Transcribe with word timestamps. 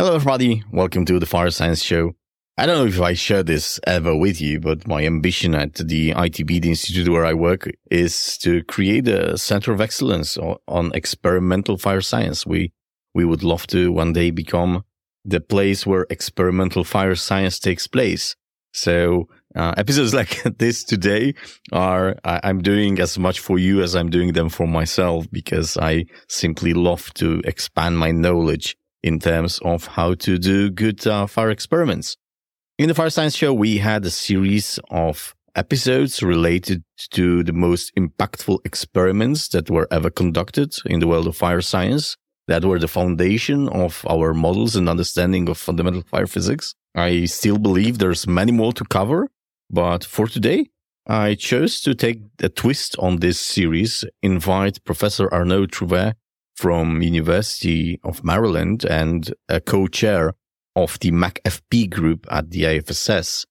Hello, 0.00 0.14
everybody. 0.14 0.64
Welcome 0.72 1.04
to 1.04 1.18
the 1.18 1.26
Fire 1.26 1.50
Science 1.50 1.82
Show. 1.82 2.14
I 2.56 2.64
don't 2.64 2.78
know 2.78 2.86
if 2.86 3.02
I 3.02 3.12
share 3.12 3.42
this 3.42 3.78
ever 3.86 4.16
with 4.16 4.40
you, 4.40 4.58
but 4.58 4.88
my 4.88 5.04
ambition 5.04 5.54
at 5.54 5.74
the 5.74 6.12
ITB, 6.12 6.62
the 6.62 6.70
institute 6.70 7.06
where 7.10 7.26
I 7.26 7.34
work, 7.34 7.68
is 7.90 8.38
to 8.38 8.64
create 8.64 9.06
a 9.08 9.36
center 9.36 9.74
of 9.74 9.80
excellence 9.82 10.38
on 10.38 10.90
experimental 10.94 11.76
fire 11.76 12.00
science. 12.00 12.46
We, 12.46 12.72
we 13.14 13.26
would 13.26 13.42
love 13.42 13.66
to 13.66 13.92
one 13.92 14.14
day 14.14 14.30
become 14.30 14.84
the 15.26 15.38
place 15.38 15.86
where 15.86 16.06
experimental 16.08 16.82
fire 16.82 17.14
science 17.14 17.58
takes 17.58 17.86
place. 17.86 18.36
So 18.72 19.28
uh, 19.54 19.74
episodes 19.76 20.14
like 20.20 20.42
this 20.56 20.82
today 20.82 21.34
are 21.72 22.16
I, 22.24 22.40
I'm 22.44 22.62
doing 22.62 23.00
as 23.00 23.18
much 23.18 23.38
for 23.40 23.58
you 23.58 23.82
as 23.82 23.94
I'm 23.94 24.08
doing 24.08 24.32
them 24.32 24.48
for 24.48 24.66
myself 24.66 25.26
because 25.30 25.76
I 25.76 26.06
simply 26.26 26.72
love 26.72 27.12
to 27.14 27.42
expand 27.44 27.98
my 27.98 28.12
knowledge 28.12 28.78
in 29.02 29.18
terms 29.18 29.58
of 29.64 29.86
how 29.86 30.14
to 30.14 30.38
do 30.38 30.70
good 30.70 31.06
uh, 31.06 31.26
fire 31.26 31.50
experiments. 31.50 32.16
In 32.78 32.88
the 32.88 32.94
Fire 32.94 33.10
Science 33.10 33.36
Show, 33.36 33.52
we 33.52 33.78
had 33.78 34.04
a 34.04 34.10
series 34.10 34.78
of 34.90 35.34
episodes 35.54 36.22
related 36.22 36.82
to 37.10 37.42
the 37.42 37.52
most 37.52 37.92
impactful 37.96 38.58
experiments 38.64 39.48
that 39.48 39.70
were 39.70 39.88
ever 39.90 40.10
conducted 40.10 40.74
in 40.86 41.00
the 41.00 41.06
world 41.06 41.26
of 41.26 41.36
fire 41.36 41.60
science 41.60 42.16
that 42.46 42.64
were 42.64 42.78
the 42.78 42.88
foundation 42.88 43.68
of 43.68 44.04
our 44.08 44.32
models 44.34 44.76
and 44.76 44.88
understanding 44.88 45.48
of 45.48 45.58
fundamental 45.58 46.02
fire 46.02 46.26
physics. 46.26 46.74
I 46.94 47.26
still 47.26 47.58
believe 47.58 47.98
there's 47.98 48.26
many 48.26 48.52
more 48.52 48.72
to 48.72 48.84
cover, 48.84 49.28
but 49.70 50.04
for 50.04 50.26
today, 50.26 50.66
I 51.06 51.34
chose 51.34 51.80
to 51.82 51.94
take 51.94 52.22
a 52.42 52.48
twist 52.48 52.96
on 52.98 53.18
this 53.18 53.38
series, 53.38 54.04
invite 54.22 54.84
Professor 54.84 55.32
Arnaud 55.32 55.66
Trouvé 55.66 56.14
from 56.60 57.00
University 57.00 57.98
of 58.04 58.22
Maryland 58.22 58.84
and 58.84 59.32
a 59.48 59.62
co-chair 59.62 60.34
of 60.76 60.98
the 60.98 61.10
MACFP 61.10 61.88
group 61.88 62.26
at 62.30 62.50
the 62.50 62.64
IAFSS 62.64 63.46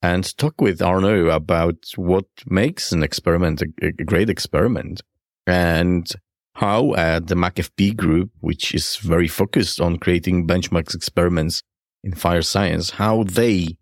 and 0.00 0.34
talk 0.38 0.58
with 0.58 0.80
Arnaud 0.80 1.26
about 1.26 1.76
what 1.96 2.24
makes 2.46 2.92
an 2.92 3.02
experiment 3.02 3.60
a, 3.60 3.66
a 3.82 3.92
great 3.92 4.30
experiment 4.30 5.02
and 5.46 6.10
how 6.54 6.92
uh, 6.92 7.20
the 7.20 7.34
MACFP 7.34 7.94
group, 7.94 8.30
which 8.40 8.74
is 8.74 8.96
very 8.96 9.28
focused 9.28 9.78
on 9.78 9.98
creating 9.98 10.46
benchmarks 10.46 10.94
experiments 10.94 11.62
in 12.02 12.14
fire 12.14 12.40
science, 12.40 12.92
how 12.92 13.24
they 13.24 13.76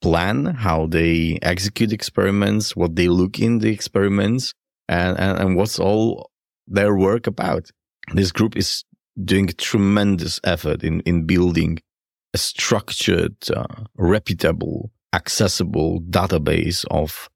plan, 0.00 0.44
how 0.46 0.86
they 0.86 1.40
execute 1.42 1.92
experiments, 1.92 2.76
what 2.76 2.94
they 2.94 3.08
look 3.08 3.40
in 3.40 3.58
the 3.58 3.72
experiments, 3.72 4.54
and, 4.88 5.18
and, 5.18 5.36
and 5.36 5.56
what's 5.56 5.80
all 5.80 6.30
their 6.68 6.94
work 6.94 7.26
about 7.26 7.72
this 8.12 8.32
group 8.32 8.56
is 8.56 8.84
doing 9.22 9.48
a 9.48 9.52
tremendous 9.52 10.40
effort 10.44 10.82
in, 10.82 11.00
in 11.00 11.24
building 11.24 11.78
a 12.34 12.38
structured, 12.38 13.36
uh, 13.54 13.84
reputable, 13.96 14.90
accessible 15.12 16.00
database 16.00 16.84
of 16.90 17.28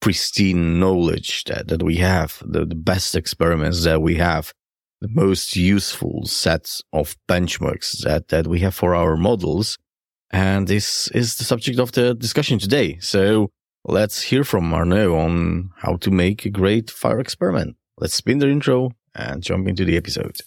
pristine 0.00 0.78
knowledge 0.78 1.44
that, 1.44 1.68
that 1.68 1.82
we 1.82 1.96
have, 1.96 2.42
the, 2.44 2.66
the 2.66 2.74
best 2.74 3.14
experiments 3.14 3.84
that 3.84 4.02
we 4.02 4.16
have, 4.16 4.52
the 5.00 5.08
most 5.08 5.56
useful 5.56 6.26
sets 6.26 6.82
of 6.92 7.16
benchmarks 7.28 8.02
that, 8.04 8.28
that 8.28 8.46
we 8.46 8.60
have 8.60 8.74
for 8.74 8.94
our 8.94 9.16
models. 9.16 9.78
And 10.30 10.68
this 10.68 11.08
is 11.08 11.36
the 11.36 11.44
subject 11.44 11.78
of 11.78 11.92
the 11.92 12.14
discussion 12.14 12.58
today. 12.58 12.98
So 13.00 13.50
let's 13.84 14.22
hear 14.22 14.44
from 14.44 14.72
Arnaud 14.72 15.14
on 15.14 15.70
how 15.78 15.96
to 15.96 16.10
make 16.10 16.44
a 16.44 16.50
great 16.50 16.90
fire 16.90 17.20
experiment. 17.20 17.76
Let's 17.98 18.14
spin 18.14 18.38
the 18.38 18.48
intro 18.48 18.90
and 19.14 19.42
jump 19.42 19.68
into 19.68 19.84
the 19.84 19.96
episode. 19.96 20.40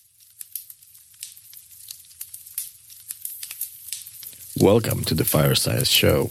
Welcome 4.59 5.03
to 5.05 5.13
the 5.13 5.25
Fire 5.25 5.55
Science 5.55 5.89
Show. 5.89 6.29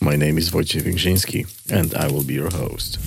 My 0.00 0.16
name 0.16 0.38
is 0.38 0.50
Wojciech 0.50 0.82
Węgrzyński, 0.82 1.70
and 1.70 1.94
I 1.94 2.06
will 2.06 2.24
be 2.24 2.34
your 2.34 2.50
host. 2.50 2.98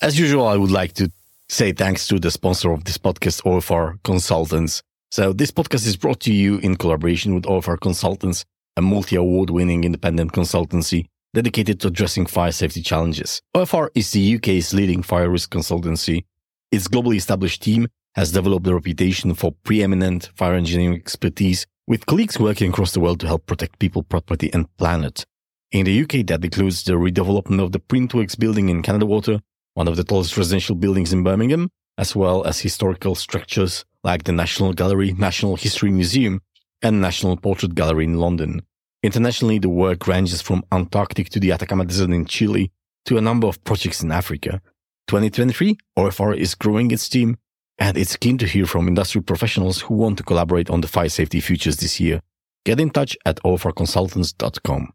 As 0.00 0.18
usual, 0.18 0.46
I 0.46 0.56
would 0.56 0.70
like 0.70 0.92
to 0.94 1.10
say 1.48 1.72
thanks 1.72 2.06
to 2.06 2.18
the 2.18 2.30
sponsor 2.30 2.72
of 2.72 2.84
this 2.84 2.98
podcast, 2.98 3.42
OFR 3.42 3.98
Consultants. 4.04 4.82
So 5.10 5.32
this 5.32 5.50
podcast 5.50 5.86
is 5.86 5.96
brought 5.96 6.20
to 6.20 6.32
you 6.32 6.58
in 6.58 6.76
collaboration 6.76 7.34
with 7.34 7.44
OFR 7.44 7.80
Consultants, 7.80 8.44
a 8.76 8.82
multi-award 8.82 9.48
winning 9.48 9.84
independent 9.84 10.32
consultancy 10.32 11.06
dedicated 11.34 11.80
to 11.80 11.88
addressing 11.88 12.26
fire 12.26 12.52
safety 12.52 12.82
challenges. 12.82 13.40
OFR 13.56 13.88
is 13.94 14.10
the 14.12 14.36
UK's 14.36 14.74
leading 14.74 15.02
fire 15.02 15.30
risk 15.30 15.50
consultancy. 15.50 16.24
Its 16.70 16.86
globally 16.86 17.16
established 17.16 17.62
team 17.62 17.88
has 18.14 18.32
developed 18.32 18.66
a 18.66 18.74
reputation 18.74 19.32
for 19.34 19.52
preeminent 19.64 20.30
fire 20.34 20.54
engineering 20.54 20.96
expertise 20.96 21.66
with 21.86 22.04
colleagues 22.06 22.38
working 22.38 22.70
across 22.70 22.92
the 22.92 23.00
world 23.00 23.20
to 23.20 23.26
help 23.26 23.46
protect 23.46 23.78
people, 23.78 24.02
property 24.02 24.50
and 24.52 24.74
planet. 24.76 25.24
In 25.70 25.84
the 25.84 26.02
UK, 26.02 26.26
that 26.26 26.44
includes 26.44 26.84
the 26.84 26.94
redevelopment 26.94 27.62
of 27.62 27.72
the 27.72 27.80
Printworks 27.80 28.38
building 28.38 28.68
in 28.68 28.82
Canada 28.82 29.06
Water, 29.06 29.40
one 29.78 29.86
of 29.86 29.94
the 29.94 30.02
tallest 30.02 30.36
residential 30.36 30.74
buildings 30.74 31.12
in 31.12 31.22
Birmingham, 31.22 31.70
as 31.98 32.16
well 32.16 32.44
as 32.44 32.58
historical 32.58 33.14
structures 33.14 33.84
like 34.02 34.24
the 34.24 34.32
National 34.32 34.72
Gallery, 34.72 35.12
Natural 35.12 35.54
History 35.54 35.92
Museum, 35.92 36.40
and 36.82 37.00
National 37.00 37.36
Portrait 37.36 37.76
Gallery 37.76 38.02
in 38.02 38.18
London. 38.18 38.62
Internationally, 39.04 39.60
the 39.60 39.68
work 39.68 40.08
ranges 40.08 40.42
from 40.42 40.64
Antarctic 40.72 41.28
to 41.28 41.38
the 41.38 41.52
Atacama 41.52 41.84
Desert 41.84 42.10
in 42.10 42.26
Chile 42.26 42.72
to 43.04 43.18
a 43.18 43.20
number 43.20 43.46
of 43.46 43.62
projects 43.62 44.02
in 44.02 44.10
Africa. 44.10 44.60
2023, 45.06 45.78
OFR 45.96 46.36
is 46.36 46.56
growing 46.56 46.90
its 46.90 47.08
team 47.08 47.36
and 47.78 47.96
it's 47.96 48.16
keen 48.16 48.36
to 48.38 48.46
hear 48.46 48.66
from 48.66 48.88
industry 48.88 49.22
professionals 49.22 49.82
who 49.82 49.94
want 49.94 50.18
to 50.18 50.24
collaborate 50.24 50.68
on 50.70 50.80
the 50.80 50.88
fire 50.88 51.08
safety 51.08 51.38
futures 51.38 51.76
this 51.76 52.00
year. 52.00 52.20
Get 52.64 52.80
in 52.80 52.90
touch 52.90 53.16
at 53.24 53.36
ofrconsultants.com. 53.44 54.92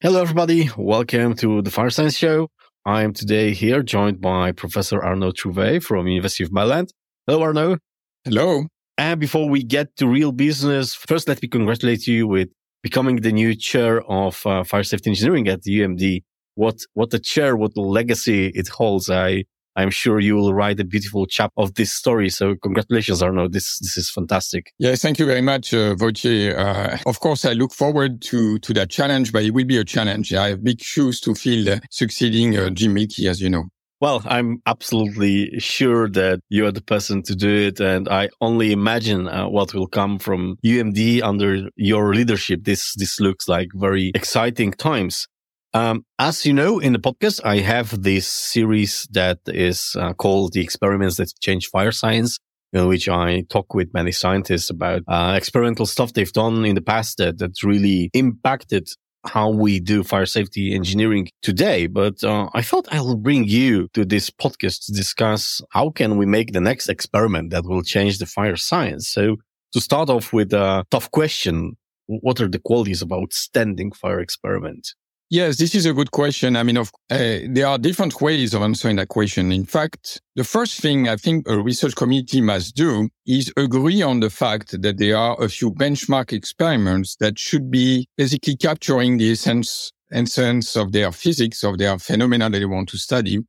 Hello, 0.00 0.20
everybody. 0.20 0.70
Welcome 0.76 1.34
to 1.38 1.62
the 1.62 1.72
Fire 1.72 1.90
Science 1.90 2.16
Show. 2.16 2.48
I 2.88 3.02
am 3.02 3.12
today 3.12 3.52
here 3.52 3.82
joined 3.82 4.18
by 4.18 4.50
Professor 4.52 5.04
Arnaud 5.04 5.32
Trouvé 5.32 5.82
from 5.82 6.06
University 6.06 6.42
of 6.42 6.50
Maryland. 6.50 6.90
Hello, 7.26 7.42
Arnaud. 7.42 7.76
Hello. 8.24 8.64
And 8.96 9.20
before 9.20 9.46
we 9.46 9.62
get 9.62 9.94
to 9.96 10.08
real 10.08 10.32
business, 10.32 10.94
first 10.94 11.28
let 11.28 11.42
me 11.42 11.48
congratulate 11.48 12.06
you 12.06 12.26
with 12.26 12.48
becoming 12.82 13.16
the 13.16 13.30
new 13.30 13.54
chair 13.54 14.00
of 14.10 14.40
uh, 14.46 14.64
fire 14.64 14.84
safety 14.84 15.10
engineering 15.10 15.48
at 15.48 15.64
the 15.64 15.80
UMD. 15.80 16.22
What 16.54 16.78
what 16.94 17.12
a 17.12 17.18
chair, 17.18 17.58
what 17.58 17.72
a 17.76 17.82
legacy 17.82 18.46
it 18.54 18.68
holds. 18.68 19.10
I 19.10 19.44
I'm 19.78 19.90
sure 19.90 20.18
you 20.18 20.34
will 20.34 20.52
write 20.52 20.80
a 20.80 20.84
beautiful 20.84 21.24
chap 21.26 21.52
of 21.56 21.74
this 21.74 21.92
story. 21.94 22.30
So 22.30 22.56
congratulations, 22.56 23.22
Arnaud. 23.22 23.48
This 23.48 23.78
this 23.78 23.96
is 23.96 24.10
fantastic. 24.10 24.72
Yeah, 24.78 24.96
thank 24.96 25.18
you 25.20 25.26
very 25.26 25.40
much, 25.52 25.72
uh, 25.72 25.94
Uh, 25.98 26.98
of 27.06 27.20
course, 27.20 27.44
I 27.44 27.52
look 27.52 27.72
forward 27.72 28.20
to 28.30 28.58
to 28.58 28.72
that 28.74 28.90
challenge, 28.90 29.32
but 29.32 29.42
it 29.44 29.52
will 29.54 29.68
be 29.74 29.78
a 29.78 29.84
challenge. 29.84 30.34
I 30.34 30.48
have 30.48 30.64
big 30.64 30.80
shoes 30.80 31.20
to 31.20 31.34
fill, 31.34 31.68
uh, 31.68 31.78
succeeding 31.90 32.58
uh, 32.58 32.70
Jim 32.70 32.92
Milke, 32.94 33.24
as 33.32 33.40
you 33.40 33.50
know. 33.50 33.64
Well, 34.00 34.22
I'm 34.26 34.62
absolutely 34.64 35.58
sure 35.58 36.08
that 36.10 36.40
you 36.48 36.66
are 36.66 36.72
the 36.72 36.86
person 36.94 37.22
to 37.24 37.34
do 37.34 37.52
it. 37.68 37.80
And 37.80 38.08
I 38.08 38.28
only 38.40 38.70
imagine 38.70 39.26
uh, 39.26 39.48
what 39.48 39.74
will 39.74 39.88
come 39.88 40.20
from 40.20 40.56
UMD 40.64 41.20
under 41.22 41.68
your 41.74 42.14
leadership. 42.14 42.62
This, 42.62 42.94
this 42.94 43.18
looks 43.18 43.48
like 43.48 43.68
very 43.74 44.12
exciting 44.14 44.70
times. 44.72 45.26
Um, 45.74 46.04
as 46.18 46.46
you 46.46 46.54
know, 46.54 46.78
in 46.78 46.94
the 46.94 46.98
podcast, 46.98 47.40
I 47.44 47.58
have 47.58 48.02
this 48.02 48.26
series 48.26 49.06
that 49.10 49.38
is 49.46 49.94
uh, 49.98 50.14
called 50.14 50.54
the 50.54 50.62
experiments 50.62 51.16
that 51.16 51.32
change 51.40 51.68
fire 51.68 51.92
science, 51.92 52.38
in 52.72 52.86
which 52.86 53.08
I 53.08 53.42
talk 53.50 53.74
with 53.74 53.92
many 53.92 54.12
scientists 54.12 54.70
about 54.70 55.02
uh, 55.06 55.34
experimental 55.36 55.84
stuff 55.84 56.14
they've 56.14 56.32
done 56.32 56.64
in 56.64 56.74
the 56.74 56.80
past 56.80 57.18
that, 57.18 57.38
that 57.38 57.62
really 57.62 58.10
impacted 58.14 58.88
how 59.26 59.50
we 59.50 59.78
do 59.78 60.02
fire 60.02 60.26
safety 60.26 60.74
engineering 60.74 61.28
today. 61.42 61.86
But 61.86 62.24
uh, 62.24 62.48
I 62.54 62.62
thought 62.62 62.88
I'll 62.90 63.16
bring 63.16 63.44
you 63.44 63.88
to 63.92 64.06
this 64.06 64.30
podcast 64.30 64.86
to 64.86 64.92
discuss 64.92 65.60
how 65.70 65.90
can 65.90 66.16
we 66.16 66.24
make 66.24 66.52
the 66.52 66.60
next 66.60 66.88
experiment 66.88 67.50
that 67.50 67.64
will 67.64 67.82
change 67.82 68.18
the 68.18 68.26
fire 68.26 68.56
science. 68.56 69.08
So 69.08 69.36
to 69.72 69.80
start 69.80 70.08
off 70.08 70.32
with 70.32 70.54
a 70.54 70.84
tough 70.90 71.10
question, 71.10 71.76
what 72.06 72.40
are 72.40 72.48
the 72.48 72.58
qualities 72.58 73.02
of 73.02 73.12
outstanding 73.12 73.92
fire 73.92 74.20
experiment? 74.20 74.94
Yes, 75.30 75.58
this 75.58 75.74
is 75.74 75.84
a 75.84 75.92
good 75.92 76.10
question. 76.10 76.56
I 76.56 76.62
mean, 76.62 76.78
of, 76.78 76.90
uh, 77.10 77.40
there 77.50 77.66
are 77.66 77.76
different 77.76 78.18
ways 78.22 78.54
of 78.54 78.62
answering 78.62 78.96
that 78.96 79.08
question. 79.08 79.52
In 79.52 79.66
fact, 79.66 80.22
the 80.36 80.44
first 80.44 80.80
thing 80.80 81.06
I 81.06 81.16
think 81.16 81.46
a 81.46 81.60
research 81.60 81.94
community 81.94 82.40
must 82.40 82.74
do 82.74 83.10
is 83.26 83.52
agree 83.58 84.00
on 84.00 84.20
the 84.20 84.30
fact 84.30 84.80
that 84.80 84.96
there 84.96 85.18
are 85.18 85.36
a 85.38 85.50
few 85.50 85.70
benchmark 85.70 86.32
experiments 86.32 87.16
that 87.16 87.38
should 87.38 87.70
be 87.70 88.08
basically 88.16 88.56
capturing 88.56 89.18
the 89.18 89.30
essence, 89.30 89.92
essence 90.10 90.76
of 90.76 90.92
their 90.92 91.12
physics, 91.12 91.62
of 91.62 91.76
their 91.76 91.98
phenomena 91.98 92.48
that 92.48 92.58
they 92.58 92.64
want 92.64 92.88
to 92.88 92.96
study, 92.96 93.40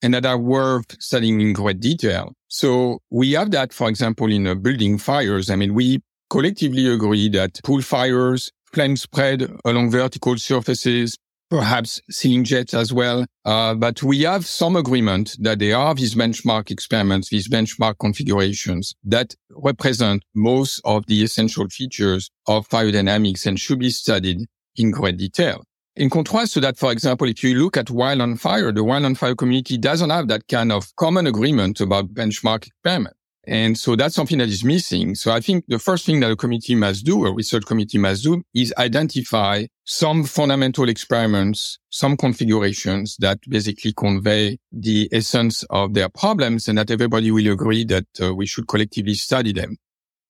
and 0.00 0.14
that 0.14 0.24
are 0.24 0.38
worth 0.38 0.96
studying 0.98 1.42
in 1.42 1.52
great 1.52 1.78
detail. 1.78 2.32
So 2.46 3.00
we 3.10 3.32
have 3.32 3.50
that, 3.50 3.74
for 3.74 3.90
example, 3.90 4.32
in 4.32 4.62
building 4.62 4.96
fires. 4.96 5.50
I 5.50 5.56
mean, 5.56 5.74
we 5.74 6.00
collectively 6.30 6.86
agree 6.86 7.28
that 7.30 7.60
pool 7.64 7.82
fires, 7.82 8.50
flame 8.72 8.96
spread 8.96 9.50
along 9.64 9.90
vertical 9.90 10.36
surfaces, 10.36 11.16
perhaps 11.50 12.00
ceiling 12.10 12.44
jets 12.44 12.74
as 12.74 12.92
well. 12.92 13.24
Uh, 13.44 13.74
but 13.74 14.02
we 14.02 14.22
have 14.22 14.44
some 14.46 14.76
agreement 14.76 15.36
that 15.40 15.58
there 15.58 15.76
are 15.76 15.94
these 15.94 16.14
benchmark 16.14 16.70
experiments, 16.70 17.30
these 17.30 17.48
benchmark 17.48 17.94
configurations 17.98 18.94
that 19.04 19.34
represent 19.50 20.22
most 20.34 20.80
of 20.84 21.06
the 21.06 21.22
essential 21.22 21.66
features 21.68 22.30
of 22.46 22.66
fire 22.66 22.92
dynamics 22.92 23.46
and 23.46 23.58
should 23.58 23.78
be 23.78 23.90
studied 23.90 24.46
in 24.76 24.90
great 24.90 25.16
detail. 25.16 25.64
In 25.96 26.10
contrast 26.10 26.54
to 26.54 26.60
that, 26.60 26.78
for 26.78 26.92
example, 26.92 27.26
if 27.26 27.42
you 27.42 27.56
look 27.56 27.76
at 27.76 27.86
Wildland 27.86 28.38
Fire, 28.38 28.70
the 28.70 28.82
Wildland 28.82 29.18
Fire 29.18 29.34
community 29.34 29.76
doesn't 29.76 30.10
have 30.10 30.28
that 30.28 30.46
kind 30.46 30.70
of 30.70 30.94
common 30.94 31.26
agreement 31.26 31.80
about 31.80 32.14
benchmark 32.14 32.68
experiment. 32.68 33.16
And 33.48 33.78
so 33.78 33.96
that's 33.96 34.14
something 34.14 34.36
that 34.38 34.48
is 34.50 34.62
missing. 34.62 35.14
So 35.14 35.32
I 35.32 35.40
think 35.40 35.64
the 35.68 35.78
first 35.78 36.04
thing 36.04 36.20
that 36.20 36.30
a 36.30 36.36
committee 36.36 36.74
must 36.74 37.06
do, 37.06 37.24
a 37.24 37.32
research 37.32 37.64
committee 37.64 37.96
must 37.96 38.22
do, 38.22 38.42
is 38.54 38.74
identify 38.76 39.64
some 39.84 40.24
fundamental 40.24 40.86
experiments, 40.90 41.78
some 41.88 42.18
configurations 42.18 43.16
that 43.20 43.38
basically 43.48 43.94
convey 43.94 44.58
the 44.70 45.08
essence 45.12 45.64
of 45.70 45.94
their 45.94 46.10
problems 46.10 46.68
and 46.68 46.76
that 46.76 46.90
everybody 46.90 47.30
will 47.30 47.50
agree 47.50 47.84
that 47.84 48.04
uh, 48.22 48.34
we 48.34 48.44
should 48.44 48.68
collectively 48.68 49.14
study 49.14 49.54
them. 49.54 49.78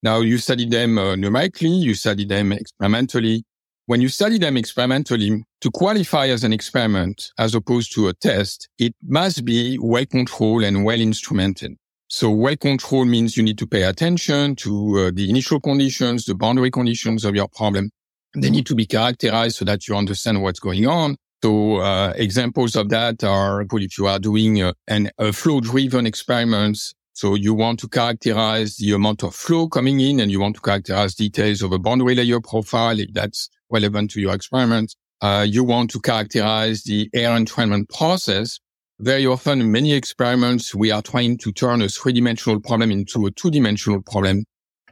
Now 0.00 0.20
you 0.20 0.38
study 0.38 0.67
them 0.67 0.97
uh, 0.97 1.17
numerically, 1.17 1.70
you 1.70 1.94
study 1.94 2.25
them 2.25 2.53
experimentally. 2.53 3.43
When 3.87 4.00
you 4.00 4.11
study 4.11 4.38
them 4.38 4.56
experimentally, 4.56 5.43
to 5.62 5.70
qualify 5.73 6.29
as 6.29 6.44
an 6.44 6.53
experiment 6.53 7.32
as 7.37 7.56
opposed 7.56 7.93
to 7.94 8.06
a 8.06 8.15
test, 8.15 8.69
it 8.79 8.94
must 9.03 9.44
be 9.44 9.76
well 9.82 10.06
controlled 10.06 10.62
and 10.62 10.85
well 10.85 11.00
instrumented. 11.00 11.76
So 12.10 12.31
well 12.31 12.56
control 12.56 13.05
means 13.05 13.37
you 13.37 13.43
need 13.43 13.58
to 13.58 13.66
pay 13.66 13.82
attention 13.82 14.56
to 14.56 14.99
uh, 14.99 15.10
the 15.14 15.28
initial 15.28 15.60
conditions, 15.60 16.25
the 16.25 16.34
boundary 16.34 16.70
conditions 16.70 17.22
of 17.22 17.34
your 17.34 17.49
problem. 17.49 17.90
They 18.34 18.49
need 18.49 18.66
to 18.66 18.75
be 18.75 18.87
characterized 18.87 19.56
so 19.56 19.66
that 19.66 19.87
you 19.87 19.94
understand 19.94 20.43
what's 20.43 20.58
going 20.58 20.87
on. 20.87 21.16
So 21.43 21.76
uh, 21.76 22.14
examples 22.16 22.76
of 22.76 22.88
that 22.88 23.22
are 23.25 23.60
if 23.70 23.99
you 23.99 24.06
are 24.06 24.19
doing 24.19 24.62
uh, 24.62 24.72
an, 24.87 25.10
a 25.19 25.32
flow 25.34 25.60
driven 25.60 26.06
experiments. 26.06 26.94
So 27.12 27.34
you 27.34 27.52
want 27.52 27.78
to 27.81 27.88
characterize 27.88 28.76
the 28.76 28.93
amount 28.93 29.22
of 29.22 29.34
flow 29.34 29.69
coming 29.69 30.00
in 30.00 30.19
and 30.19 30.31
you 30.31 30.40
want 30.40 30.56
to 30.56 30.62
characterize 30.62 31.14
details 31.14 31.62
of 31.62 31.72
a 31.72 31.78
boundary 31.78 32.14
layer 32.14 32.40
profile 32.40 32.99
if 32.99 33.12
that's 33.12 33.50
relevant 33.70 34.10
to 34.12 34.20
your 34.20 34.34
experiment. 34.34 34.94
Uh, 35.20 35.44
you 35.46 35.62
want 35.62 35.90
to 35.90 36.00
characterize 36.00 36.84
the 36.84 37.10
air 37.12 37.31
entrainment 37.31 37.88
process 37.90 38.60
very 39.00 39.27
often 39.27 39.61
in 39.61 39.71
many 39.71 39.93
experiments, 39.93 40.75
we 40.75 40.91
are 40.91 41.03
trying 41.03 41.39
to 41.39 41.53
turn 41.53 41.83
a 41.83 41.89
three 41.89 42.12
dimensional 42.12 42.61
problem 42.61 42.91
into 42.91 43.27
a 43.27 43.31
two 43.31 43.50
dimensional 43.50 44.03
problem. 44.03 44.45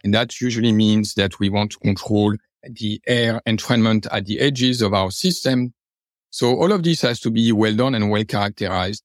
And 0.05 0.15
that 0.15 0.41
usually 0.41 0.73
means 0.73 1.15
that 1.15 1.41
we 1.41 1.49
want 1.49 1.73
to 1.73 1.79
control 1.79 2.35
the 2.63 3.01
air 3.07 3.41
entrainment 3.47 4.07
at 4.13 4.27
the 4.27 4.39
edges 4.39 4.83
of 4.83 4.95
our 4.95 5.11
system. 5.11 5.73
So 6.31 6.55
all 6.55 6.73
of 6.73 6.83
this 6.83 7.01
has 7.03 7.19
to 7.21 7.31
be 7.31 7.51
well 7.53 7.75
done 7.75 7.95
and 7.95 8.11
well 8.11 8.25
characterized. 8.25 9.03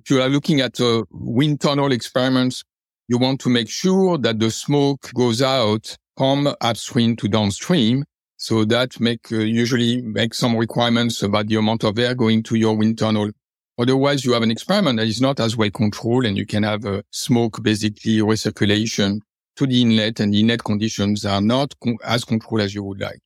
If 0.00 0.10
you 0.10 0.22
are 0.22 0.28
looking 0.28 0.60
at 0.60 0.80
a 0.80 1.04
wind 1.10 1.60
tunnel 1.60 1.92
experiments, 1.92 2.64
you 3.08 3.18
want 3.18 3.40
to 3.40 3.50
make 3.50 3.68
sure 3.68 4.16
that 4.18 4.38
the 4.38 4.50
smoke 4.50 5.10
goes 5.14 5.42
out 5.42 5.96
from 6.16 6.54
upstream 6.60 7.16
to 7.16 7.28
downstream. 7.28 8.04
So 8.36 8.64
that 8.66 9.00
make 9.00 9.32
uh, 9.32 9.38
usually 9.38 10.00
make 10.00 10.32
some 10.32 10.56
requirements 10.56 11.22
about 11.22 11.48
the 11.48 11.56
amount 11.56 11.84
of 11.84 11.98
air 11.98 12.14
going 12.14 12.42
to 12.44 12.54
your 12.54 12.76
wind 12.76 12.98
tunnel. 12.98 13.30
Otherwise, 13.78 14.24
you 14.24 14.32
have 14.32 14.42
an 14.42 14.50
experiment 14.50 14.98
that 14.98 15.06
is 15.06 15.20
not 15.20 15.38
as 15.38 15.56
well 15.56 15.70
controlled 15.70 16.24
and 16.24 16.36
you 16.36 16.44
can 16.44 16.64
have 16.64 16.84
a 16.84 17.02
smoke 17.10 17.62
basically 17.62 18.18
recirculation 18.18 19.20
to 19.54 19.66
the 19.66 19.80
inlet 19.80 20.18
and 20.18 20.34
the 20.34 20.40
inlet 20.40 20.64
conditions 20.64 21.24
are 21.24 21.40
not 21.40 21.74
as 22.04 22.24
controlled 22.24 22.62
as 22.62 22.74
you 22.74 22.82
would 22.82 23.00
like. 23.00 23.20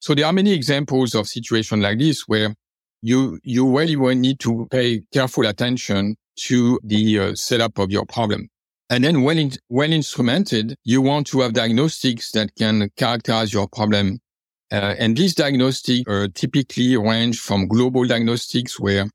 So 0.00 0.14
there 0.14 0.26
are 0.26 0.32
many 0.32 0.52
examples 0.52 1.14
of 1.14 1.28
situations 1.28 1.82
like 1.82 1.98
this 1.98 2.22
where 2.26 2.54
you, 3.02 3.38
you 3.44 3.78
really 3.78 3.94
will 3.94 4.14
need 4.16 4.40
to 4.40 4.66
pay 4.70 5.02
careful 5.12 5.46
attention 5.46 6.16
to 6.36 6.80
the 6.82 7.18
uh, 7.18 7.34
setup 7.36 7.78
of 7.78 7.92
your 7.92 8.04
problem. 8.06 8.48
And 8.90 9.04
then 9.04 9.22
when, 9.22 9.38
in, 9.38 9.52
well 9.68 9.88
instrumented, 9.88 10.74
you 10.84 11.00
want 11.00 11.26
to 11.28 11.40
have 11.40 11.52
diagnostics 11.52 12.32
that 12.32 12.54
can 12.56 12.90
characterize 12.96 13.52
your 13.52 13.68
problem. 13.68 14.18
Uh, 14.72 14.94
and 14.98 15.16
these 15.16 15.34
diagnostics 15.34 16.08
uh, 16.08 16.28
typically 16.34 16.96
range 16.96 17.40
from 17.40 17.68
global 17.68 18.04
diagnostics 18.04 18.80
where 18.80 19.06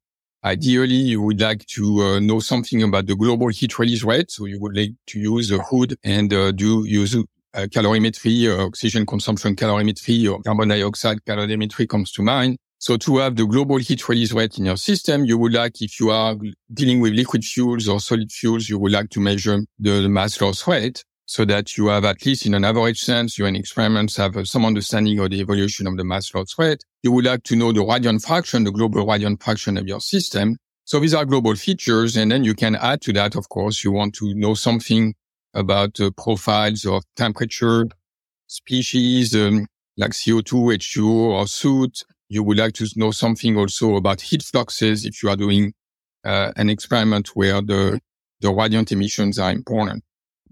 Ideally, 0.48 0.96
you 1.12 1.22
would 1.24 1.42
like 1.42 1.66
to 1.66 2.02
uh, 2.02 2.20
know 2.20 2.40
something 2.40 2.82
about 2.82 3.06
the 3.06 3.18
global 3.18 3.50
heat 3.50 3.78
release 3.78 4.02
rate. 4.02 4.32
So 4.32 4.46
you 4.46 4.62
would 4.62 4.78
like 4.78 4.92
to 5.08 5.20
use 5.20 5.52
a 5.52 5.58
hood 5.58 5.98
and 6.06 6.32
uh, 6.32 6.54
do 6.54 6.86
use 6.86 7.18
uh, 7.18 7.24
calorimetry, 7.54 8.48
uh, 8.48 8.66
oxygen 8.66 9.06
consumption 9.06 9.58
calorimetry 9.58 10.32
or 10.32 10.42
carbon 10.42 10.70
dioxide 10.70 11.18
calorimetry 11.28 11.90
comes 11.90 12.14
to 12.14 12.22
mind. 12.22 12.56
So 12.78 12.96
to 12.96 13.18
have 13.18 13.36
the 13.36 13.46
global 13.46 13.76
heat 13.76 14.08
release 14.08 14.32
rate 14.32 14.58
in 14.58 14.64
your 14.64 14.78
system, 14.78 15.26
you 15.26 15.38
would 15.38 15.52
like, 15.52 15.82
if 15.82 16.00
you 16.00 16.12
are 16.12 16.38
dealing 16.74 17.02
with 17.02 17.12
liquid 17.12 17.44
fuels 17.44 17.90
or 17.90 18.00
solid 18.00 18.32
fuels, 18.32 18.70
you 18.70 18.80
would 18.80 18.94
like 18.94 19.10
to 19.10 19.20
measure 19.20 19.60
the 19.80 20.08
mass 20.08 20.40
loss 20.40 20.66
rate 20.66 21.04
so 21.28 21.44
that 21.44 21.78
you 21.78 21.88
have 21.88 22.06
at 22.06 22.26
least 22.26 22.46
in 22.46 22.54
an 22.54 22.64
average 22.64 23.02
sense, 23.02 23.38
you 23.38 23.46
and 23.46 23.58
experiments 23.58 24.16
have 24.16 24.38
uh, 24.38 24.46
some 24.46 24.66
understanding 24.66 25.20
of 25.20 25.30
the 25.30 25.42
evolution 25.42 25.86
of 25.86 25.98
the 25.98 26.06
mass 26.06 26.34
loss 26.34 26.58
rate. 26.58 26.84
You 27.04 27.12
would 27.12 27.26
like 27.26 27.44
to 27.44 27.56
know 27.58 27.74
the 27.74 27.84
radiant 27.84 28.24
fraction, 28.24 28.64
the 28.64 28.72
global 28.72 29.06
radiant 29.06 29.44
fraction 29.44 29.78
of 29.78 29.86
your 29.86 30.00
system. 30.00 30.56
So 30.86 31.02
these 31.02 31.14
are 31.14 31.26
global 31.26 31.54
features. 31.56 32.16
And 32.16 32.32
then 32.32 32.46
you 32.46 32.56
can 32.56 32.78
add 32.78 33.02
to 33.02 33.14
that, 33.14 33.36
of 33.36 33.50
course, 33.50 33.84
you 33.84 33.92
want 33.92 34.16
to 34.16 34.34
know 34.36 34.54
something 34.54 35.16
about 35.54 35.96
the 35.96 36.14
profiles 36.14 36.86
of 36.86 37.04
temperature, 37.18 37.88
species, 38.48 39.36
um, 39.36 39.68
like 39.98 40.12
CO2, 40.12 40.78
H2O 40.78 41.10
or 41.10 41.48
soot. 41.48 42.06
You 42.30 42.42
would 42.44 42.58
like 42.58 42.74
to 42.76 42.88
know 42.96 43.12
something 43.12 43.58
also 43.58 43.98
about 43.98 44.22
heat 44.22 44.44
fluxes 44.44 45.06
if 45.06 45.22
you 45.22 45.30
are 45.30 45.36
doing 45.36 45.74
uh, 46.24 46.54
an 46.56 46.70
experiment 46.70 47.32
where 47.34 47.62
the, 47.62 48.00
the 48.40 48.50
radiant 48.50 48.94
emissions 48.94 49.38
are 49.38 49.52
important 49.52 50.06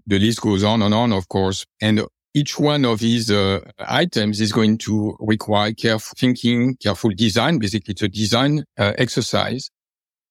the 0.06 0.18
list 0.18 0.40
goes 0.40 0.62
on 0.64 0.82
and 0.82 0.94
on, 0.94 1.12
of 1.12 1.28
course. 1.28 1.66
And 1.80 2.02
each 2.34 2.58
one 2.58 2.84
of 2.84 2.98
these 3.00 3.30
uh, 3.30 3.60
items 3.78 4.40
is 4.40 4.52
going 4.52 4.78
to 4.78 5.16
require 5.20 5.72
careful 5.72 6.14
thinking, 6.18 6.76
careful 6.76 7.10
design. 7.16 7.58
Basically, 7.58 7.92
it's 7.92 8.02
a 8.02 8.08
design 8.08 8.64
uh, 8.78 8.92
exercise. 8.98 9.70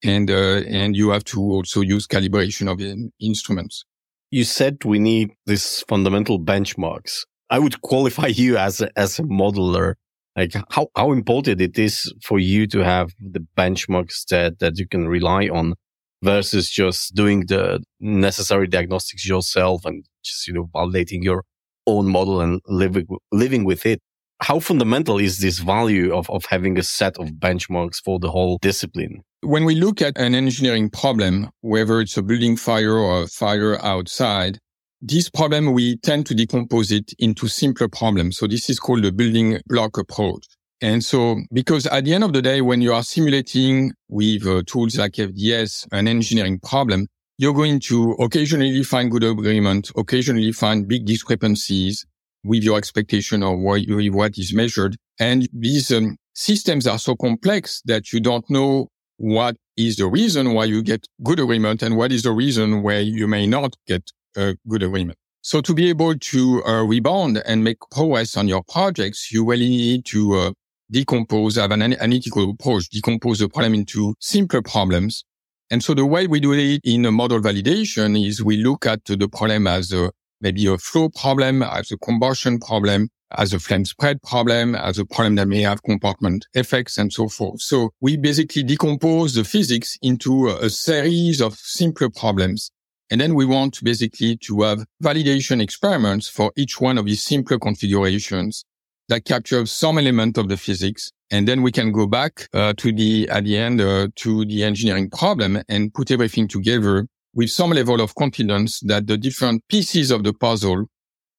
And, 0.04 0.30
uh, 0.30 0.62
and 0.68 0.95
you 0.95 1.10
have 1.10 1.24
to 1.25 1.42
also 1.42 1.81
use 1.81 2.06
calibration 2.06 2.72
of 2.72 2.80
instruments. 3.19 3.86
You 4.30 4.44
said 4.44 4.83
we 4.86 5.00
need 5.00 5.31
these 5.45 5.83
fundamental 5.88 6.39
benchmarks. 6.39 7.24
I 7.50 7.60
would 7.60 7.81
qualify 7.81 8.28
you 8.28 8.57
as 8.57 8.81
a, 8.81 8.89
as 9.00 9.18
a 9.18 9.24
modeler. 9.24 9.95
Like 10.36 10.54
how, 10.69 10.89
how 10.95 11.12
important 11.12 11.62
it 11.62 11.80
is 11.80 12.13
for 12.21 12.38
you 12.38 12.68
to 12.68 12.83
have 12.83 13.14
the 13.19 13.45
benchmarks 13.57 14.26
that, 14.30 14.59
that 14.59 14.78
you 14.78 14.88
can 14.88 15.07
rely 15.07 15.47
on 15.47 15.76
versus 16.25 16.69
just 16.69 17.15
doing 17.15 17.45
the 17.47 17.81
necessary 17.99 18.67
diagnostics 18.67 19.27
yourself 19.27 19.85
and 19.85 20.03
just, 20.23 20.47
you 20.47 20.53
know, 20.53 20.65
validating 20.73 21.23
your 21.23 21.44
own 21.87 22.07
model 22.07 22.41
and 22.41 22.59
living, 22.67 23.07
living 23.31 23.63
with 23.63 23.85
it. 23.85 24.01
How 24.41 24.59
fundamental 24.59 25.17
is 25.17 25.37
this 25.37 25.59
value 25.59 26.13
of, 26.13 26.29
of 26.29 26.45
having 26.45 26.77
a 26.77 26.83
set 26.83 27.17
of 27.17 27.29
benchmarks 27.33 28.03
for 28.03 28.19
the 28.19 28.31
whole 28.31 28.57
discipline? 28.61 29.21
When 29.41 29.63
we 29.63 29.75
look 29.75 30.01
at 30.01 30.17
an 30.17 30.35
engineering 30.35 30.89
problem, 30.89 31.49
whether 31.61 32.01
it's 32.01 32.17
a 32.17 32.23
building 32.23 32.57
fire 32.57 32.97
or 32.97 33.23
a 33.23 33.27
fire 33.27 33.79
outside, 33.85 34.57
this 35.01 35.29
problem, 35.29 35.73
we 35.73 35.97
tend 35.97 36.25
to 36.25 36.33
decompose 36.33 36.91
it 36.91 37.13
into 37.19 37.47
simpler 37.47 37.87
problems. 37.87 38.37
So 38.37 38.47
this 38.47 38.69
is 38.69 38.79
called 38.79 39.03
the 39.03 39.11
building 39.11 39.59
block 39.67 39.97
approach. 39.97 40.45
And 40.81 41.03
so, 41.03 41.37
because 41.53 41.87
at 41.87 42.05
the 42.05 42.13
end 42.13 42.23
of 42.23 42.33
the 42.33 42.41
day, 42.41 42.61
when 42.61 42.81
you 42.81 42.94
are 42.94 43.03
simulating 43.03 43.94
with 44.09 44.45
uh, 44.45 44.61
tools 44.65 44.97
like 44.97 45.13
FDS 45.13 45.87
an 45.91 46.07
engineering 46.07 46.59
problem, 46.59 47.07
you're 47.37 47.53
going 47.53 47.79
to 47.81 48.11
occasionally 48.13 48.83
find 48.83 49.11
good 49.11 49.23
agreement, 49.23 49.91
occasionally 49.95 50.51
find 50.51 50.87
big 50.87 51.05
discrepancies 51.05 52.05
with 52.44 52.63
your 52.63 52.77
expectation 52.77 53.41
of 53.44 53.59
what, 53.59 53.81
what 53.87 54.37
is 54.37 54.53
measured. 54.53 54.95
And 55.19 55.47
these 55.51 55.91
um, 55.91 56.17
systems 56.33 56.87
are 56.87 56.99
so 56.99 57.15
complex 57.15 57.81
that 57.85 58.13
you 58.13 58.19
don't 58.19 58.47
know 58.49 58.89
what 59.17 59.55
is 59.77 59.95
the 59.95 60.07
reason 60.07 60.53
why 60.53 60.65
you 60.65 60.81
get 60.81 61.07
good 61.23 61.39
agreement 61.39 61.81
and 61.81 61.97
what 61.97 62.11
is 62.11 62.23
the 62.23 62.31
reason 62.31 62.83
where 62.83 63.01
you 63.01 63.27
may 63.27 63.47
not 63.47 63.75
get 63.87 64.11
a 64.37 64.55
good 64.67 64.83
agreement. 64.83 65.17
So 65.41 65.61
to 65.61 65.73
be 65.73 65.89
able 65.89 66.17
to 66.17 66.63
uh, 66.65 66.83
rebound 66.83 67.41
and 67.45 67.63
make 67.63 67.77
progress 67.91 68.35
on 68.35 68.47
your 68.47 68.63
projects, 68.63 69.31
you 69.31 69.45
really 69.45 69.69
need 69.69 70.05
to 70.05 70.33
uh, 70.33 70.51
decompose, 70.92 71.56
have 71.56 71.71
an 71.71 71.81
analytical 71.81 72.49
approach, 72.51 72.89
decompose 72.89 73.39
the 73.39 73.49
problem 73.49 73.73
into 73.73 74.15
simpler 74.19 74.61
problems. 74.61 75.23
And 75.71 75.83
so 75.83 75.94
the 75.94 76.06
way 76.06 76.27
we 76.27 76.39
do 76.39 76.54
it 76.54 76.81
in 76.83 77.06
a 77.06 77.11
model 77.11 77.39
validation 77.39 78.23
is 78.23 78.44
we 78.44 78.57
look 78.57 78.85
at 78.85 79.04
the 79.06 79.27
problem 79.27 79.68
as 79.68 79.92
a, 79.92 80.11
maybe 80.42 80.68
a 80.68 80.77
flow 80.77 81.09
problem, 81.09 81.63
as 81.63 81.92
a 81.92 81.97
combustion 81.97 82.59
problem, 82.59 83.09
as 83.31 83.54
a 83.54 83.59
flame 83.59 83.85
spread 83.85 84.21
problem, 84.21 84.75
as 84.75 84.99
a 84.99 85.06
problem 85.06 85.35
that 85.35 85.47
may 85.47 85.61
have 85.61 85.81
compartment 85.83 86.45
effects 86.54 86.97
and 86.97 87.11
so 87.11 87.27
forth. 87.27 87.61
So 87.61 87.92
we 87.99 88.18
basically 88.18 88.63
decompose 88.63 89.33
the 89.33 89.44
physics 89.44 89.97
into 90.01 90.49
a, 90.49 90.65
a 90.65 90.69
series 90.69 91.42
of 91.42 91.56
simpler 91.56 92.09
problems. 92.09 92.71
And 93.09 93.21
then 93.21 93.35
we 93.35 93.45
want 93.45 93.83
basically 93.83 94.37
to 94.37 94.61
have 94.61 94.85
validation 95.04 95.61
experiments 95.61 96.27
for 96.27 96.51
each 96.56 96.80
one 96.80 96.97
of 96.97 97.06
these 97.06 97.23
simpler 97.23 97.59
configurations 97.59 98.65
that 99.09 99.26
captures 99.26 99.71
some 99.71 99.97
element 99.97 100.38
of 100.38 100.50
the 100.50 100.57
physics. 100.57 101.12
And 101.31 101.47
then 101.47 101.62
we 101.62 101.71
can 101.71 101.92
go 101.92 102.07
back 102.07 102.47
uh, 102.54 102.74
to 102.78 102.92
the, 102.92 103.28
at 103.30 103.45
the 103.45 103.57
end, 103.57 103.81
uh, 103.81 104.07
to 104.18 104.45
the 104.45 104.64
engineering 104.64 105.09
problem 105.09 105.62
and 105.68 105.94
put 105.94 106.12
everything 106.12 106.47
together 106.47 107.07
with 107.33 107.50
some 107.50 107.71
level 107.71 108.00
of 108.02 108.16
confidence 108.16 108.80
that 108.81 109.07
the 109.07 109.18
different 109.18 109.64
pieces 109.68 110.12
of 110.12 110.24
the 110.24 110.33
puzzle 110.33 110.85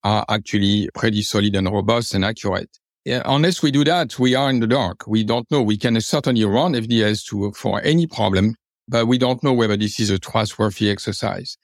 are 0.05 0.25
actually 0.29 0.89
pretty 0.95 1.23
solid 1.23 1.55
and 1.57 1.73
robust 1.73 2.15
and 2.15 2.25
accurate. 2.25 2.71
Unless 3.07 3.63
we 3.63 3.71
do 3.71 3.85
that, 3.85 4.19
we 4.19 4.35
are 4.35 4.51
in 4.51 4.61
the 4.61 4.67
dark. 4.67 5.05
We 5.07 5.23
don't 5.23 5.49
know. 5.51 5.63
We 5.63 5.77
can 5.79 6.01
certainly 6.01 6.45
run 6.45 6.73
FDS 6.73 7.25
to, 7.27 7.53
for 7.53 7.81
any 7.83 8.07
problem, 8.09 8.57
but 8.89 9.07
we 9.07 9.17
don't 9.17 9.43
know 9.45 9.53
whether 9.53 9.77
this 9.77 10.01
is 10.01 10.11
a 10.11 10.19
trustworthy 10.19 10.91
exercise. 10.91 11.57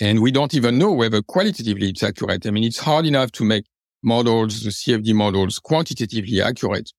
And 0.00 0.20
we 0.20 0.30
don't 0.30 0.54
even 0.54 0.78
know 0.78 0.92
whether 0.92 1.22
qualitatively 1.22 1.90
it's 1.90 2.02
accurate. 2.02 2.46
I 2.46 2.50
mean, 2.50 2.64
it's 2.64 2.78
hard 2.78 3.06
enough 3.06 3.30
to 3.32 3.44
make 3.44 3.64
models, 4.06 4.62
the 4.62 4.70
CFD 4.70 5.12
models, 5.14 5.58
quantitatively 5.58 6.40
accurate. 6.40 6.92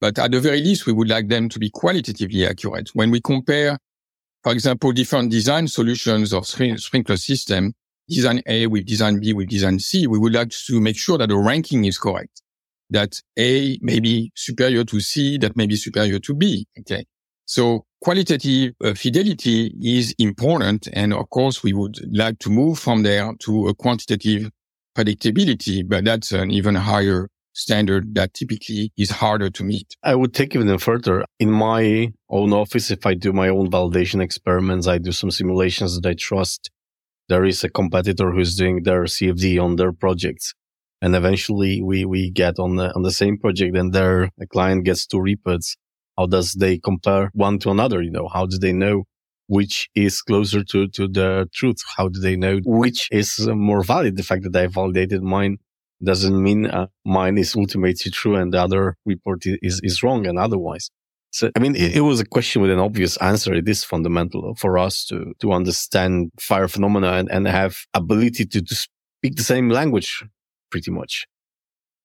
But 0.00 0.18
at 0.18 0.30
the 0.30 0.40
very 0.40 0.60
least, 0.60 0.86
we 0.86 0.92
would 0.92 1.08
like 1.08 1.28
them 1.28 1.48
to 1.48 1.58
be 1.58 1.70
qualitatively 1.70 2.46
accurate. 2.46 2.90
When 2.94 3.10
we 3.10 3.20
compare, 3.20 3.78
for 4.44 4.52
example, 4.52 4.92
different 4.92 5.30
design 5.30 5.66
solutions 5.66 6.32
of 6.32 6.46
sprinkler 6.46 7.16
system, 7.16 7.72
design 8.08 8.42
A 8.46 8.66
with 8.66 8.86
design 8.86 9.20
B 9.20 9.32
with 9.32 9.48
design 9.48 9.78
C, 9.78 10.06
we 10.06 10.18
would 10.18 10.34
like 10.34 10.50
to 10.66 10.80
make 10.80 10.96
sure 10.96 11.18
that 11.18 11.28
the 11.28 11.36
ranking 11.36 11.84
is 11.84 11.98
correct. 11.98 12.42
That 12.90 13.20
A 13.38 13.78
may 13.82 14.00
be 14.00 14.32
superior 14.34 14.84
to 14.84 15.00
C, 15.00 15.38
that 15.38 15.56
may 15.56 15.66
be 15.66 15.76
superior 15.76 16.18
to 16.20 16.34
B. 16.34 16.66
Okay. 16.80 17.04
So 17.46 17.84
qualitative 18.00 18.74
uh, 18.82 18.94
fidelity 18.94 19.74
is 19.82 20.14
important. 20.18 20.88
And 20.92 21.12
of 21.12 21.28
course, 21.30 21.62
we 21.62 21.72
would 21.72 21.98
like 22.16 22.38
to 22.40 22.50
move 22.50 22.78
from 22.78 23.02
there 23.02 23.32
to 23.40 23.68
a 23.68 23.74
quantitative 23.74 24.50
predictability, 24.96 25.86
but 25.86 26.04
that's 26.04 26.32
an 26.32 26.50
even 26.50 26.74
higher 26.74 27.28
standard 27.52 28.14
that 28.14 28.34
typically 28.34 28.92
is 28.96 29.10
harder 29.10 29.50
to 29.50 29.64
meet. 29.64 29.96
I 30.02 30.14
would 30.14 30.34
take 30.34 30.54
even 30.54 30.78
further. 30.78 31.24
In 31.38 31.50
my 31.50 32.12
own 32.28 32.52
office, 32.52 32.90
if 32.90 33.06
I 33.06 33.14
do 33.14 33.32
my 33.32 33.48
own 33.48 33.70
validation 33.70 34.22
experiments, 34.22 34.86
I 34.86 34.98
do 34.98 35.12
some 35.12 35.30
simulations 35.30 36.00
that 36.00 36.08
I 36.08 36.14
trust. 36.14 36.70
There 37.28 37.44
is 37.44 37.62
a 37.64 37.68
competitor 37.68 38.32
who's 38.32 38.56
doing 38.56 38.82
their 38.82 39.04
CFD 39.04 39.62
on 39.62 39.76
their 39.76 39.92
projects. 39.92 40.54
And 41.02 41.16
eventually 41.16 41.80
we, 41.82 42.04
we 42.04 42.30
get 42.30 42.58
on 42.58 42.76
the, 42.76 42.94
on 42.94 43.02
the 43.02 43.12
same 43.12 43.38
project 43.38 43.76
and 43.76 43.92
their 43.92 44.30
client 44.52 44.84
gets 44.84 45.06
two 45.06 45.20
reports. 45.20 45.76
How 46.18 46.26
does 46.26 46.52
they 46.52 46.78
compare 46.78 47.30
one 47.32 47.58
to 47.60 47.70
another? 47.70 48.02
You 48.02 48.10
know, 48.10 48.28
how 48.28 48.46
do 48.46 48.58
they 48.58 48.72
know 48.72 49.04
which 49.50 49.90
is 49.96 50.22
closer 50.22 50.62
to, 50.62 50.86
to 50.86 51.08
the 51.08 51.48
truth? 51.52 51.78
How 51.96 52.06
do 52.08 52.20
they 52.20 52.36
know 52.36 52.60
which 52.64 53.08
is 53.10 53.48
more 53.48 53.82
valid? 53.82 54.16
The 54.16 54.22
fact 54.22 54.44
that 54.44 54.54
I 54.54 54.68
validated 54.68 55.24
mine 55.24 55.58
doesn't 56.02 56.40
mean 56.40 56.66
uh, 56.66 56.86
mine 57.04 57.36
is 57.36 57.56
ultimately 57.56 58.10
true 58.12 58.36
and 58.36 58.54
the 58.54 58.62
other 58.62 58.96
report 59.04 59.42
is, 59.44 59.80
is 59.82 60.04
wrong 60.04 60.24
and 60.28 60.38
otherwise. 60.38 60.88
So, 61.32 61.50
I 61.56 61.58
mean, 61.58 61.74
it, 61.74 61.96
it, 61.96 62.00
was 62.00 62.20
a 62.20 62.24
question 62.24 62.62
with 62.62 62.70
an 62.70 62.78
obvious 62.78 63.16
answer. 63.16 63.52
It 63.52 63.68
is 63.68 63.82
fundamental 63.82 64.54
for 64.54 64.78
us 64.78 65.04
to, 65.06 65.32
to 65.40 65.52
understand 65.52 66.30
fire 66.40 66.68
phenomena 66.68 67.12
and, 67.14 67.28
and 67.30 67.48
have 67.48 67.76
ability 67.92 68.46
to, 68.46 68.62
to 68.62 68.74
speak 68.74 69.34
the 69.36 69.42
same 69.42 69.68
language 69.68 70.24
pretty 70.70 70.92
much. 70.92 71.26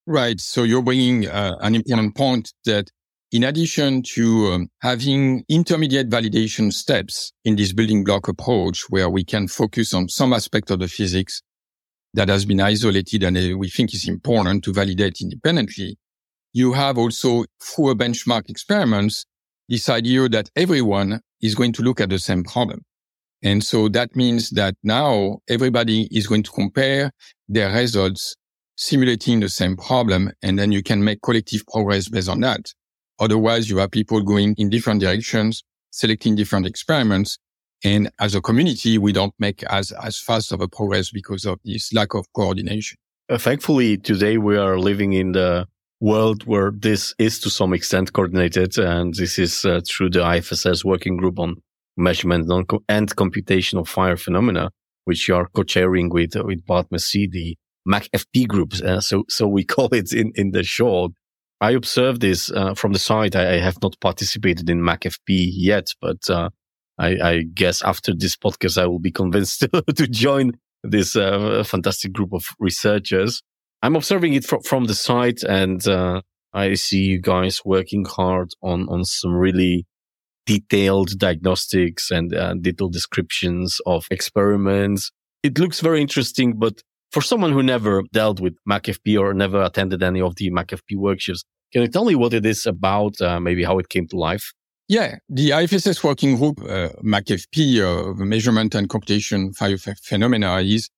Right. 0.08 0.40
So 0.40 0.64
you're 0.64 0.82
bringing 0.82 1.28
uh, 1.28 1.58
an 1.62 1.76
important 1.76 2.16
point 2.16 2.54
that 2.66 2.90
in 3.32 3.44
addition 3.44 4.02
to 4.04 4.52
um, 4.52 4.70
having 4.82 5.44
intermediate 5.50 6.10
validation 6.10 6.72
steps 6.72 7.32
in 7.44 7.56
this 7.56 7.74
building 7.74 8.04
block 8.04 8.28
approach 8.28 8.84
where 8.90 9.10
we 9.10 9.24
can 9.24 9.48
focus 9.48 9.94
on 9.94 10.08
some 10.08 10.34
aspect 10.34 10.70
of 10.72 10.80
the 10.80 10.88
physics 10.88 11.42
that 12.14 12.30
has 12.30 12.46
been 12.46 12.62
isolated 12.62 13.24
and 13.24 13.38
uh, 13.38 13.58
we 13.58 13.70
think 13.70 13.94
is 13.94 14.08
important 14.08 14.64
to 14.64 14.74
validate 14.74 15.20
independently, 15.22 15.98
you 16.54 16.72
have 16.72 16.98
also 16.98 17.44
through 17.62 17.90
a 17.90 17.96
benchmark 17.96 18.50
experiments, 18.50 19.26
this 19.68 19.90
idea 19.90 20.30
that 20.30 20.50
everyone 20.56 21.20
is 21.42 21.56
going 21.56 21.74
to 21.74 21.82
look 21.82 22.00
at 22.00 22.10
the 22.10 22.20
same 22.20 22.44
problem. 22.44 22.82
And 23.44 23.64
so 23.64 23.90
that 23.90 24.16
means 24.16 24.52
that 24.52 24.76
now 24.82 25.40
everybody 25.50 26.08
is 26.10 26.26
going 26.26 26.44
to 26.44 26.52
compare 26.52 27.12
their 27.50 27.74
results 27.74 28.36
simulating 28.78 29.42
the 29.42 29.50
same 29.50 29.76
problem. 29.76 30.32
And 30.42 30.58
then 30.58 30.72
you 30.72 30.82
can 30.82 31.04
make 31.04 31.22
collective 31.22 31.66
progress 31.68 32.08
based 32.08 32.30
on 32.30 32.40
that. 32.42 32.74
Otherwise, 33.20 33.70
you 33.70 33.78
have 33.78 33.92
people 33.92 34.22
going 34.22 34.56
in 34.58 34.70
different 34.70 35.02
directions, 35.02 35.64
selecting 35.92 36.36
different 36.36 36.66
experiments. 36.66 37.38
And 37.84 38.10
as 38.20 38.36
a 38.36 38.42
community, 38.42 38.98
we 38.98 39.12
don't 39.12 39.34
make 39.40 39.64
as, 39.64 39.92
as 39.92 40.20
fast 40.20 40.52
of 40.52 40.62
a 40.62 40.68
progress 40.68 41.12
because 41.12 41.46
of 41.46 41.60
this 41.64 41.94
lack 41.94 42.14
of 42.14 42.26
coordination. 42.34 42.98
Uh, 43.30 43.38
thankfully, 43.38 43.98
today 43.98 44.38
we 44.38 44.58
are 44.58 44.78
living 44.78 45.14
in 45.14 45.32
the 45.32 45.68
world 46.00 46.46
where 46.46 46.72
this 46.72 47.14
is 47.18 47.40
to 47.40 47.50
some 47.50 47.74
extent 47.74 48.14
coordinated. 48.14 48.78
And 48.78 49.14
this 49.14 49.40
is 49.40 49.66
uh, 49.66 49.82
through 49.88 50.12
the 50.12 50.20
IAFSS 50.20 50.84
working 50.84 51.18
group 51.18 51.40
on 51.40 51.56
measurement 51.98 52.50
and 52.90 53.16
computational 53.16 53.88
fire 53.88 54.18
phenomena, 54.18 54.72
which 55.06 55.28
you 55.28 55.36
are 55.36 55.48
co-chairing 55.48 56.10
with, 56.10 56.36
uh, 56.36 56.44
with 56.44 56.66
Bart 56.66 56.88
Merci, 56.92 57.28
the 57.28 57.58
MACFP 57.88 58.48
groups. 58.48 58.82
So, 59.08 59.24
so 59.30 59.48
we 59.48 59.64
call 59.76 59.88
it 59.94 60.12
in, 60.14 60.32
in 60.36 60.52
the 60.52 60.64
short. 60.64 61.12
I 61.62 61.72
observed 61.72 62.22
this 62.22 62.52
uh, 62.52 62.74
from 62.74 62.94
the 62.94 63.00
side. 63.00 63.36
I, 63.36 63.54
I, 63.54 63.60
have 63.60 63.82
not 63.82 64.00
participated 64.02 64.70
in 64.70 64.82
MACFP 64.82 65.50
yet, 65.52 65.88
but 66.02 66.30
uh, 66.30 66.50
I, 66.98 67.08
I, 67.24 67.42
guess 67.54 67.82
after 67.82 68.14
this 68.14 68.36
podcast, 68.36 68.82
I 68.82 68.88
will 68.88 69.00
be 69.00 69.12
convinced 69.12 69.62
to, 69.74 69.82
to 69.82 70.08
join 70.08 70.54
this 70.84 71.16
uh, 71.16 71.64
fantastic 71.66 72.14
group 72.14 72.34
of 72.34 72.46
researchers. 72.60 73.42
I'm 73.82 73.96
observing 73.96 74.34
it 74.34 74.46
fr- 74.46 74.64
from 74.66 74.86
the 74.86 74.96
side, 74.96 75.44
and 75.44 75.86
uh, 75.88 76.22
I 76.54 76.74
see 76.74 77.04
you 77.04 77.22
guys 77.22 77.62
working 77.64 78.06
hard 78.06 78.52
on 78.62 78.88
on 78.90 79.06
some 79.06 79.34
really 79.34 79.86
detailed 80.46 81.18
diagnostics 81.18 82.12
and 82.12 82.34
uh, 82.34 82.54
detailed 82.60 82.94
descriptions 82.94 83.80
of 83.86 84.06
experiments. 84.12 85.12
It 85.44 85.58
looks 85.60 85.80
very 85.82 86.02
interesting, 86.02 86.54
but 86.58 86.82
for 87.16 87.22
someone 87.22 87.54
who 87.54 87.64
never 87.64 88.04
dealt 88.12 88.42
with 88.42 88.56
MACFP 88.70 89.18
or 89.18 89.34
never 89.34 89.64
attended 89.64 90.04
any 90.04 90.20
of 90.20 90.36
the 90.36 90.52
MACFP 90.52 90.98
workshops, 90.98 91.46
can 91.72 91.82
you 91.82 91.88
tell 91.88 92.04
me 92.04 92.14
what 92.14 92.34
it 92.34 92.46
is 92.46 92.66
about, 92.66 93.22
uh, 93.22 93.40
maybe 93.40 93.64
how 93.64 93.80
it 93.80 93.88
came 93.88 94.06
to 94.10 94.18
life? 94.18 94.52
Yeah, 94.90 95.16
the 95.30 95.52
IAFSS 95.52 96.04
working 96.04 96.36
group, 96.36 96.60
uh, 96.62 96.90
MACFP, 97.14 97.56
uh, 97.80 98.14
measurement 98.34 98.76
and 98.76 98.90
computation 98.90 99.54
phenomena 99.54 100.58
is 100.60 100.90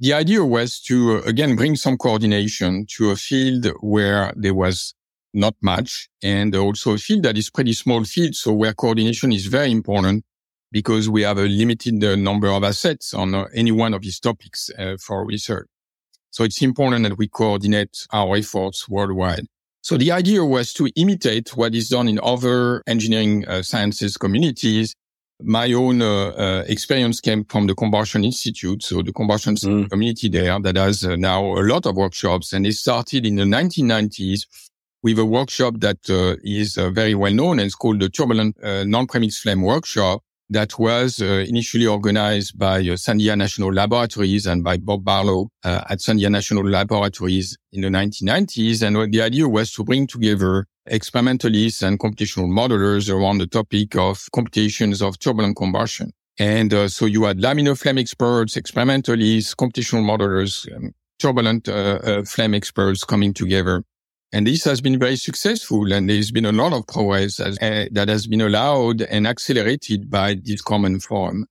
the 0.00 0.12
idea 0.12 0.44
was 0.44 0.80
to, 0.80 0.96
uh, 1.16 1.22
again, 1.22 1.56
bring 1.56 1.76
some 1.76 1.96
coordination 1.96 2.84
to 2.96 3.10
a 3.10 3.16
field 3.16 3.64
where 3.80 4.34
there 4.36 4.54
was 4.64 4.94
not 5.32 5.54
much 5.62 6.10
and 6.22 6.54
also 6.54 6.92
a 6.92 6.98
field 6.98 7.22
that 7.22 7.38
is 7.38 7.48
pretty 7.48 7.72
small 7.72 8.04
field. 8.04 8.34
So 8.34 8.52
where 8.52 8.74
coordination 8.74 9.32
is 9.32 9.46
very 9.46 9.70
important 9.70 10.26
because 10.74 11.08
we 11.08 11.22
have 11.22 11.38
a 11.38 11.46
limited 11.46 12.02
uh, 12.02 12.16
number 12.16 12.48
of 12.48 12.64
assets 12.64 13.14
on 13.14 13.32
uh, 13.32 13.46
any 13.54 13.70
one 13.70 13.94
of 13.94 14.02
these 14.02 14.18
topics 14.18 14.70
uh, 14.76 14.96
for 15.00 15.24
research. 15.24 15.68
So 16.30 16.42
it's 16.42 16.60
important 16.62 17.04
that 17.04 17.16
we 17.16 17.28
coordinate 17.28 18.08
our 18.12 18.36
efforts 18.36 18.88
worldwide. 18.88 19.46
So 19.82 19.96
the 19.96 20.10
idea 20.10 20.44
was 20.44 20.72
to 20.72 20.90
imitate 20.96 21.50
what 21.56 21.76
is 21.76 21.90
done 21.90 22.08
in 22.08 22.18
other 22.20 22.82
engineering 22.88 23.46
uh, 23.46 23.62
sciences 23.62 24.16
communities. 24.16 24.96
My 25.40 25.72
own 25.72 26.02
uh, 26.02 26.30
uh, 26.30 26.64
experience 26.66 27.20
came 27.20 27.44
from 27.44 27.68
the 27.68 27.76
Combustion 27.76 28.24
Institute, 28.24 28.82
so 28.82 29.00
the 29.00 29.12
combustion 29.12 29.54
mm. 29.54 29.88
community 29.88 30.28
there 30.28 30.58
that 30.58 30.74
has 30.74 31.04
now 31.04 31.44
a 31.44 31.62
lot 31.62 31.86
of 31.86 31.94
workshops, 31.94 32.52
and 32.52 32.66
it 32.66 32.72
started 32.72 33.24
in 33.24 33.36
the 33.36 33.44
1990s 33.44 34.46
with 35.04 35.20
a 35.20 35.24
workshop 35.24 35.74
that 35.78 35.98
is 36.42 36.74
very 36.74 37.14
well 37.14 37.32
known 37.32 37.60
and 37.60 37.66
it's 37.66 37.76
called 37.76 38.00
the 38.00 38.08
Turbulent 38.08 38.56
Non-Premix 38.62 39.38
Flame 39.38 39.62
Workshop, 39.62 40.22
that 40.50 40.78
was 40.78 41.20
uh, 41.20 41.44
initially 41.48 41.86
organized 41.86 42.58
by 42.58 42.78
uh, 42.78 42.96
Sandia 42.96 43.36
National 43.36 43.72
Laboratories 43.72 44.46
and 44.46 44.62
by 44.62 44.76
Bob 44.76 45.04
Barlow 45.04 45.48
uh, 45.64 45.84
at 45.88 45.98
Sandia 45.98 46.30
National 46.30 46.68
Laboratories 46.68 47.56
in 47.72 47.80
the 47.80 47.88
1990s. 47.88 48.82
And 48.82 49.12
the 49.12 49.22
idea 49.22 49.48
was 49.48 49.72
to 49.72 49.84
bring 49.84 50.06
together 50.06 50.66
experimentalists 50.86 51.82
and 51.82 51.98
computational 51.98 52.48
modelers 52.48 53.12
around 53.12 53.38
the 53.38 53.46
topic 53.46 53.96
of 53.96 54.26
computations 54.32 55.00
of 55.00 55.18
turbulent 55.18 55.56
combustion. 55.56 56.12
And 56.38 56.74
uh, 56.74 56.88
so 56.88 57.06
you 57.06 57.24
had 57.24 57.38
laminar 57.38 57.78
flame 57.78 57.98
experts, 57.98 58.56
experimentalists, 58.56 59.54
computational 59.54 60.02
modelers, 60.04 60.70
um, 60.76 60.92
turbulent 61.18 61.68
uh, 61.68 61.72
uh, 61.72 62.24
flame 62.24 62.54
experts 62.54 63.04
coming 63.04 63.32
together 63.32 63.84
and 64.34 64.48
this 64.48 64.64
has 64.64 64.80
been 64.80 64.98
very 64.98 65.14
successful. 65.14 65.92
And 65.92 66.10
there's 66.10 66.32
been 66.32 66.44
a 66.44 66.50
lot 66.50 66.72
of 66.72 66.88
progress 66.88 67.38
as, 67.38 67.56
uh, 67.58 67.86
that 67.92 68.08
has 68.08 68.26
been 68.26 68.40
allowed 68.40 69.02
and 69.02 69.28
accelerated 69.28 70.10
by 70.10 70.34
this 70.42 70.60
common 70.60 70.98
forum. 70.98 71.46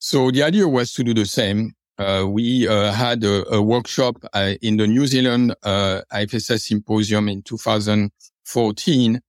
So 0.00 0.32
the 0.32 0.42
idea 0.42 0.66
was 0.66 0.92
to 0.94 1.04
do 1.04 1.14
the 1.14 1.24
same. 1.24 1.72
Uh, 1.98 2.26
we 2.28 2.66
uh, 2.66 2.90
had 2.90 3.22
a, 3.22 3.48
a 3.54 3.62
workshop 3.62 4.16
uh, 4.32 4.54
in 4.60 4.76
the 4.76 4.88
New 4.88 5.06
Zealand 5.06 5.54
uh, 5.62 6.00
IAFSS 6.12 6.62
symposium 6.62 7.28
in 7.28 7.42
2014, 7.42 9.20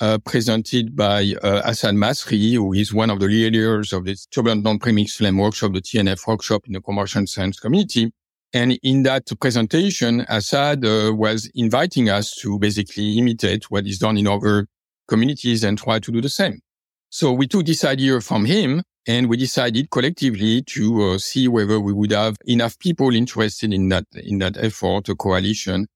uh, 0.00 0.18
presented 0.24 0.96
by 0.96 1.24
Assaad 1.42 1.96
Masri, 1.96 2.54
who 2.54 2.72
is 2.72 2.94
one 2.94 3.10
of 3.10 3.20
the 3.20 3.26
leaders 3.26 3.92
of 3.92 4.06
the 4.06 4.16
Turbulent 4.30 4.62
Non-Premix 4.64 5.16
Flame 5.16 5.36
workshop, 5.36 5.74
the 5.74 5.82
TNF 5.82 6.26
workshop 6.26 6.62
in 6.66 6.72
the 6.72 6.80
combustion 6.80 7.26
science 7.26 7.60
community. 7.60 8.10
And 8.54 8.78
in 8.82 9.02
that 9.04 9.30
presentation, 9.40 10.26
Assaad 10.28 10.84
uh, 10.84 11.14
was 11.14 11.50
inviting 11.54 12.10
us 12.10 12.34
to 12.36 12.58
basically 12.58 13.16
imitate 13.16 13.70
what 13.70 13.86
is 13.86 13.98
done 13.98 14.18
in 14.18 14.26
other 14.26 14.66
communities 15.08 15.64
and 15.64 15.78
try 15.78 15.98
to 15.98 16.12
do 16.12 16.20
the 16.20 16.28
same. 16.28 16.60
So 17.08 17.32
we 17.32 17.46
took 17.46 17.66
this 17.66 17.84
idea 17.84 18.20
from 18.20 18.44
him 18.44 18.82
and 19.06 19.28
we 19.28 19.36
decided 19.36 19.90
collectively 19.90 20.62
to 20.62 21.02
uh, 21.02 21.18
see 21.18 21.48
whether 21.48 21.80
we 21.80 21.92
would 21.92 22.12
have 22.12 22.36
enough 22.44 22.78
people 22.78 23.14
interested 23.14 23.72
in 23.72 23.88
that, 23.88 24.04
in 24.14 24.38
that 24.38 24.56
effort, 24.56 25.08
a 25.08 25.14
coalition. 25.14 25.86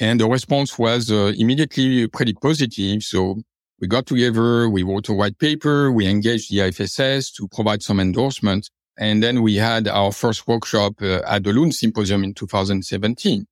And 0.00 0.20
the 0.20 0.28
response 0.28 0.78
was 0.78 1.10
uh, 1.10 1.32
immediately 1.36 2.08
pretty 2.08 2.34
positive. 2.34 3.02
So 3.02 3.36
we 3.80 3.86
got 3.86 4.06
together, 4.06 4.68
we 4.68 4.82
wrote 4.82 5.08
a 5.08 5.12
white 5.12 5.38
paper, 5.38 5.90
we 5.90 6.06
engaged 6.06 6.50
the 6.50 6.58
IAFSS 6.58 7.34
to 7.36 7.48
provide 7.48 7.82
some 7.82 8.00
endorsement. 8.00 8.68
And 8.96 9.22
then 9.22 9.42
we 9.42 9.56
had 9.56 9.88
our 9.88 10.12
first 10.12 10.46
workshop 10.46 10.94
uh, 11.02 11.20
at 11.26 11.44
the 11.44 11.52
Lund 11.52 11.74
Symposium 11.74 12.22
in 12.24 12.34
2017. 12.34 13.46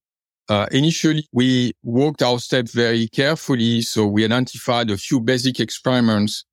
Uh, 0.48 0.66
initially, 0.70 1.26
we 1.32 1.72
worked 1.82 2.22
our 2.22 2.38
steps 2.38 2.72
very 2.72 3.08
carefully. 3.08 3.82
So 3.82 4.06
we 4.06 4.24
identified 4.24 4.90
a 4.90 4.96
few 4.96 5.20
basic 5.20 5.60
experiments 5.60 6.44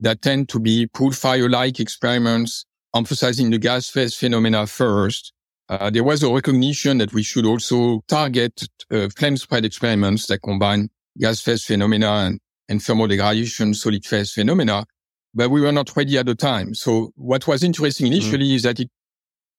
that 0.00 0.22
tend 0.22 0.48
to 0.50 0.60
be 0.60 0.86
pool 0.86 1.12
fire-like 1.12 1.80
experiments, 1.80 2.66
emphasizing 2.94 3.50
the 3.50 3.58
gas 3.58 3.88
phase 3.88 4.14
phenomena 4.14 4.66
first. 4.66 5.32
Uh, 5.68 5.90
there 5.90 6.04
was 6.04 6.22
a 6.22 6.32
recognition 6.32 6.98
that 6.98 7.12
we 7.12 7.22
should 7.22 7.46
also 7.46 8.00
target 8.06 8.68
uh, 8.90 9.08
flame 9.16 9.36
spread 9.36 9.64
experiments 9.64 10.26
that 10.26 10.40
combine 10.42 10.88
gas 11.18 11.40
phase 11.40 11.64
phenomena 11.64 12.08
and, 12.26 12.40
and 12.68 12.82
thermal 12.82 13.06
degradation 13.06 13.74
solid 13.74 14.04
phase 14.04 14.32
phenomena 14.32 14.84
but 15.36 15.50
we 15.50 15.60
were 15.60 15.70
not 15.70 15.94
ready 15.94 16.16
at 16.16 16.26
the 16.26 16.34
time. 16.34 16.74
So 16.74 17.12
what 17.14 17.46
was 17.46 17.62
interesting 17.62 18.06
initially 18.06 18.48
mm. 18.48 18.54
is 18.54 18.62
that 18.62 18.80
it, 18.80 18.88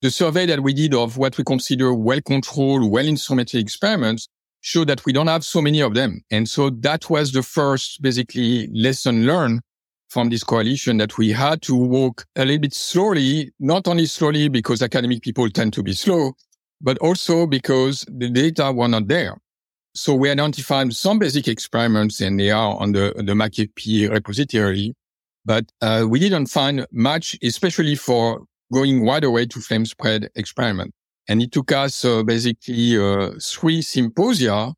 the 0.01 0.09
survey 0.09 0.47
that 0.47 0.63
we 0.63 0.73
did 0.73 0.95
of 0.95 1.17
what 1.17 1.37
we 1.37 1.43
consider 1.43 1.93
well-controlled, 1.93 2.91
well-instrumented 2.91 3.61
experiments 3.61 4.27
showed 4.61 4.87
that 4.87 5.05
we 5.05 5.13
don't 5.13 5.27
have 5.27 5.45
so 5.45 5.61
many 5.61 5.81
of 5.81 5.93
them. 5.93 6.21
And 6.31 6.49
so 6.49 6.71
that 6.71 7.11
was 7.11 7.31
the 7.31 7.43
first 7.43 8.01
basically 8.01 8.67
lesson 8.73 9.27
learned 9.27 9.61
from 10.09 10.29
this 10.29 10.43
coalition 10.43 10.97
that 10.97 11.17
we 11.17 11.31
had 11.31 11.61
to 11.63 11.75
walk 11.75 12.25
a 12.35 12.43
little 12.43 12.61
bit 12.61 12.73
slowly, 12.73 13.51
not 13.59 13.87
only 13.87 14.07
slowly 14.07 14.49
because 14.49 14.81
academic 14.81 15.21
people 15.21 15.47
tend 15.49 15.73
to 15.73 15.83
be 15.83 15.93
slow, 15.93 16.33
but 16.81 16.97
also 16.99 17.45
because 17.45 18.03
the 18.07 18.29
data 18.29 18.71
were 18.71 18.87
not 18.87 19.07
there. 19.07 19.37
So 19.93 20.15
we 20.15 20.31
identified 20.31 20.91
some 20.93 21.19
basic 21.19 21.47
experiments 21.47 22.19
and 22.19 22.39
they 22.39 22.49
are 22.49 22.77
on 22.79 22.93
the, 22.93 23.13
the 23.17 23.33
MACFP 23.33 24.09
repository 24.09 24.95
but 25.47 25.65
uh, 25.81 26.05
we 26.07 26.19
didn't 26.19 26.47
find 26.47 26.85
much, 26.91 27.37
especially 27.41 27.95
for 27.95 28.41
going 28.73 29.05
right 29.05 29.23
away 29.23 29.45
to 29.45 29.61
flame 29.61 29.85
spread 29.85 30.29
experiment. 30.35 30.93
And 31.29 31.41
it 31.41 31.53
took 31.53 31.71
us 31.71 32.03
uh, 32.03 32.23
basically 32.23 32.97
uh, 32.97 33.31
three 33.41 33.81
symposia 33.81 34.73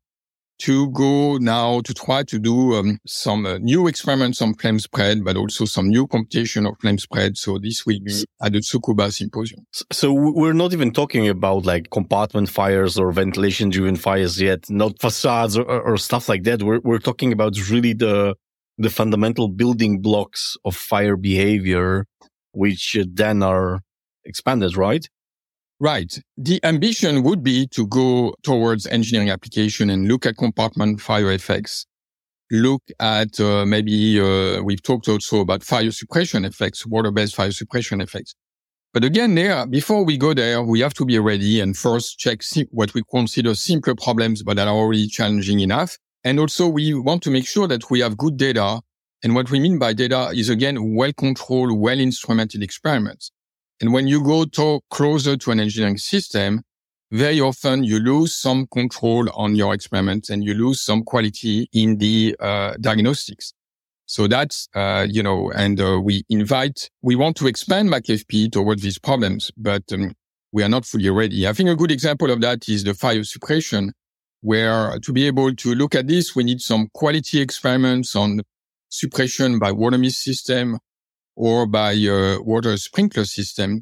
to 0.60 0.90
go 0.90 1.38
now 1.38 1.80
to 1.80 1.94
try 1.94 2.22
to 2.22 2.38
do 2.38 2.74
um, 2.74 2.98
some 3.06 3.46
uh, 3.46 3.58
new 3.58 3.88
experiments 3.88 4.42
on 4.42 4.54
flame 4.54 4.78
spread, 4.78 5.24
but 5.24 5.36
also 5.36 5.64
some 5.64 5.88
new 5.88 6.06
computation 6.06 6.66
of 6.66 6.74
flame 6.80 6.98
spread. 6.98 7.36
So 7.36 7.58
this 7.58 7.84
will 7.86 7.98
be 8.04 8.24
at 8.42 8.52
the 8.52 8.58
Tsukuba 8.58 9.10
symposium. 9.10 9.66
So 9.90 10.12
we're 10.12 10.52
not 10.52 10.72
even 10.72 10.92
talking 10.92 11.28
about 11.28 11.64
like 11.64 11.90
compartment 11.90 12.48
fires 12.48 12.98
or 12.98 13.10
ventilation 13.10 13.70
driven 13.70 13.96
fires 13.96 14.40
yet, 14.40 14.68
not 14.70 15.00
facades 15.00 15.56
or, 15.56 15.64
or, 15.64 15.96
stuff 15.96 16.28
like 16.28 16.42
that. 16.44 16.62
We're, 16.62 16.80
we're 16.80 16.98
talking 16.98 17.32
about 17.32 17.56
really 17.70 17.94
the 17.94 18.36
the 18.80 18.90
fundamental 18.90 19.46
building 19.48 20.00
blocks 20.00 20.56
of 20.64 20.74
fire 20.74 21.16
behavior, 21.16 22.06
which 22.52 22.96
then 23.12 23.42
are 23.42 23.80
expanded, 24.24 24.74
right? 24.74 25.06
Right. 25.78 26.18
The 26.36 26.60
ambition 26.64 27.22
would 27.22 27.42
be 27.42 27.66
to 27.68 27.86
go 27.86 28.34
towards 28.42 28.86
engineering 28.86 29.30
application 29.30 29.90
and 29.90 30.08
look 30.08 30.24
at 30.24 30.38
compartment 30.38 31.00
fire 31.00 31.30
effects. 31.30 31.86
Look 32.50 32.82
at 32.98 33.38
uh, 33.38 33.64
maybe 33.66 34.18
uh, 34.18 34.62
we've 34.62 34.82
talked 34.82 35.08
also 35.08 35.40
about 35.40 35.62
fire 35.62 35.90
suppression 35.90 36.44
effects, 36.44 36.86
water-based 36.86 37.34
fire 37.36 37.52
suppression 37.52 38.00
effects. 38.00 38.34
But 38.92 39.04
again, 39.04 39.34
there, 39.34 39.66
before 39.66 40.04
we 40.04 40.16
go 40.16 40.34
there, 40.34 40.62
we 40.62 40.80
have 40.80 40.94
to 40.94 41.04
be 41.04 41.18
ready 41.18 41.60
and 41.60 41.76
first 41.76 42.18
check 42.18 42.40
what 42.70 42.92
we 42.92 43.02
consider 43.10 43.54
simpler 43.54 43.94
problems, 43.94 44.42
but 44.42 44.56
that 44.56 44.68
are 44.68 44.74
already 44.74 45.06
challenging 45.06 45.60
enough. 45.60 45.96
And 46.24 46.38
also 46.38 46.68
we 46.68 46.94
want 46.94 47.22
to 47.22 47.30
make 47.30 47.46
sure 47.46 47.66
that 47.68 47.90
we 47.90 48.00
have 48.00 48.16
good 48.16 48.36
data. 48.36 48.80
And 49.22 49.34
what 49.34 49.50
we 49.50 49.60
mean 49.60 49.78
by 49.78 49.92
data 49.92 50.30
is 50.34 50.48
again, 50.48 50.94
well 50.94 51.12
controlled, 51.12 51.78
well 51.78 51.96
instrumented 51.98 52.62
experiments. 52.62 53.30
And 53.80 53.92
when 53.92 54.06
you 54.06 54.22
go 54.22 54.44
to 54.44 54.80
closer 54.90 55.36
to 55.36 55.50
an 55.50 55.60
engineering 55.60 55.96
system, 55.96 56.62
very 57.10 57.40
often 57.40 57.82
you 57.82 57.98
lose 57.98 58.34
some 58.36 58.66
control 58.66 59.28
on 59.34 59.56
your 59.56 59.74
experiments 59.74 60.30
and 60.30 60.44
you 60.44 60.54
lose 60.54 60.80
some 60.80 61.02
quality 61.02 61.68
in 61.72 61.96
the 61.96 62.36
uh, 62.38 62.74
diagnostics. 62.80 63.52
So 64.06 64.26
that's, 64.26 64.68
uh, 64.74 65.06
you 65.08 65.22
know, 65.22 65.50
and 65.52 65.80
uh, 65.80 66.00
we 66.02 66.24
invite, 66.28 66.90
we 67.02 67.16
want 67.16 67.36
to 67.38 67.46
expand 67.46 67.88
MACFP 67.88 68.52
towards 68.52 68.82
these 68.82 68.98
problems, 68.98 69.50
but 69.56 69.84
um, 69.92 70.14
we 70.52 70.62
are 70.62 70.68
not 70.68 70.84
fully 70.84 71.10
ready. 71.10 71.46
I 71.46 71.52
think 71.52 71.68
a 71.68 71.76
good 71.76 71.90
example 71.92 72.30
of 72.30 72.40
that 72.40 72.68
is 72.68 72.84
the 72.84 72.94
fire 72.94 73.22
suppression 73.24 73.92
where 74.42 74.98
to 75.00 75.12
be 75.12 75.26
able 75.26 75.54
to 75.54 75.74
look 75.74 75.94
at 75.94 76.06
this, 76.06 76.34
we 76.34 76.44
need 76.44 76.60
some 76.60 76.88
quality 76.94 77.40
experiments 77.40 78.16
on 78.16 78.42
suppression 78.88 79.58
by 79.58 79.72
water 79.72 79.98
mist 79.98 80.22
system 80.22 80.78
or 81.36 81.66
by 81.66 81.94
uh, 81.94 82.38
water 82.42 82.76
sprinkler 82.76 83.24
system. 83.24 83.80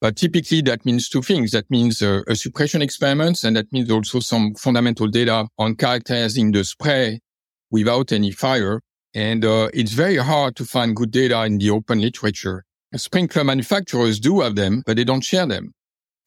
But 0.00 0.16
typically 0.16 0.60
that 0.62 0.84
means 0.84 1.08
two 1.08 1.22
things. 1.22 1.52
That 1.52 1.70
means 1.70 2.02
uh, 2.02 2.22
a 2.28 2.36
suppression 2.36 2.82
experiments 2.82 3.44
and 3.44 3.56
that 3.56 3.72
means 3.72 3.90
also 3.90 4.20
some 4.20 4.54
fundamental 4.54 5.08
data 5.08 5.48
on 5.58 5.74
characterizing 5.74 6.52
the 6.52 6.64
spray 6.64 7.20
without 7.70 8.12
any 8.12 8.30
fire. 8.30 8.82
And 9.14 9.44
uh, 9.44 9.70
it's 9.72 9.92
very 9.92 10.16
hard 10.16 10.56
to 10.56 10.64
find 10.64 10.94
good 10.94 11.10
data 11.10 11.44
in 11.44 11.58
the 11.58 11.70
open 11.70 12.00
literature. 12.00 12.64
Sprinkler 12.94 13.44
manufacturers 13.44 14.20
do 14.20 14.40
have 14.40 14.54
them, 14.54 14.82
but 14.86 14.96
they 14.96 15.04
don't 15.04 15.24
share 15.24 15.46
them. 15.46 15.72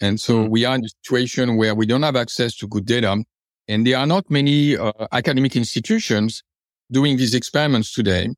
And 0.01 0.19
so 0.19 0.43
hmm. 0.43 0.49
we 0.49 0.65
are 0.65 0.75
in 0.75 0.85
a 0.85 0.89
situation 1.03 1.57
where 1.57 1.75
we 1.75 1.85
don't 1.85 2.03
have 2.03 2.15
access 2.15 2.55
to 2.57 2.67
good 2.67 2.85
data. 2.85 3.23
And 3.69 3.85
there 3.85 3.97
are 3.97 4.07
not 4.07 4.29
many 4.31 4.75
uh, 4.75 4.91
academic 5.11 5.55
institutions 5.55 6.43
doing 6.91 7.17
these 7.17 7.35
experiments 7.35 7.93
today 7.93 8.29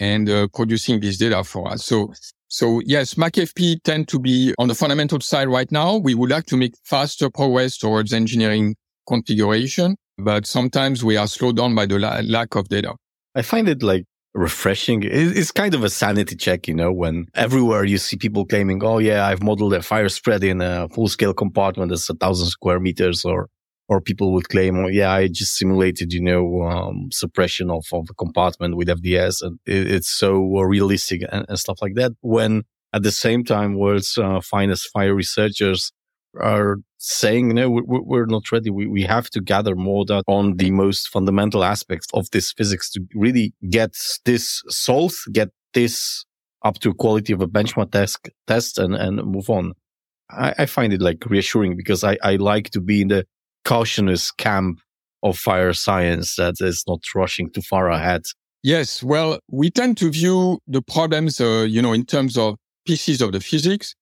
and 0.00 0.28
uh, 0.30 0.48
producing 0.54 1.00
this 1.00 1.18
data 1.18 1.44
for 1.44 1.70
us. 1.70 1.84
So, 1.84 2.14
so 2.48 2.80
yes, 2.86 3.14
MACFP 3.14 3.82
tend 3.82 4.08
to 4.08 4.18
be 4.18 4.54
on 4.58 4.68
the 4.68 4.74
fundamental 4.74 5.20
side 5.20 5.48
right 5.48 5.70
now. 5.70 5.96
We 5.96 6.14
would 6.14 6.30
like 6.30 6.46
to 6.46 6.56
make 6.56 6.72
faster 6.84 7.28
progress 7.28 7.76
towards 7.76 8.14
engineering 8.14 8.76
configuration, 9.06 9.96
but 10.16 10.46
sometimes 10.46 11.04
we 11.04 11.18
are 11.18 11.26
slowed 11.26 11.58
down 11.58 11.74
by 11.74 11.84
the 11.84 11.98
la- 11.98 12.22
lack 12.24 12.54
of 12.54 12.68
data. 12.68 12.94
I 13.34 13.42
find 13.42 13.68
it 13.68 13.82
like 13.82 14.04
refreshing. 14.32 15.02
It's 15.04 15.52
kind 15.52 15.74
of 15.74 15.84
a 15.84 15.90
sanity 15.90 16.34
check, 16.34 16.66
you 16.66 16.74
know, 16.74 16.92
when 16.92 17.26
everywhere 17.34 17.84
you 17.84 17.98
see 17.98 18.16
people 18.16 18.46
claiming, 18.46 18.82
"Oh 18.82 18.98
yeah, 18.98 19.26
I've 19.26 19.42
modeled 19.42 19.74
a 19.74 19.82
fire 19.82 20.08
spread 20.08 20.42
in 20.44 20.62
a 20.62 20.88
full 20.88 21.08
scale 21.08 21.34
compartment 21.34 21.90
that's 21.90 22.08
a 22.08 22.14
thousand 22.14 22.46
square 22.48 22.80
meters," 22.80 23.24
or 23.24 23.48
or 23.88 24.00
people 24.00 24.32
would 24.32 24.48
claim, 24.50 24.78
oh, 24.78 24.88
yeah, 24.88 25.12
I 25.12 25.28
just 25.28 25.56
simulated, 25.56 26.12
you 26.12 26.20
know, 26.20 26.62
um, 26.62 27.08
suppression 27.10 27.70
of, 27.70 27.86
of 27.92 28.06
a 28.10 28.14
compartment 28.14 28.76
with 28.76 28.88
FDS 28.88 29.42
and 29.42 29.58
it, 29.66 29.90
it's 29.90 30.10
so 30.10 30.38
realistic 30.60 31.22
and, 31.32 31.46
and, 31.48 31.58
stuff 31.58 31.78
like 31.80 31.94
that. 31.94 32.12
When 32.20 32.64
at 32.92 33.02
the 33.02 33.10
same 33.10 33.44
time, 33.44 33.78
world's 33.78 34.18
uh, 34.18 34.40
finest 34.42 34.90
fire 34.92 35.14
researchers 35.14 35.90
are 36.38 36.76
saying, 36.98 37.48
no, 37.48 37.70
we're, 37.70 38.02
we're 38.02 38.26
not 38.26 38.52
ready. 38.52 38.68
We, 38.68 38.86
we 38.86 39.02
have 39.04 39.30
to 39.30 39.40
gather 39.40 39.74
more 39.74 40.04
data 40.04 40.24
on 40.26 40.56
the 40.56 40.70
most 40.70 41.08
fundamental 41.08 41.64
aspects 41.64 42.08
of 42.12 42.30
this 42.30 42.52
physics 42.52 42.90
to 42.90 43.00
really 43.14 43.54
get 43.70 43.96
this 44.26 44.62
solved, 44.68 45.16
get 45.32 45.48
this 45.72 46.26
up 46.62 46.78
to 46.80 46.92
quality 46.92 47.32
of 47.32 47.40
a 47.40 47.46
benchmark 47.46 47.92
test, 47.92 48.28
test 48.46 48.78
and, 48.78 48.94
and 48.94 49.16
move 49.24 49.48
on. 49.48 49.72
I, 50.30 50.54
I 50.58 50.66
find 50.66 50.92
it 50.92 51.00
like 51.00 51.24
reassuring 51.24 51.76
because 51.76 52.04
I, 52.04 52.18
I 52.22 52.36
like 52.36 52.70
to 52.70 52.80
be 52.80 53.00
in 53.00 53.08
the 53.08 53.26
cautious 53.68 54.30
camp 54.30 54.80
of 55.22 55.36
fire 55.36 55.74
science 55.74 56.36
that 56.36 56.54
is 56.60 56.82
not 56.88 57.00
rushing 57.14 57.50
too 57.50 57.60
far 57.60 57.90
ahead. 57.90 58.22
Yes, 58.62 59.02
well, 59.02 59.38
we 59.50 59.70
tend 59.70 59.98
to 59.98 60.10
view 60.10 60.58
the 60.66 60.80
problems, 60.80 61.38
uh, 61.38 61.66
you 61.68 61.82
know, 61.82 61.92
in 61.92 62.06
terms 62.06 62.38
of 62.38 62.56
pieces 62.86 63.20
of 63.20 63.32
the 63.32 63.40
physics. 63.40 63.94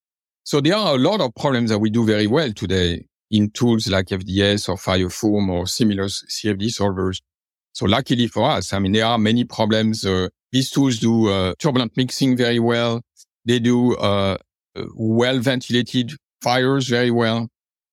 So 0.45 0.61
there 0.61 0.77
are 0.77 0.95
a 0.95 0.99
lot 0.99 1.21
of 1.21 1.35
problems 1.35 1.71
that 1.71 1.81
we 1.81 1.91
do 1.91 2.07
very 2.07 2.29
well 2.29 2.53
today 2.53 3.07
in 3.33 3.51
tools 3.51 3.89
like 3.89 4.07
FDS 4.07 4.69
or 4.69 4.77
FireFoam 4.77 5.49
or 5.49 5.67
similar 5.67 6.05
CFD 6.05 6.67
solvers. 6.69 7.21
So 7.73 7.87
luckily 7.87 8.29
for 8.29 8.49
us, 8.49 8.73
I 8.73 8.79
mean, 8.79 8.93
there 8.93 9.07
are 9.07 9.19
many 9.19 9.43
problems. 9.45 10.07
Uh, 10.07 10.29
these 10.53 10.71
tools 10.71 11.01
do 11.01 11.29
uh, 11.29 11.55
turbulent 11.59 11.97
mixing 11.97 12.37
very 12.37 12.61
well. 12.61 13.03
They 13.45 13.59
do 13.59 13.97
uh, 13.97 14.39
uh, 14.77 14.85
well 14.95 15.41
ventilated 15.41 16.13
fires 16.41 16.87
very 16.87 17.11
well. 17.11 17.49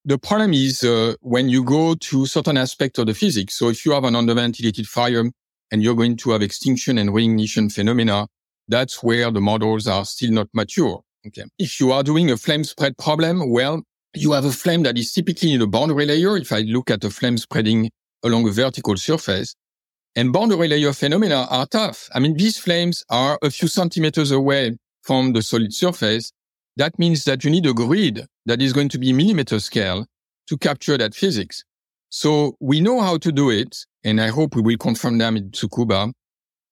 The 0.06 0.18
problem 0.18 0.54
is 0.54 0.84
uh, 0.84 1.16
when 1.22 1.48
you 1.48 1.64
go 1.64 1.96
to 1.96 2.26
certain 2.26 2.58
aspects 2.58 3.00
of 3.00 3.08
the 3.08 3.14
physics. 3.14 3.58
So 3.58 3.70
if 3.70 3.86
you 3.86 3.94
have 3.94 4.04
an 4.04 4.16
underventilated 4.16 4.86
fire 4.86 5.24
and 5.72 5.82
you're 5.82 5.96
going 5.96 6.18
to 6.18 6.32
have 6.32 6.42
extinction 6.42 6.98
and 6.98 7.12
reignition 7.12 7.72
phenomena, 7.72 8.28
that's 8.68 9.02
where 9.02 9.32
the 9.32 9.40
models 9.40 9.88
are 9.88 10.04
still 10.04 10.32
not 10.32 10.50
mature. 10.54 11.02
Okay. 11.26 11.46
If 11.58 11.80
you 11.80 11.94
are 11.94 12.04
doing 12.04 12.32
a 12.32 12.38
flame 12.38 12.66
spread 12.66 12.98
problem, 12.98 13.50
well, 13.50 13.82
you 14.14 14.34
have 14.34 14.44
a 14.44 14.52
flame 14.52 14.84
that 14.84 14.98
is 14.98 15.14
typically 15.14 15.54
in 15.54 15.62
the 15.62 15.68
boundary 15.68 16.06
layer. 16.06 16.36
If 16.36 16.52
I 16.52 16.60
look 16.60 16.92
at 16.92 17.04
a 17.06 17.10
flame 17.10 17.38
spreading 17.38 17.90
along 18.24 18.48
a 18.48 18.52
vertical 18.52 18.98
surface, 18.98 19.56
and 20.16 20.32
boundary 20.32 20.68
layer 20.68 20.94
phenomena 20.94 21.48
are 21.50 21.66
tough. 21.66 22.10
I 22.14 22.20
mean, 22.20 22.36
these 22.36 22.58
flames 22.58 23.04
are 23.10 23.40
a 23.42 23.50
few 23.50 23.68
centimeters 23.68 24.32
away 24.32 24.78
from 25.02 25.34
the 25.34 25.42
solid 25.42 25.74
surface. 25.74 26.32
That 26.78 26.98
means 26.98 27.24
that 27.26 27.44
you 27.44 27.52
need 27.52 27.66
a 27.66 27.74
grid 27.74 28.26
that 28.46 28.62
is 28.62 28.74
going 28.74 28.90
to 28.90 28.98
be 28.98 29.14
millimeter 29.14 29.60
scale 29.60 30.08
to 30.48 30.58
capture 30.58 30.98
that 30.98 31.14
physics. 31.14 31.64
So 32.10 32.56
we 32.60 32.80
know 32.80 33.02
how 33.02 33.18
to 33.18 33.32
do 33.32 33.50
it. 33.50 33.86
And 34.04 34.20
I 34.20 34.28
hope 34.28 34.56
we 34.56 34.62
will 34.62 34.78
confirm 34.78 35.18
them 35.18 35.38
in 35.38 35.52
Tsukuba. 35.52 36.12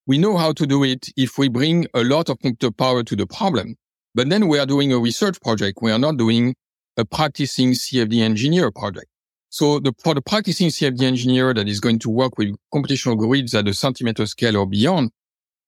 We 0.06 0.18
know 0.18 0.38
how 0.38 0.54
to 0.54 0.68
do 0.68 0.84
it 0.84 1.08
if 1.16 1.38
we 1.38 1.48
bring 1.48 1.88
a 1.94 2.04
lot 2.04 2.30
of 2.30 2.40
computer 2.40 2.72
power 2.72 3.04
to 3.04 3.16
the 3.16 3.26
problem. 3.26 3.76
But 4.14 4.30
then 4.30 4.48
we 4.48 4.60
are 4.60 4.66
doing 4.66 4.92
a 4.92 5.00
research 5.00 5.40
project. 5.42 5.80
We 5.82 5.92
are 5.92 6.00
not 6.00 6.18
doing 6.18 6.56
a 6.98 7.06
practicing 7.06 7.72
CFD 7.72 8.22
engineer 8.22 8.72
project. 8.72 9.08
So 9.50 9.80
the, 9.80 9.94
for 10.04 10.14
the 10.14 10.22
practicing 10.22 10.70
CFD 10.70 11.02
engineer 11.02 11.54
that 11.54 11.68
is 11.68 11.80
going 11.80 12.00
to 12.00 12.10
work 12.10 12.38
with 12.38 12.56
computational 12.74 13.18
grids 13.18 13.54
at 13.54 13.66
the 13.66 13.74
centimeter 13.74 14.26
scale 14.26 14.58
or 14.58 14.66
beyond, 14.66 15.12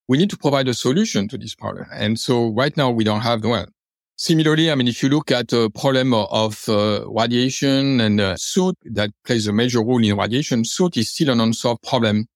we 0.07 0.17
need 0.17 0.29
to 0.29 0.37
provide 0.37 0.67
a 0.67 0.73
solution 0.73 1.27
to 1.29 1.37
this 1.37 1.55
problem. 1.55 1.85
And 1.93 2.19
so 2.19 2.49
right 2.49 2.75
now 2.75 2.91
we 2.91 3.03
don't 3.03 3.21
have 3.21 3.43
one. 3.43 3.67
Similarly, 4.15 4.71
I 4.71 4.75
mean, 4.75 4.87
if 4.87 5.01
you 5.01 5.09
look 5.09 5.31
at 5.31 5.47
the 5.47 5.69
problem 5.71 6.13
of 6.13 6.69
uh, 6.69 7.03
radiation 7.09 7.99
and 7.99 8.21
uh, 8.21 8.35
soot 8.37 8.75
that 8.85 9.09
plays 9.25 9.47
a 9.47 9.53
major 9.53 9.79
role 9.79 10.03
in 10.03 10.15
radiation, 10.15 10.63
soot 10.65 10.97
is 10.97 11.09
still 11.09 11.31
an 11.31 11.41
unsolved 11.41 11.81
problem 11.81 12.27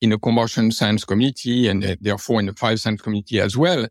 in 0.00 0.10
the 0.10 0.18
combustion 0.18 0.70
science 0.72 1.04
community 1.04 1.68
and 1.68 1.84
uh, 1.84 1.96
therefore 2.00 2.40
in 2.40 2.46
the 2.46 2.54
fire 2.54 2.76
science 2.76 3.02
community 3.02 3.40
as 3.40 3.56
well. 3.56 3.86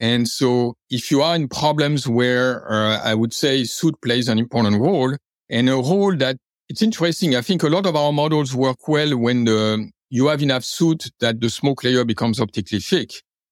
And 0.00 0.28
so 0.28 0.76
if 0.90 1.10
you 1.10 1.22
are 1.22 1.34
in 1.34 1.48
problems 1.48 2.08
where 2.08 2.70
uh, 2.70 3.00
I 3.02 3.14
would 3.14 3.32
say 3.32 3.64
soot 3.64 4.00
plays 4.00 4.28
an 4.28 4.38
important 4.38 4.80
role 4.80 5.14
and 5.50 5.68
a 5.68 5.74
role 5.74 6.16
that 6.16 6.36
it's 6.68 6.82
interesting. 6.82 7.34
I 7.34 7.40
think 7.40 7.62
a 7.62 7.68
lot 7.68 7.86
of 7.86 7.96
our 7.96 8.12
models 8.12 8.54
work 8.54 8.88
well 8.88 9.16
when 9.16 9.44
the, 9.44 9.90
you 10.10 10.26
have 10.28 10.42
enough 10.42 10.64
soot 10.64 11.10
that 11.20 11.40
the 11.40 11.50
smoke 11.50 11.82
layer 11.82 12.04
becomes 12.04 12.40
optically 12.40 12.80
thick. 12.80 13.10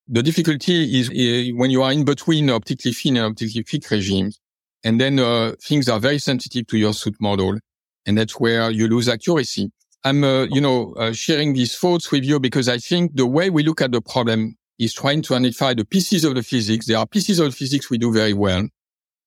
The 0.09 0.23
difficulty 0.23 1.01
is 1.01 1.11
uh, 1.11 1.57
when 1.57 1.71
you 1.71 1.83
are 1.83 1.93
in 1.93 2.05
between 2.05 2.49
optically 2.51 2.93
thin 2.93 3.17
and 3.17 3.27
optically 3.27 3.63
thick 3.63 3.91
regimes. 3.91 4.39
And 4.85 5.01
then 5.01 5.19
uh, 5.19 5.55
things 5.61 5.89
are 5.89 5.99
very 5.99 6.19
sensitive 6.19 6.69
to 6.69 6.79
your 6.79 6.93
soot 6.93 7.17
model. 7.21 7.59
And 8.07 8.17
that's 8.17 8.39
where 8.39 8.71
you 8.71 8.87
lose 8.87 9.09
accuracy. 9.09 9.73
I'm, 10.05 10.23
uh, 10.23 10.45
you 10.45 10.61
know, 10.61 10.93
uh, 10.93 11.13
sharing 11.13 11.55
these 11.55 11.77
thoughts 11.77 12.13
with 12.13 12.25
you 12.25 12.39
because 12.39 12.69
I 12.69 12.79
think 12.79 13.17
the 13.17 13.27
way 13.27 13.51
we 13.51 13.65
look 13.65 13.81
at 13.81 13.91
the 13.91 14.01
problem 14.01 14.57
is 14.79 14.95
trying 14.95 15.23
to 15.23 15.35
identify 15.35 15.75
the 15.75 15.85
pieces 15.85 16.25
of 16.25 16.37
the 16.37 16.45
physics. 16.45 16.87
There 16.87 16.99
are 16.99 17.07
pieces 17.07 17.41
of 17.41 17.53
physics 17.53 17.91
we 17.91 17.99
do 17.99 18.13
very 18.13 18.33
well. 18.33 18.69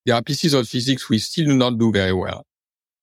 There 0.05 0.15
are 0.15 0.21
pieces 0.21 0.53
of 0.53 0.69
physics 0.69 1.09
we 1.09 1.19
still 1.19 1.47
do 1.47 1.57
not 1.57 1.77
do 1.77 1.91
very 1.91 2.13
well. 2.13 2.45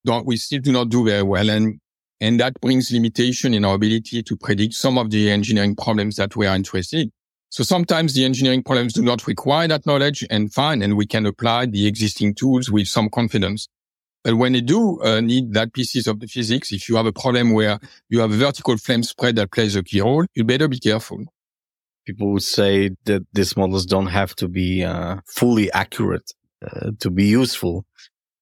Don't, 0.06 0.24
we 0.24 0.38
still 0.38 0.60
do 0.60 0.72
not 0.72 0.88
do 0.88 1.04
very 1.04 1.24
well. 1.24 1.50
And, 1.50 1.78
and 2.22 2.40
that 2.40 2.58
brings 2.62 2.90
limitation 2.90 3.52
in 3.52 3.66
our 3.66 3.74
ability 3.74 4.22
to 4.22 4.36
predict 4.38 4.72
some 4.72 4.96
of 4.96 5.10
the 5.10 5.30
engineering 5.30 5.76
problems 5.76 6.16
that 6.16 6.34
we 6.36 6.46
are 6.46 6.56
interested 6.56 7.00
in. 7.00 7.12
So 7.56 7.64
sometimes 7.64 8.12
the 8.12 8.22
engineering 8.22 8.62
problems 8.62 8.92
do 8.92 9.00
not 9.00 9.26
require 9.26 9.66
that 9.68 9.86
knowledge 9.86 10.26
and 10.28 10.52
fine, 10.52 10.82
and 10.82 10.94
we 10.94 11.06
can 11.06 11.24
apply 11.24 11.64
the 11.64 11.86
existing 11.86 12.34
tools 12.34 12.70
with 12.70 12.86
some 12.86 13.08
confidence. 13.08 13.66
But 14.22 14.34
when 14.34 14.52
they 14.52 14.60
do 14.60 15.00
uh, 15.00 15.22
need 15.22 15.54
that 15.54 15.72
pieces 15.72 16.06
of 16.06 16.20
the 16.20 16.26
physics, 16.26 16.70
if 16.70 16.86
you 16.86 16.96
have 16.96 17.06
a 17.06 17.14
problem 17.14 17.54
where 17.54 17.78
you 18.10 18.20
have 18.20 18.30
a 18.30 18.36
vertical 18.36 18.76
flame 18.76 19.02
spread 19.04 19.36
that 19.36 19.52
plays 19.52 19.74
a 19.74 19.82
key 19.82 20.02
role, 20.02 20.26
you 20.34 20.44
better 20.44 20.68
be 20.68 20.78
careful. 20.78 21.24
People 22.04 22.30
would 22.34 22.42
say 22.42 22.90
that 23.06 23.22
these 23.32 23.56
models 23.56 23.86
don't 23.86 24.08
have 24.08 24.36
to 24.36 24.48
be 24.48 24.84
uh, 24.84 25.20
fully 25.26 25.72
accurate 25.72 26.30
uh, 26.62 26.90
to 27.00 27.08
be 27.08 27.24
useful. 27.24 27.86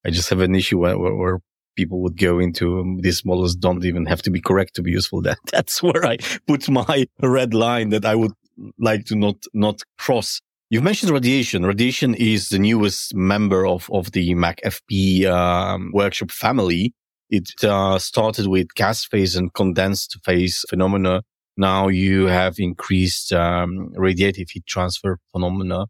I 0.05 0.11
just 0.11 0.29
have 0.31 0.41
an 0.41 0.57
issue 0.57 0.79
where, 0.79 0.99
where, 0.99 1.15
where 1.15 1.39
people 1.77 2.03
would 2.03 2.19
go 2.19 2.41
into 2.41 2.81
um, 2.81 2.99
these 3.01 3.25
models 3.25 3.55
don't 3.55 3.85
even 3.85 4.07
have 4.07 4.23
to 4.23 4.33
be 4.33 4.41
correct 4.41 4.75
to 4.75 4.83
be 4.83 4.91
useful. 4.91 5.23
That 5.29 5.39
that's 5.53 5.85
where 5.85 6.05
I 6.05 6.17
put 6.49 6.69
my 6.69 7.07
red 7.23 7.55
line 7.55 7.91
that 7.91 8.05
I 8.05 8.17
would 8.17 8.33
like 8.79 9.05
to 9.07 9.17
not 9.17 9.37
not 9.53 9.81
cross. 9.99 10.41
You've 10.71 10.83
mentioned 10.83 11.13
radiation. 11.13 11.65
Radiation 11.65 12.15
is 12.15 12.49
the 12.49 12.59
newest 12.59 13.15
member 13.15 13.67
of 13.67 13.89
of 13.93 14.13
the 14.13 14.35
MACFP 14.35 15.27
um, 15.27 15.91
workshop 15.93 16.31
family. 16.31 16.93
It 17.31 17.51
uh, 17.65 17.99
started 17.99 18.47
with 18.47 18.75
gas 18.75 19.05
phase 19.05 19.37
and 19.37 19.53
condensed 19.55 20.19
phase 20.25 20.65
phenomena. 20.69 21.23
Now 21.57 21.89
you 21.89 22.27
have 22.27 22.57
increased 22.59 23.33
um, 23.33 23.91
radiative 23.97 24.51
heat 24.51 24.67
transfer 24.67 25.19
phenomena. 25.33 25.87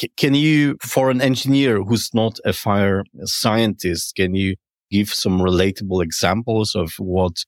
C- 0.00 0.12
can 0.16 0.34
you, 0.34 0.76
for 0.82 1.10
an 1.10 1.20
engineer 1.20 1.82
who's 1.82 2.12
not 2.14 2.38
a 2.44 2.52
fire 2.52 3.04
scientist, 3.24 4.14
can 4.14 4.34
you 4.34 4.56
give 4.90 5.08
some 5.08 5.40
relatable 5.40 6.02
examples 6.02 6.74
of 6.74 6.92
what 6.98 7.44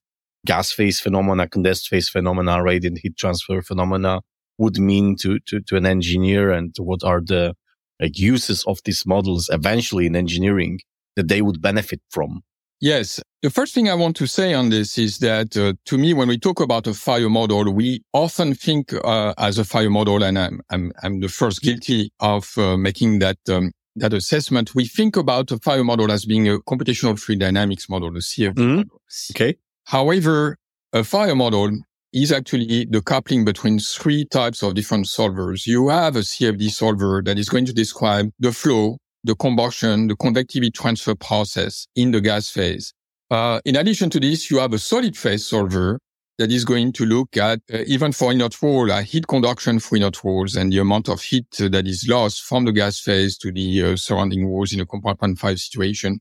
gas 0.46 0.72
phase 0.72 1.00
phenomena, 1.00 1.48
condensed 1.48 1.88
phase 1.88 2.08
phenomena, 2.08 2.62
radiant 2.62 2.98
heat 2.98 3.16
transfer 3.16 3.62
phenomena 3.62 4.20
would 4.60 4.78
mean 4.78 5.16
to, 5.16 5.38
to, 5.46 5.60
to 5.60 5.76
an 5.76 5.86
engineer 5.86 6.52
and 6.52 6.74
what 6.78 7.02
are 7.02 7.20
the 7.20 7.54
like, 7.98 8.18
uses 8.18 8.62
of 8.64 8.78
these 8.84 9.04
models 9.06 9.48
eventually 9.52 10.06
in 10.06 10.14
engineering 10.14 10.80
that 11.16 11.28
they 11.28 11.42
would 11.42 11.60
benefit 11.60 12.00
from? 12.10 12.42
Yes. 12.80 13.20
The 13.42 13.50
first 13.50 13.74
thing 13.74 13.88
I 13.88 13.94
want 13.94 14.16
to 14.16 14.26
say 14.26 14.54
on 14.54 14.70
this 14.70 14.96
is 14.96 15.18
that 15.18 15.56
uh, 15.56 15.74
to 15.86 15.98
me, 15.98 16.14
when 16.14 16.28
we 16.28 16.38
talk 16.38 16.60
about 16.60 16.86
a 16.86 16.94
fire 16.94 17.28
model, 17.28 17.72
we 17.72 18.02
often 18.12 18.54
think 18.54 18.92
uh, 19.04 19.34
as 19.38 19.58
a 19.58 19.64
fire 19.64 19.90
model, 19.90 20.22
and 20.22 20.38
I'm, 20.38 20.60
I'm, 20.70 20.92
I'm 21.02 21.20
the 21.20 21.28
first 21.28 21.62
guilty 21.62 22.12
of 22.20 22.52
uh, 22.56 22.76
making 22.76 23.18
that 23.20 23.38
um, 23.48 23.72
that 23.96 24.12
assessment, 24.12 24.74
we 24.74 24.86
think 24.86 25.16
about 25.16 25.50
a 25.50 25.58
fire 25.58 25.84
model 25.84 26.10
as 26.12 26.24
being 26.24 26.48
a 26.48 26.58
computational 26.60 27.18
fluid 27.18 27.40
dynamics 27.40 27.88
model, 27.88 28.08
a 28.08 28.20
CFD 28.20 28.54
mm-hmm. 28.54 28.76
model. 28.76 29.00
Okay. 29.32 29.56
However, 29.84 30.56
a 30.92 31.04
fire 31.04 31.34
model 31.34 31.70
is 32.12 32.32
actually 32.32 32.86
the 32.86 33.00
coupling 33.02 33.44
between 33.44 33.78
three 33.78 34.24
types 34.24 34.62
of 34.62 34.74
different 34.74 35.06
solvers. 35.06 35.66
You 35.66 35.88
have 35.88 36.16
a 36.16 36.20
CFD 36.20 36.70
solver 36.70 37.22
that 37.24 37.38
is 37.38 37.48
going 37.48 37.66
to 37.66 37.72
describe 37.72 38.30
the 38.38 38.52
flow, 38.52 38.98
the 39.22 39.34
combustion, 39.36 40.08
the 40.08 40.16
convectivity 40.16 40.72
transfer 40.72 41.14
process 41.14 41.86
in 41.94 42.10
the 42.10 42.20
gas 42.20 42.48
phase. 42.48 42.92
Uh, 43.30 43.60
in 43.64 43.76
addition 43.76 44.10
to 44.10 44.18
this, 44.18 44.50
you 44.50 44.58
have 44.58 44.72
a 44.72 44.78
solid 44.78 45.16
phase 45.16 45.46
solver 45.46 46.00
that 46.38 46.50
is 46.50 46.64
going 46.64 46.90
to 46.90 47.04
look 47.04 47.36
at, 47.36 47.60
uh, 47.72 47.78
even 47.86 48.12
for 48.12 48.32
inert 48.32 48.60
wall, 48.62 48.90
uh, 48.90 49.02
heat 49.02 49.26
conduction 49.28 49.78
for 49.78 49.96
inert 49.96 50.24
walls 50.24 50.56
and 50.56 50.72
the 50.72 50.78
amount 50.78 51.08
of 51.08 51.20
heat 51.20 51.46
uh, 51.60 51.68
that 51.68 51.86
is 51.86 52.06
lost 52.08 52.42
from 52.42 52.64
the 52.64 52.72
gas 52.72 52.98
phase 52.98 53.36
to 53.36 53.52
the 53.52 53.82
uh, 53.84 53.96
surrounding 53.96 54.48
walls 54.48 54.72
in 54.72 54.80
a 54.80 54.86
compartment 54.86 55.38
five 55.38 55.60
situation. 55.60 56.18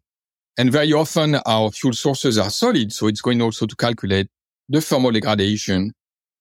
And 0.58 0.72
very 0.72 0.92
often 0.92 1.36
our 1.46 1.72
fuel 1.72 1.94
sources 1.94 2.38
are 2.38 2.50
solid. 2.50 2.92
So 2.92 3.08
it's 3.08 3.22
going 3.22 3.42
also 3.42 3.66
to 3.66 3.76
calculate 3.78 4.28
the 4.70 4.82
thermal 4.82 5.12
degradation 5.12 5.92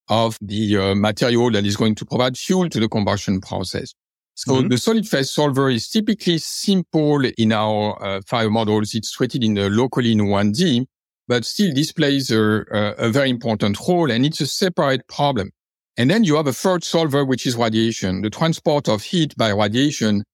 of 0.09 0.39
the 0.41 0.77
uh, 0.77 0.95
material 0.95 1.51
that 1.51 1.67
is 1.67 1.77
going 1.77 1.95
to 1.97 2.05
provide 2.05 2.37
fuel 2.39 2.69
to 2.69 2.81
the 2.81 2.89
combustion 2.89 3.41
process. 3.41 3.95
So 4.35 4.55
mm-hmm. 4.55 4.69
the 4.69 4.79
solid 4.79 5.09
phase 5.09 5.31
solver 5.31 5.69
is 5.69 5.89
typically 5.89 6.39
simple 6.39 7.25
in 7.37 7.53
our 7.53 8.01
uh, 8.03 8.21
fire 8.27 8.51
models. 8.51 8.95
It's 8.95 9.13
treated 9.13 9.43
in 9.43 9.55
the 9.55 9.69
locally 9.69 10.13
in 10.13 10.19
1D 10.19 10.87
but 11.29 11.45
still 11.45 11.73
this 11.75 11.93
plays 11.93 12.31
a, 12.31 12.65
a, 12.99 13.11
very 13.11 13.29
important 13.29 13.79
role 13.87 14.11
and 14.11 14.25
it's 14.25 14.41
a 14.41 14.47
separate 14.47 15.07
problem. 15.09 15.51
And 15.99 16.11
then 16.11 16.25
you 16.25 16.37
have 16.37 16.47
a 16.47 16.53
third 16.53 16.83
solver, 16.83 17.25
which 17.25 17.47
is 17.47 17.55
radiation. 17.55 18.23
The 18.23 18.31
transport 18.31 18.89
of 18.89 19.03
heat 19.03 19.37
by 19.37 19.51
radiation 19.51 20.25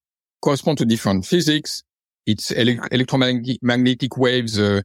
correspond 0.41 0.79
to 0.79 0.85
different 0.85 1.27
physics. 1.27 1.83
It's 2.27 2.53
ele- 2.53 2.87
electromagnetic 2.93 4.17
waves, 4.17 4.59
uh, 4.59 4.83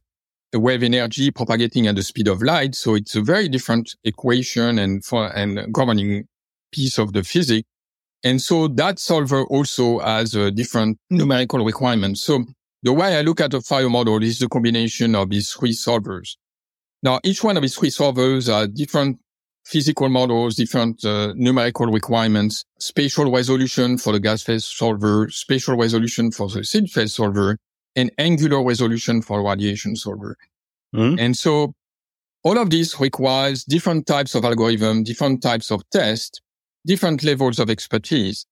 wave 0.58 0.82
energy 0.82 1.30
propagating 1.30 1.86
at 1.86 1.94
the 1.94 2.02
speed 2.02 2.26
of 2.26 2.42
light. 2.42 2.74
So 2.74 2.94
it's 2.94 3.14
a 3.14 3.22
very 3.22 3.48
different 3.48 3.94
equation 4.02 4.78
and 4.78 5.04
for, 5.04 5.26
and 5.36 5.72
governing 5.72 6.24
piece 6.72 6.98
of 6.98 7.12
the 7.12 7.22
physics. 7.22 7.68
And 8.24 8.42
so 8.42 8.68
that 8.68 8.98
solver 8.98 9.44
also 9.44 10.00
has 10.00 10.34
a 10.34 10.50
different 10.50 10.98
numerical 11.08 11.64
requirements. 11.64 12.22
So 12.22 12.44
the 12.82 12.92
way 12.92 13.16
I 13.16 13.22
look 13.22 13.40
at 13.40 13.54
a 13.54 13.60
fire 13.60 13.88
model 13.88 14.22
is 14.22 14.38
the 14.38 14.48
combination 14.48 15.14
of 15.14 15.30
these 15.30 15.52
three 15.52 15.72
solvers. 15.72 16.36
Now, 17.02 17.20
each 17.24 17.42
one 17.42 17.56
of 17.56 17.62
these 17.62 17.76
three 17.76 17.90
solvers 17.90 18.52
are 18.52 18.66
different 18.66 19.18
physical 19.64 20.08
models, 20.08 20.56
different 20.56 21.04
uh, 21.04 21.32
numerical 21.36 21.86
requirements, 21.86 22.64
spatial 22.78 23.30
resolution 23.30 23.98
for 23.98 24.12
the 24.12 24.20
gas 24.20 24.42
phase 24.42 24.64
solver, 24.64 25.28
spatial 25.30 25.76
resolution 25.76 26.30
for 26.30 26.48
the 26.48 26.64
solid 26.64 26.90
phase 26.90 27.14
solver, 27.14 27.56
and 27.96 28.10
angular 28.18 28.62
resolution 28.62 29.22
for 29.22 29.42
radiation 29.42 29.96
solver. 29.96 30.36
Mm-hmm. 30.94 31.18
And 31.18 31.36
so 31.36 31.74
all 32.42 32.58
of 32.58 32.70
this 32.70 32.98
requires 33.00 33.64
different 33.64 34.06
types 34.06 34.34
of 34.34 34.44
algorithm, 34.44 35.04
different 35.04 35.42
types 35.42 35.70
of 35.70 35.82
tests, 35.90 36.40
different 36.86 37.22
levels 37.22 37.58
of 37.58 37.68
expertise. 37.70 38.46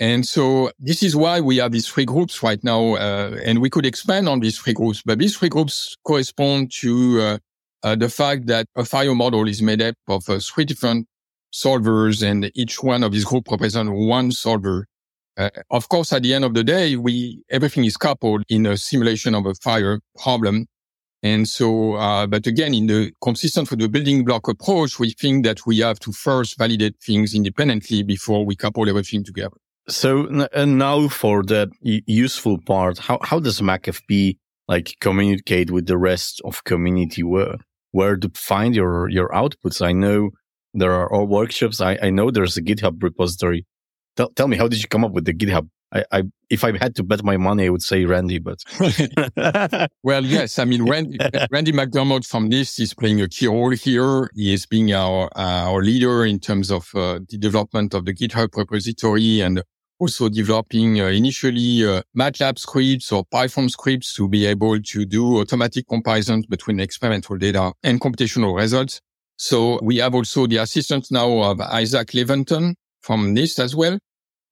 And 0.00 0.26
so 0.26 0.70
this 0.78 1.02
is 1.02 1.14
why 1.14 1.40
we 1.40 1.58
have 1.58 1.72
these 1.72 1.86
three 1.86 2.04
groups 2.04 2.42
right 2.42 2.62
now, 2.64 2.94
uh, 2.94 3.36
and 3.44 3.60
we 3.60 3.70
could 3.70 3.86
expand 3.86 4.28
on 4.28 4.40
these 4.40 4.58
three 4.58 4.72
groups. 4.72 5.02
But 5.04 5.18
these 5.18 5.36
three 5.36 5.48
groups 5.48 5.96
correspond 6.04 6.72
to 6.80 7.20
uh, 7.20 7.38
uh, 7.82 7.96
the 7.96 8.08
fact 8.08 8.46
that 8.46 8.66
a 8.74 8.84
fire 8.84 9.14
model 9.14 9.46
is 9.46 9.62
made 9.62 9.82
up 9.82 9.94
of 10.08 10.28
uh, 10.28 10.38
three 10.38 10.64
different 10.64 11.06
solvers, 11.52 12.22
and 12.26 12.50
each 12.54 12.82
one 12.82 13.02
of 13.02 13.12
these 13.12 13.24
groups 13.24 13.50
represents 13.50 13.90
one 13.92 14.32
solver. 14.32 14.86
Uh, 15.36 15.50
of 15.70 15.88
course, 15.88 16.12
at 16.12 16.22
the 16.22 16.34
end 16.34 16.44
of 16.44 16.54
the 16.54 16.64
day, 16.64 16.96
we, 16.96 17.42
everything 17.50 17.84
is 17.84 17.96
coupled 17.96 18.44
in 18.48 18.66
a 18.66 18.76
simulation 18.76 19.34
of 19.34 19.46
a 19.46 19.54
fire 19.54 20.00
problem. 20.18 20.66
And 21.22 21.48
so, 21.48 21.94
uh, 21.94 22.26
but 22.26 22.46
again, 22.46 22.74
in 22.74 22.86
the 22.86 23.12
consistent 23.22 23.70
with 23.70 23.78
the 23.78 23.88
building 23.88 24.24
block 24.24 24.48
approach, 24.48 24.98
we 24.98 25.10
think 25.10 25.44
that 25.44 25.64
we 25.66 25.78
have 25.78 26.00
to 26.00 26.12
first 26.12 26.58
validate 26.58 26.96
things 27.00 27.34
independently 27.34 28.02
before 28.02 28.44
we 28.44 28.56
couple 28.56 28.88
everything 28.88 29.24
together. 29.24 29.56
So 29.88 30.28
and 30.52 30.78
now 30.78 31.08
for 31.08 31.42
that 31.44 31.68
useful 31.80 32.58
part, 32.66 32.98
how, 32.98 33.18
how 33.22 33.40
does 33.40 33.60
MacFP 33.60 34.36
like 34.68 34.96
communicate 35.00 35.70
with 35.70 35.86
the 35.86 35.98
rest 35.98 36.40
of 36.44 36.64
community 36.64 37.22
where, 37.22 37.56
where 37.92 38.16
to 38.16 38.30
find 38.34 38.74
your, 38.74 39.08
your 39.08 39.28
outputs? 39.30 39.84
I 39.84 39.92
know 39.92 40.30
there 40.74 40.92
are 40.92 41.12
all 41.12 41.26
workshops. 41.26 41.80
I, 41.80 41.98
I 42.02 42.10
know 42.10 42.30
there's 42.30 42.56
a 42.56 42.62
GitHub 42.62 43.02
repository. 43.02 43.64
Tell, 44.16 44.30
tell 44.30 44.48
me, 44.48 44.56
how 44.56 44.68
did 44.68 44.80
you 44.82 44.88
come 44.88 45.04
up 45.04 45.12
with 45.12 45.24
the 45.24 45.34
GitHub? 45.34 45.68
I, 45.94 46.04
I, 46.10 46.22
if 46.48 46.64
I 46.64 46.76
had 46.78 46.94
to 46.96 47.02
bet 47.02 47.22
my 47.22 47.36
money, 47.36 47.66
I 47.66 47.68
would 47.68 47.82
say 47.82 48.04
Randy, 48.04 48.38
but. 48.38 48.62
well, 50.02 50.24
yes. 50.24 50.58
I 50.58 50.64
mean, 50.64 50.88
Randy, 50.88 51.18
Randy 51.50 51.72
McDermott 51.72 52.26
from 52.26 52.48
NIST 52.50 52.80
is 52.80 52.94
playing 52.94 53.20
a 53.20 53.28
key 53.28 53.46
role 53.46 53.70
here. 53.70 54.30
He 54.34 54.54
is 54.54 54.64
being 54.64 54.92
our, 54.92 55.26
uh, 55.36 55.70
our 55.70 55.82
leader 55.82 56.24
in 56.24 56.40
terms 56.40 56.70
of 56.70 56.88
uh, 56.94 57.20
the 57.28 57.36
development 57.36 57.92
of 57.94 58.06
the 58.06 58.14
GitHub 58.14 58.56
repository 58.56 59.40
and 59.40 59.62
also 59.98 60.28
developing 60.28 61.00
uh, 61.00 61.06
initially 61.06 61.86
uh, 61.86 62.02
MATLAB 62.16 62.58
scripts 62.58 63.12
or 63.12 63.24
Python 63.24 63.68
scripts 63.68 64.14
to 64.14 64.28
be 64.28 64.46
able 64.46 64.80
to 64.80 65.04
do 65.04 65.40
automatic 65.40 65.86
comparisons 65.88 66.46
between 66.46 66.80
experimental 66.80 67.36
data 67.36 67.72
and 67.82 68.00
computational 68.00 68.56
results. 68.56 69.00
So 69.36 69.78
we 69.82 69.98
have 69.98 70.14
also 70.14 70.46
the 70.46 70.56
assistance 70.56 71.10
now 71.10 71.42
of 71.42 71.60
Isaac 71.60 72.08
Leventon 72.08 72.74
from 73.02 73.34
NIST 73.34 73.58
as 73.58 73.76
well, 73.76 73.98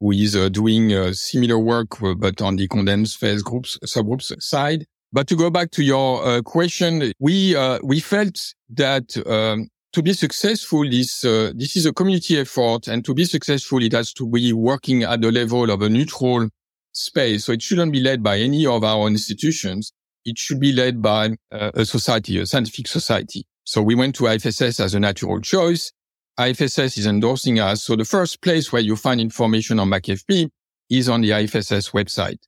who 0.00 0.12
is 0.12 0.36
uh, 0.36 0.48
doing 0.48 0.92
uh, 0.92 1.12
similar 1.12 1.58
work, 1.58 2.02
uh, 2.02 2.14
but 2.14 2.40
on 2.42 2.56
the 2.56 2.68
condensed 2.68 3.18
phase 3.18 3.42
groups, 3.42 3.78
subgroups 3.84 4.32
side. 4.42 4.84
But 5.12 5.26
to 5.28 5.36
go 5.36 5.50
back 5.50 5.70
to 5.72 5.82
your 5.82 6.24
uh, 6.24 6.42
question, 6.42 7.12
we, 7.18 7.56
uh, 7.56 7.78
we 7.82 8.00
felt 8.00 8.54
that, 8.70 9.16
um, 9.26 9.68
to 9.92 10.02
be 10.02 10.12
successful, 10.12 10.88
this, 10.88 11.24
uh, 11.24 11.52
this 11.56 11.76
is 11.76 11.84
a 11.84 11.92
community 11.92 12.38
effort 12.38 12.86
and 12.86 13.04
to 13.04 13.12
be 13.12 13.24
successful, 13.24 13.82
it 13.82 13.92
has 13.92 14.12
to 14.14 14.28
be 14.28 14.52
working 14.52 15.02
at 15.02 15.20
the 15.20 15.32
level 15.32 15.68
of 15.68 15.82
a 15.82 15.88
neutral 15.88 16.48
space. 16.92 17.44
So 17.44 17.52
it 17.52 17.62
shouldn't 17.62 17.92
be 17.92 18.00
led 18.00 18.22
by 18.22 18.38
any 18.38 18.66
of 18.66 18.84
our 18.84 19.08
institutions. 19.08 19.92
It 20.24 20.38
should 20.38 20.60
be 20.60 20.72
led 20.72 21.02
by 21.02 21.30
a 21.50 21.84
society, 21.84 22.38
a 22.38 22.46
scientific 22.46 22.86
society. 22.86 23.46
So 23.64 23.82
we 23.82 23.96
went 23.96 24.14
to 24.16 24.24
IAFSS 24.24 24.78
as 24.78 24.94
a 24.94 25.00
natural 25.00 25.40
choice. 25.40 25.92
IAFSS 26.40 26.96
is 26.96 27.07
endorsing 27.07 27.61
us. 27.61 27.83
So 27.83 27.96
the 27.96 28.07
first 28.07 28.40
place 28.40 28.72
where 28.72 28.81
you 28.81 28.96
find 28.96 29.20
information 29.20 29.79
on 29.79 29.90
MaCFP 29.90 30.48
is 30.88 31.07
on 31.07 31.20
the 31.20 31.31
IAFSS 31.31 31.92
website. 31.92 32.38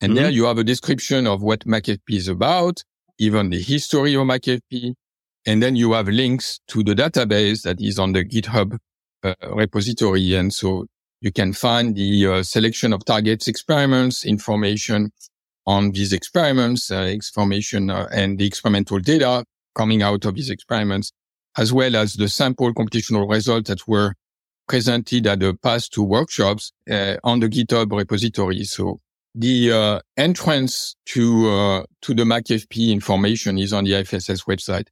And 0.00 0.12
mm-hmm. 0.12 0.22
there 0.22 0.30
you 0.30 0.46
have 0.46 0.58
a 0.58 0.64
description 0.64 1.28
of 1.28 1.42
what 1.42 1.60
MaCFP 1.60 2.10
is 2.10 2.26
about, 2.26 2.82
even 3.18 3.50
the 3.50 3.62
history 3.62 4.14
of 4.14 4.22
MaCFP. 4.26 4.94
And 5.46 5.62
then 5.62 5.76
you 5.76 5.92
have 5.92 6.08
links 6.08 6.58
to 6.68 6.82
the 6.82 6.94
database 6.94 7.62
that 7.62 7.80
is 7.80 8.00
on 8.00 8.14
the 8.14 8.24
GitHub 8.24 8.78
uh, 9.22 9.34
repository. 9.52 10.34
And 10.34 10.52
so 10.52 10.86
you 11.20 11.30
can 11.30 11.52
find 11.52 11.94
the 11.94 12.26
uh, 12.26 12.42
selection 12.42 12.92
of 12.92 13.04
targets 13.04 13.46
experiments, 13.46 14.24
information 14.24 15.12
on 15.68 15.92
these 15.92 16.12
experiments, 16.12 16.90
uh, 16.90 17.10
information 17.12 17.90
uh, 17.90 18.08
and 18.12 18.38
the 18.38 18.46
experimental 18.46 18.98
data 18.98 19.44
coming 19.76 20.02
out 20.02 20.24
of 20.24 20.34
these 20.34 20.50
experiments 20.50 21.12
as 21.56 21.72
well 21.72 21.96
as 21.96 22.14
the 22.14 22.28
sample 22.28 22.72
computational 22.72 23.30
results 23.30 23.68
that 23.70 23.86
were 23.88 24.14
presented 24.68 25.26
at 25.26 25.40
the 25.40 25.54
past 25.62 25.92
two 25.92 26.02
workshops 26.02 26.72
uh, 26.90 27.16
on 27.24 27.40
the 27.40 27.48
GitHub 27.48 27.96
repository. 27.96 28.64
So 28.64 29.00
the 29.34 29.72
uh, 29.72 30.00
entrance 30.16 30.96
to 31.06 31.50
uh, 31.50 31.82
to 32.02 32.14
the 32.14 32.24
MaCFP 32.24 32.90
information 32.90 33.58
is 33.58 33.72
on 33.72 33.84
the 33.84 33.92
IAFSS 33.92 34.46
website. 34.46 34.88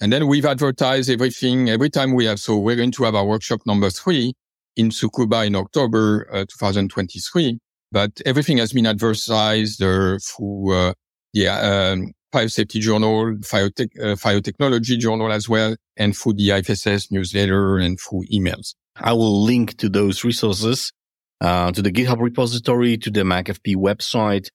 And 0.00 0.12
then 0.12 0.26
we've 0.28 0.46
advertised 0.46 1.10
everything 1.10 1.68
every 1.68 1.90
time 1.90 2.14
we 2.14 2.24
have. 2.24 2.40
So 2.40 2.56
we're 2.56 2.76
going 2.76 2.92
to 2.92 3.04
have 3.04 3.14
our 3.14 3.26
workshop 3.26 3.60
number 3.66 3.90
three 3.90 4.32
in 4.76 4.88
Tsukuba 4.88 5.46
in 5.46 5.54
October 5.56 6.26
uh, 6.32 6.46
2023. 6.58 7.58
But 7.92 8.22
everything 8.24 8.58
has 8.58 8.72
been 8.72 8.86
advertised 8.86 9.82
uh, 9.82 10.18
through 10.18 10.72
uh, 10.72 10.92
yeah, 11.32 11.58
um, 11.60 12.12
Fire 12.32 12.48
Safety 12.48 12.80
Journal, 12.80 13.36
Fire, 13.42 13.70
uh, 14.02 14.40
Technology 14.40 14.96
Journal 14.96 15.32
as 15.32 15.48
well, 15.48 15.76
and 15.96 16.16
through 16.16 16.34
the 16.34 16.48
IAFSS 16.48 17.10
newsletter 17.10 17.78
and 17.78 17.98
through 17.98 18.24
emails. 18.32 18.74
I 18.96 19.12
will 19.12 19.42
link 19.42 19.76
to 19.78 19.88
those 19.88 20.24
resources, 20.24 20.92
uh, 21.40 21.72
to 21.72 21.82
the 21.82 21.90
GitHub 21.90 22.20
repository, 22.20 22.98
to 22.98 23.10
the 23.10 23.22
MacFP 23.22 23.76
website. 23.76 24.48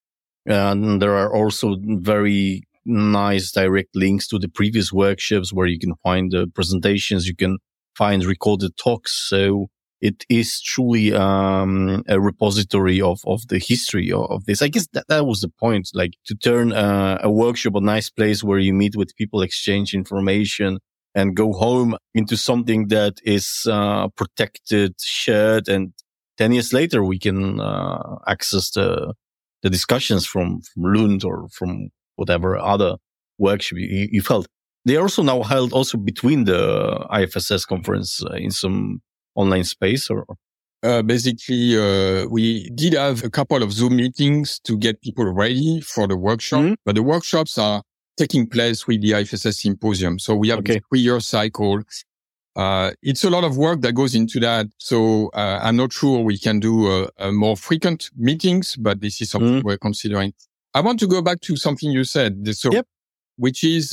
And 0.45 1.01
there 1.01 1.15
are 1.15 1.35
also 1.35 1.77
very 1.81 2.63
nice 2.85 3.51
direct 3.51 3.95
links 3.95 4.27
to 4.27 4.37
the 4.37 4.47
previous 4.47 4.93
workshops 4.93 5.51
where 5.51 5.67
you 5.67 5.79
can 5.79 5.95
find 6.03 6.31
the 6.31 6.47
presentations, 6.53 7.27
you 7.27 7.35
can 7.35 7.57
find 7.95 8.23
recorded 8.23 8.77
talks. 8.77 9.11
So 9.27 9.67
it 10.05 10.23
is 10.29 10.61
truly 10.61 11.15
um, 11.15 12.03
a 12.07 12.19
repository 12.19 13.01
of, 13.01 13.19
of 13.25 13.47
the 13.47 13.57
history 13.57 14.11
of, 14.11 14.29
of, 14.29 14.45
this. 14.45 14.61
I 14.61 14.67
guess 14.67 14.87
that, 14.93 15.05
that 15.09 15.25
was 15.25 15.41
the 15.41 15.49
point, 15.49 15.89
like 15.95 16.13
to 16.27 16.35
turn 16.35 16.73
uh, 16.73 17.17
a 17.23 17.31
workshop, 17.31 17.73
a 17.73 17.81
nice 17.81 18.11
place 18.11 18.43
where 18.43 18.59
you 18.59 18.71
meet 18.71 18.95
with 18.95 19.15
people, 19.15 19.41
exchange 19.41 19.95
information 19.95 20.77
and 21.15 21.35
go 21.35 21.53
home 21.53 21.97
into 22.13 22.37
something 22.37 22.89
that 22.89 23.15
is 23.23 23.65
uh, 23.67 24.09
protected, 24.09 24.93
shared. 25.01 25.67
And 25.67 25.93
10 26.37 26.51
years 26.51 26.71
later, 26.71 27.03
we 27.03 27.17
can 27.17 27.59
uh, 27.59 28.17
access 28.27 28.69
the, 28.69 29.15
the 29.63 29.71
discussions 29.71 30.27
from, 30.27 30.61
from 30.61 30.83
Lund 30.83 31.23
or 31.23 31.47
from 31.51 31.89
whatever 32.15 32.57
other 32.57 32.97
workshop 33.39 33.79
you, 33.79 34.07
you 34.11 34.21
felt. 34.21 34.45
They 34.85 34.97
are 34.97 35.01
also 35.01 35.23
now 35.23 35.41
held 35.41 35.73
also 35.73 35.97
between 35.97 36.43
the 36.43 37.07
IAFSS 37.11 37.65
conference 37.65 38.21
uh, 38.23 38.35
in 38.35 38.51
some 38.51 39.01
online 39.35 39.63
space 39.63 40.09
or? 40.09 40.25
Uh, 40.83 41.01
basically, 41.01 41.75
uh, 41.75 42.27
we 42.27 42.69
did 42.71 42.93
have 42.93 43.23
a 43.23 43.29
couple 43.29 43.63
of 43.63 43.71
Zoom 43.71 43.95
meetings 43.95 44.59
to 44.59 44.77
get 44.77 45.01
people 45.01 45.25
ready 45.25 45.81
for 45.81 46.07
the 46.07 46.15
workshop, 46.15 46.61
mm-hmm. 46.61 46.73
but 46.85 46.93
the 46.93 47.01
workshops 47.01 47.57
are 47.57 47.81
taking 48.17 48.47
place 48.47 48.85
with 48.85 49.01
the 49.01 49.11
IAFSS 49.11 49.55
symposium. 49.55 50.19
So 50.19 50.35
we 50.35 50.49
have 50.49 50.59
okay. 50.59 50.77
a 50.77 50.81
three 50.81 50.99
year 50.99 51.19
cycle. 51.19 51.81
Uh, 52.55 52.91
it's 53.01 53.23
a 53.23 53.29
lot 53.29 53.43
of 53.43 53.57
work 53.57 53.81
that 53.81 53.93
goes 53.93 54.15
into 54.15 54.39
that. 54.39 54.67
So, 54.77 55.29
uh, 55.33 55.59
I'm 55.61 55.75
not 55.75 55.91
sure 55.91 56.19
we 56.19 56.37
can 56.37 56.59
do 56.59 56.87
uh, 56.87 57.07
uh, 57.17 57.31
more 57.31 57.57
frequent 57.57 58.11
meetings, 58.15 58.75
but 58.75 59.01
this 59.01 59.21
is 59.21 59.31
something 59.31 59.55
mm-hmm. 59.55 59.67
we're 59.67 59.77
considering. 59.77 60.33
I 60.73 60.81
want 60.81 60.99
to 60.99 61.07
go 61.07 61.21
back 61.21 61.41
to 61.41 61.57
something 61.57 61.89
you 61.91 62.03
said, 62.03 62.47
so, 62.55 62.71
yep. 62.71 62.85
which 63.37 63.63
is, 63.63 63.91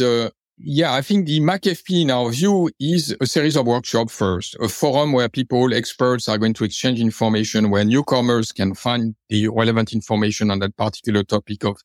yeah, 0.59 0.95
I 0.95 1.03
think 1.03 1.27
the 1.27 1.41
MacFP 1.41 2.03
in 2.03 2.11
our 2.11 2.31
view 2.31 2.71
is 2.79 3.17
a 3.21 3.27
series 3.27 3.57
of 3.57 3.67
workshops 3.67 4.15
first, 4.15 4.57
a 4.61 4.69
forum 4.69 5.13
where 5.13 5.29
people, 5.29 5.73
experts 5.75 6.29
are 6.29 6.39
going 6.39 6.55
to 6.55 6.65
exchange 6.65 7.01
information 7.01 7.71
where 7.71 7.85
newcomers 7.85 8.53
can 8.53 8.75
find 8.75 9.15
the 9.29 9.49
relevant 9.49 9.93
information 9.93 10.51
on 10.51 10.59
that 10.61 10.77
particular 10.77 11.25
topic 11.25 11.65
of 11.65 11.81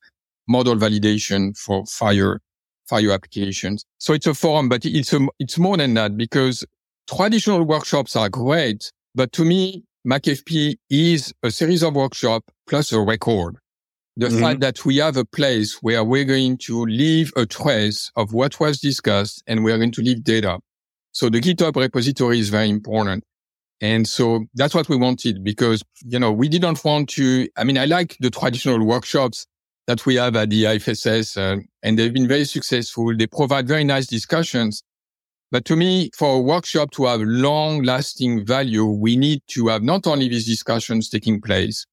model 0.46 0.76
validation 0.76 1.56
for 1.56 1.84
fire, 1.86 2.40
fire 2.88 3.10
applications. 3.10 3.84
So 3.98 4.12
it's 4.12 4.26
a 4.26 4.34
forum, 4.34 4.68
but 4.68 4.84
it's 4.84 5.12
a, 5.12 5.26
it's 5.38 5.58
more 5.58 5.76
than 5.76 5.94
that 5.94 6.16
because 6.16 6.64
traditional 7.08 7.64
workshops 7.64 8.16
are 8.16 8.28
great. 8.28 8.92
But 9.14 9.32
to 9.32 9.44
me, 9.44 9.84
MacFP 10.06 10.76
is 10.90 11.32
a 11.42 11.50
series 11.50 11.82
of 11.82 11.94
workshops 11.94 12.46
plus 12.66 12.92
a 12.92 13.00
record 13.00 13.56
the 14.18 14.26
mm-hmm. 14.26 14.40
fact 14.40 14.60
that 14.60 14.84
we 14.84 14.96
have 14.96 15.16
a 15.16 15.24
place 15.24 15.78
where 15.80 16.02
we're 16.02 16.24
going 16.24 16.58
to 16.58 16.84
leave 16.84 17.32
a 17.36 17.46
trace 17.46 18.10
of 18.16 18.32
what 18.32 18.58
was 18.58 18.80
discussed 18.80 19.44
and 19.46 19.62
we're 19.62 19.78
going 19.78 19.92
to 19.92 20.02
leave 20.02 20.24
data. 20.24 20.58
So 21.12 21.30
the 21.30 21.40
GitHub 21.40 21.76
repository 21.76 22.40
is 22.40 22.48
very 22.48 22.68
important. 22.68 23.22
And 23.80 24.08
so 24.08 24.44
that's 24.54 24.74
what 24.74 24.88
we 24.88 24.96
wanted 24.96 25.44
because, 25.44 25.84
you 26.04 26.18
know, 26.18 26.32
we 26.32 26.48
didn't 26.48 26.84
want 26.84 27.08
to, 27.10 27.48
I 27.56 27.62
mean, 27.62 27.78
I 27.78 27.84
like 27.84 28.16
the 28.18 28.28
traditional 28.28 28.84
workshops 28.84 29.46
that 29.86 30.04
we 30.04 30.16
have 30.16 30.34
at 30.34 30.50
the 30.50 30.64
IAFSS 30.64 31.36
uh, 31.36 31.62
and 31.84 31.96
they've 31.96 32.12
been 32.12 32.26
very 32.26 32.44
successful. 32.44 33.16
They 33.16 33.28
provide 33.28 33.68
very 33.68 33.84
nice 33.84 34.08
discussions. 34.08 34.82
But 35.52 35.64
to 35.66 35.76
me, 35.76 36.10
for 36.16 36.34
a 36.34 36.40
workshop 36.40 36.90
to 36.92 37.06
have 37.06 37.20
long 37.20 37.84
lasting 37.84 38.44
value, 38.44 38.84
we 38.84 39.16
need 39.16 39.42
to 39.50 39.68
have 39.68 39.84
not 39.84 40.08
only 40.08 40.28
these 40.28 40.44
discussions 40.44 41.08
taking 41.08 41.40
place, 41.40 41.86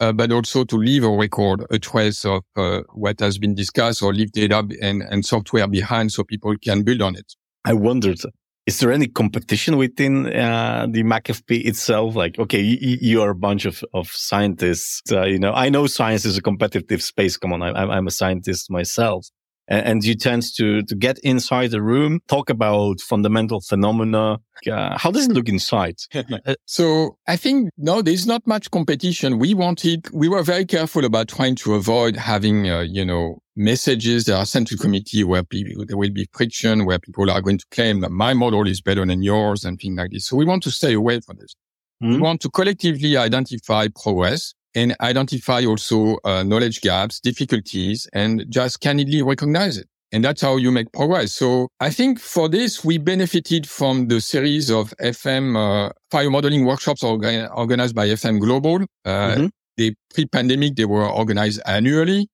uh, 0.00 0.12
but 0.12 0.32
also 0.32 0.64
to 0.64 0.76
leave 0.76 1.04
a 1.04 1.10
record, 1.10 1.64
a 1.70 1.78
trace 1.78 2.24
of 2.24 2.42
uh, 2.56 2.80
what 2.94 3.20
has 3.20 3.38
been 3.38 3.54
discussed 3.54 4.02
or 4.02 4.12
leave 4.12 4.32
data 4.32 4.66
and, 4.80 5.02
and 5.02 5.24
software 5.24 5.68
behind 5.68 6.12
so 6.12 6.24
people 6.24 6.54
can 6.62 6.82
build 6.82 7.02
on 7.02 7.14
it. 7.14 7.34
I 7.64 7.74
wondered, 7.74 8.18
is 8.66 8.78
there 8.78 8.92
any 8.92 9.06
competition 9.06 9.76
within 9.76 10.26
uh, 10.26 10.86
the 10.88 11.02
MaCFP 11.02 11.66
itself? 11.66 12.14
Like, 12.14 12.38
okay, 12.38 12.60
you, 12.60 12.98
you, 13.00 13.22
are 13.22 13.30
a 13.30 13.34
bunch 13.34 13.66
of, 13.66 13.84
of 13.92 14.08
scientists. 14.08 15.12
Uh, 15.12 15.24
you 15.24 15.38
know, 15.38 15.52
I 15.52 15.68
know 15.68 15.86
science 15.86 16.24
is 16.24 16.38
a 16.38 16.42
competitive 16.42 17.02
space. 17.02 17.36
Come 17.36 17.52
on, 17.52 17.62
I, 17.62 17.70
I'm 17.70 18.06
a 18.06 18.10
scientist 18.10 18.70
myself. 18.70 19.26
And, 19.70 19.86
and 19.86 20.04
you 20.04 20.14
tend 20.14 20.42
to, 20.56 20.82
to 20.82 20.94
get 20.94 21.18
inside 21.20 21.70
the 21.70 21.80
room, 21.80 22.20
talk 22.28 22.50
about 22.50 23.00
fundamental 23.00 23.60
phenomena. 23.60 24.38
Uh, 24.70 24.98
how 24.98 25.10
does 25.10 25.26
it 25.26 25.32
look 25.32 25.48
inside? 25.48 25.96
so 26.66 27.16
I 27.26 27.36
think 27.36 27.70
no, 27.78 28.02
there's 28.02 28.26
not 28.26 28.46
much 28.46 28.70
competition. 28.70 29.38
We 29.38 29.54
wanted, 29.54 30.10
we 30.12 30.28
were 30.28 30.42
very 30.42 30.66
careful 30.66 31.04
about 31.04 31.28
trying 31.28 31.54
to 31.56 31.74
avoid 31.74 32.16
having, 32.16 32.68
uh, 32.68 32.80
you 32.80 33.04
know, 33.04 33.38
messages 33.56 34.24
that 34.24 34.36
are 34.36 34.46
sent 34.46 34.68
to 34.68 34.76
committee 34.76 35.24
where 35.24 35.44
people, 35.44 35.84
there 35.86 35.96
will 35.96 36.10
be 36.10 36.28
friction, 36.32 36.84
where 36.84 36.98
people 36.98 37.30
are 37.30 37.40
going 37.40 37.58
to 37.58 37.66
claim 37.70 38.00
that 38.00 38.10
my 38.10 38.34
model 38.34 38.66
is 38.66 38.80
better 38.80 39.06
than 39.06 39.22
yours 39.22 39.64
and 39.64 39.78
things 39.78 39.96
like 39.96 40.10
this. 40.10 40.26
So 40.26 40.36
we 40.36 40.44
want 40.44 40.62
to 40.64 40.70
stay 40.70 40.94
away 40.94 41.20
from 41.20 41.36
this. 41.38 41.54
We 42.00 42.16
hmm? 42.16 42.22
want 42.22 42.40
to 42.42 42.50
collectively 42.50 43.16
identify 43.18 43.88
progress 43.88 44.54
and 44.74 44.96
identify 45.00 45.64
also 45.64 46.18
uh, 46.24 46.42
knowledge 46.42 46.80
gaps, 46.80 47.20
difficulties, 47.20 48.08
and 48.12 48.44
just 48.48 48.80
candidly 48.80 49.22
recognize 49.22 49.76
it. 49.76 49.86
And 50.12 50.24
that's 50.24 50.42
how 50.42 50.56
you 50.56 50.72
make 50.72 50.92
progress. 50.92 51.32
So 51.32 51.68
I 51.78 51.90
think 51.90 52.18
for 52.18 52.48
this, 52.48 52.84
we 52.84 52.98
benefited 52.98 53.68
from 53.68 54.08
the 54.08 54.20
series 54.20 54.70
of 54.70 54.92
FM 55.00 55.56
uh, 55.56 55.92
fire 56.10 56.30
modeling 56.30 56.64
workshops 56.64 57.02
orga- 57.02 57.48
organized 57.56 57.94
by 57.94 58.08
FM 58.08 58.40
Global. 58.40 58.82
Uh, 59.04 59.08
mm-hmm. 59.08 59.46
The 59.76 59.94
pre-pandemic, 60.12 60.74
they 60.74 60.84
were 60.84 61.08
organized 61.08 61.60
annually. 61.64 62.28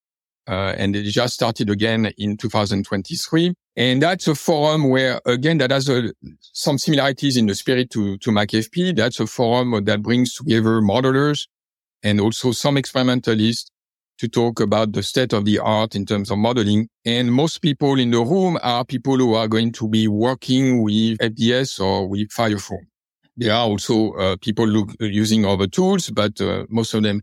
Uh, 0.49 0.75
and 0.79 0.95
they 0.95 1.03
just 1.03 1.35
started 1.35 1.69
again 1.69 2.13
in 2.19 2.37
2023. 2.37 3.53
And 3.77 4.01
that's 4.01 4.29
a 4.29 4.35
forum 4.35 4.89
where, 4.89 5.21
again, 5.27 5.59
that 5.59 5.71
has 5.71 5.89
a, 5.89 6.13
some 6.41 6.79
similarities 6.79 7.37
in 7.37 7.47
the 7.47 7.55
spirit 7.55 7.91
to, 7.91 8.17
to 8.19 8.31
MaCFP. 8.31 8.97
That's 8.97 9.19
a 9.21 9.27
forum 9.27 9.85
that 9.85 10.03
brings 10.03 10.35
together 10.35 10.81
modelers, 10.81 11.47
and 12.03 12.21
also 12.21 12.53
some 12.53 12.77
experimentalists 12.77 13.71
to 14.19 14.29
talk 14.29 14.61
about 14.61 14.93
the 14.93 15.03
state 15.03 15.33
of 15.33 15.45
the 15.45 15.59
art 15.59 15.95
in 15.95 16.07
terms 16.07 16.31
of 16.31 16.39
modeling. 16.39 16.89
And 17.05 17.33
most 17.33 17.59
people 17.59 17.99
in 17.99 18.11
the 18.11 18.21
room 18.21 18.59
are 18.63 18.85
people 18.85 19.17
who 19.17 19.35
are 19.35 19.49
going 19.49 19.73
to 19.73 19.89
be 19.89 20.09
working 20.09 20.83
with 20.83 21.19
FDS 21.19 21.81
or 21.81 22.09
with 22.09 22.31
Firefoam. 22.31 22.87
There 23.37 23.53
are 23.53 23.67
also 23.67 24.13
uh, 24.13 24.37
people 24.41 24.67
look, 24.67 24.91
using 25.01 25.45
other 25.45 25.67
tools, 25.67 26.11
but 26.11 26.41
uh, 26.41 26.65
most 26.71 26.95
of 26.95 27.03
them 27.03 27.21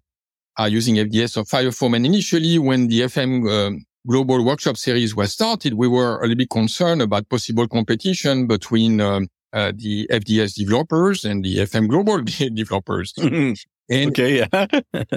are 0.57 0.69
using 0.69 0.95
FDS 0.95 1.38
or 1.38 1.45
Firefoam. 1.45 1.95
And 1.95 2.05
initially, 2.05 2.59
when 2.59 2.88
the 2.88 3.01
FM 3.01 3.49
uh, 3.49 3.79
global 4.07 4.45
workshop 4.45 4.77
series 4.77 5.15
was 5.15 5.33
started, 5.33 5.73
we 5.73 5.88
were 5.88 6.19
a 6.19 6.21
little 6.21 6.36
bit 6.36 6.51
concerned 6.51 7.01
about 7.01 7.27
possible 7.29 7.67
competition 7.67 8.45
between 8.45 9.01
um, 9.01 9.27
uh, 9.53 9.71
the 9.75 10.07
FDS 10.12 10.53
developers 10.55 11.25
and 11.25 11.43
the 11.43 11.57
FM 11.57 11.88
global 11.88 12.21
developers. 12.53 13.13
And, 13.89 14.11
okay, 14.11 14.39
yeah. 14.39 14.67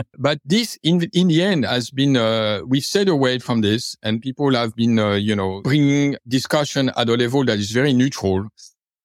but 0.19 0.41
this, 0.45 0.79
in 0.83 1.03
in 1.13 1.29
the 1.29 1.43
end, 1.43 1.65
has 1.65 1.91
been 1.91 2.17
uh, 2.17 2.61
we've 2.67 2.85
stayed 2.85 3.09
away 3.09 3.39
from 3.39 3.61
this, 3.61 3.97
and 4.03 4.21
people 4.21 4.55
have 4.55 4.75
been, 4.75 4.99
uh, 4.99 5.15
you 5.15 5.37
know, 5.37 5.61
bringing 5.63 6.17
discussion 6.27 6.91
at 6.97 7.09
a 7.09 7.15
level 7.15 7.45
that 7.45 7.59
is 7.59 7.71
very 7.71 7.93
neutral. 7.93 8.49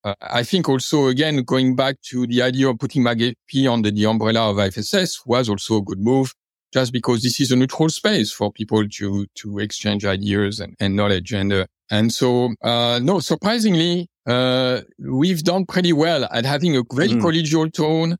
Uh, 0.03 0.15
I 0.19 0.41
think 0.43 0.67
also 0.67 1.07
again 1.07 1.43
going 1.43 1.75
back 1.75 2.01
to 2.09 2.25
the 2.25 2.41
idea 2.41 2.69
of 2.69 2.79
putting 2.79 3.03
MaCFP 3.03 3.71
under 3.71 3.91
the 3.91 4.05
umbrella 4.05 4.49
of 4.49 4.57
IAFSS 4.57 5.27
was 5.27 5.47
also 5.47 5.77
a 5.77 5.81
good 5.83 5.99
move, 5.99 6.33
just 6.73 6.91
because 6.91 7.21
this 7.21 7.39
is 7.39 7.51
a 7.51 7.55
neutral 7.55 7.89
space 7.89 8.31
for 8.31 8.51
people 8.51 8.87
to 8.87 9.27
to 9.35 9.59
exchange 9.59 10.05
ideas 10.05 10.59
and, 10.59 10.75
and 10.79 10.95
knowledge, 10.95 11.33
and 11.33 11.53
uh, 11.53 11.65
and 11.91 12.11
so 12.11 12.49
uh, 12.63 12.99
no, 13.03 13.19
surprisingly, 13.19 14.07
uh, 14.25 14.81
we've 14.97 15.43
done 15.43 15.67
pretty 15.67 15.93
well 15.93 16.27
at 16.31 16.45
having 16.45 16.75
a 16.75 16.81
very 16.91 17.09
mm. 17.09 17.21
collegial 17.21 17.71
tone 17.71 18.17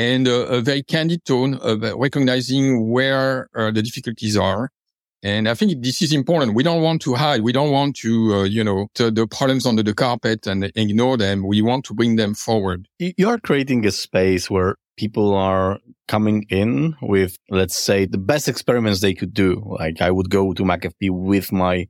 and 0.00 0.26
a, 0.26 0.46
a 0.46 0.60
very 0.62 0.82
candid 0.82 1.22
tone 1.26 1.54
of 1.56 1.82
recognizing 2.06 2.90
where 2.90 3.50
uh, 3.54 3.70
the 3.70 3.82
difficulties 3.82 4.34
are. 4.34 4.70
And 5.22 5.46
I 5.46 5.52
think 5.52 5.82
this 5.82 6.00
is 6.00 6.14
important. 6.14 6.54
We 6.54 6.62
don't 6.62 6.80
want 6.80 7.02
to 7.02 7.14
hide. 7.14 7.42
We 7.42 7.52
don't 7.52 7.70
want 7.70 7.96
to, 7.96 8.12
uh, 8.36 8.44
you 8.44 8.64
know, 8.64 8.88
the 8.94 9.26
problems 9.30 9.66
under 9.66 9.82
the 9.82 9.92
carpet 9.92 10.46
and 10.46 10.72
ignore 10.74 11.18
them. 11.18 11.46
We 11.46 11.60
want 11.60 11.84
to 11.86 11.94
bring 11.94 12.16
them 12.16 12.34
forward. 12.34 12.88
You 12.98 13.28
are 13.28 13.38
creating 13.38 13.84
a 13.84 13.90
space 13.90 14.48
where 14.48 14.76
people 14.96 15.34
are 15.34 15.78
coming 16.08 16.46
in 16.48 16.96
with, 17.02 17.36
let's 17.50 17.78
say, 17.78 18.06
the 18.06 18.16
best 18.16 18.48
experiments 18.48 19.00
they 19.00 19.12
could 19.12 19.34
do. 19.34 19.62
Like 19.78 20.00
I 20.00 20.10
would 20.10 20.30
go 20.30 20.54
to 20.54 20.62
MaCFP 20.62 21.10
with 21.10 21.52
my 21.52 21.86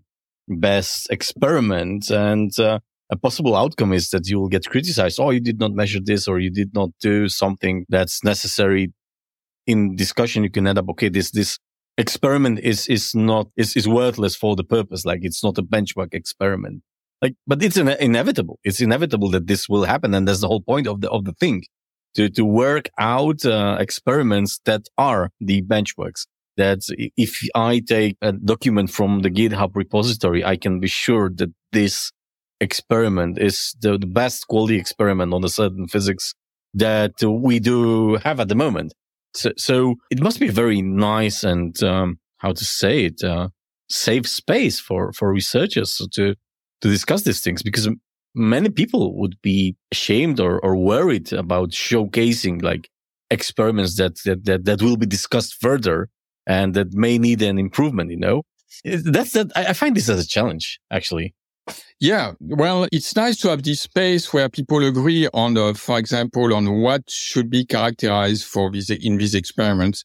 best 0.49 1.09
experiment 1.11 2.11
and, 2.11 2.51
uh, 2.59 2.81
a 3.11 3.17
possible 3.17 3.57
outcome 3.57 3.93
is 3.93 4.11
that 4.11 4.29
you 4.29 4.39
will 4.39 4.49
get 4.49 4.67
criticized. 4.67 5.19
Oh, 5.21 5.31
you 5.31 5.41
did 5.41 5.59
not 5.59 5.73
measure 5.73 6.01
this 6.03 6.29
or 6.29 6.39
you 6.39 6.51
did 6.51 6.73
not 6.75 6.91
do 7.01 7.29
something 7.29 7.85
that's 7.89 8.23
necessary 8.23 8.93
in 9.67 9.97
discussion. 9.97 10.45
You 10.45 10.51
can 10.51 10.67
end 10.67 10.79
up, 10.79 10.89
okay, 10.91 11.09
this, 11.09 11.31
this 11.33 11.59
experiment 11.99 12.61
is, 12.61 12.89
is 12.89 13.15
not, 13.15 13.49
is, 13.57 13.77
is 13.77 13.89
worthless 13.89 14.37
for 14.37 14.55
the 14.55 14.65
purpose. 14.65 15.05
Like 15.05 15.21
it's 15.23 15.43
not 15.43 15.59
a 15.59 15.63
benchmark 15.63 16.15
experiment. 16.15 16.83
Like, 17.21 17.35
but 17.47 17.63
it's 17.63 17.77
ine- 17.77 18.01
inevitable. 18.01 18.59
It's 18.65 18.81
inevitable 18.81 19.31
that 19.31 19.47
this 19.47 19.69
will 19.69 19.85
happen. 19.85 20.15
And 20.15 20.27
that's 20.27 20.41
the 20.41 20.49
whole 20.49 20.63
point 20.63 20.87
of 20.87 21.01
the, 21.01 21.11
of 21.11 21.25
the 21.25 21.33
thing 21.33 21.65
to, 22.15 22.29
to 22.31 22.45
work 22.45 22.89
out 22.99 23.45
uh, 23.45 23.77
experiments 23.81 24.61
that 24.67 24.83
are 24.97 25.31
the 25.41 25.63
benchmarks. 25.63 26.27
That 26.57 26.81
if 27.17 27.41
I 27.55 27.81
take 27.81 28.17
a 28.21 28.33
document 28.33 28.91
from 28.91 29.21
the 29.21 29.31
GitHub 29.31 29.71
repository, 29.75 30.45
I 30.45 30.57
can 30.57 30.79
be 30.79 30.89
sure 30.89 31.31
that 31.37 31.51
this 31.73 32.13
experiment 32.61 33.39
is 33.39 33.75
the, 33.81 33.99
the 33.99 34.07
best 34.07 34.47
quality 34.49 34.77
experiment 34.77 35.33
on 35.33 35.45
a 35.45 35.49
certain 35.49 35.89
physics 35.89 36.35
that 36.75 37.13
we 37.23 37.59
do 37.59 38.17
have 38.17 38.41
at 38.41 38.49
the 38.49 38.55
moment. 38.55 38.95
So, 39.35 39.53
so 39.57 39.97
it 40.11 40.21
must 40.21 40.41
be 40.41 40.49
very 40.49 40.83
nice 40.83 41.45
and, 41.45 41.81
um, 41.83 42.19
how 42.39 42.53
to 42.53 42.65
say 42.65 43.05
it, 43.05 43.23
uh, 43.23 43.49
safe 43.89 44.29
space 44.29 44.79
for, 44.81 45.13
for 45.13 45.33
researchers 45.33 45.97
to, 45.97 46.35
to 46.81 46.89
discuss 46.89 47.23
these 47.23 47.41
things 47.41 47.63
because 47.63 47.89
many 48.35 48.71
people 48.71 49.19
would 49.19 49.37
be 49.43 49.77
ashamed 49.91 50.41
or, 50.41 50.65
or 50.65 50.77
worried 50.77 51.33
about 51.33 51.71
showcasing 51.71 52.63
like 52.63 52.89
experiments 53.31 53.97
that, 53.97 54.17
that, 54.25 54.45
that, 54.45 54.65
that 54.65 54.83
will 54.83 54.97
be 54.97 55.07
discussed 55.07 55.57
further 55.61 56.09
and 56.47 56.75
that 56.75 56.93
may 56.93 57.19
need 57.19 57.43
an 57.43 57.59
improvement, 57.59 58.11
you 58.11 58.19
know? 58.19 58.43
That's 58.85 59.33
that. 59.33 59.51
I 59.57 59.73
find 59.73 59.95
this 59.95 60.09
as 60.09 60.25
a 60.25 60.27
challenge, 60.27 60.81
actually. 60.91 61.35
Yeah, 62.01 62.33
well, 62.41 62.87
it's 62.93 63.15
nice 63.15 63.37
to 63.39 63.49
have 63.51 63.63
this 63.63 63.81
space 63.83 64.33
where 64.33 64.49
people 64.49 64.85
agree 64.87 65.29
on, 65.35 65.55
the, 65.55 65.75
for 65.75 65.99
example, 65.99 66.55
on 66.55 66.81
what 66.81 67.11
should 67.11 67.51
be 67.51 67.65
characterized 67.65 68.45
for 68.45 68.71
this, 68.71 68.91
in 68.91 69.19
these 69.19 69.35
experiments. 69.35 70.05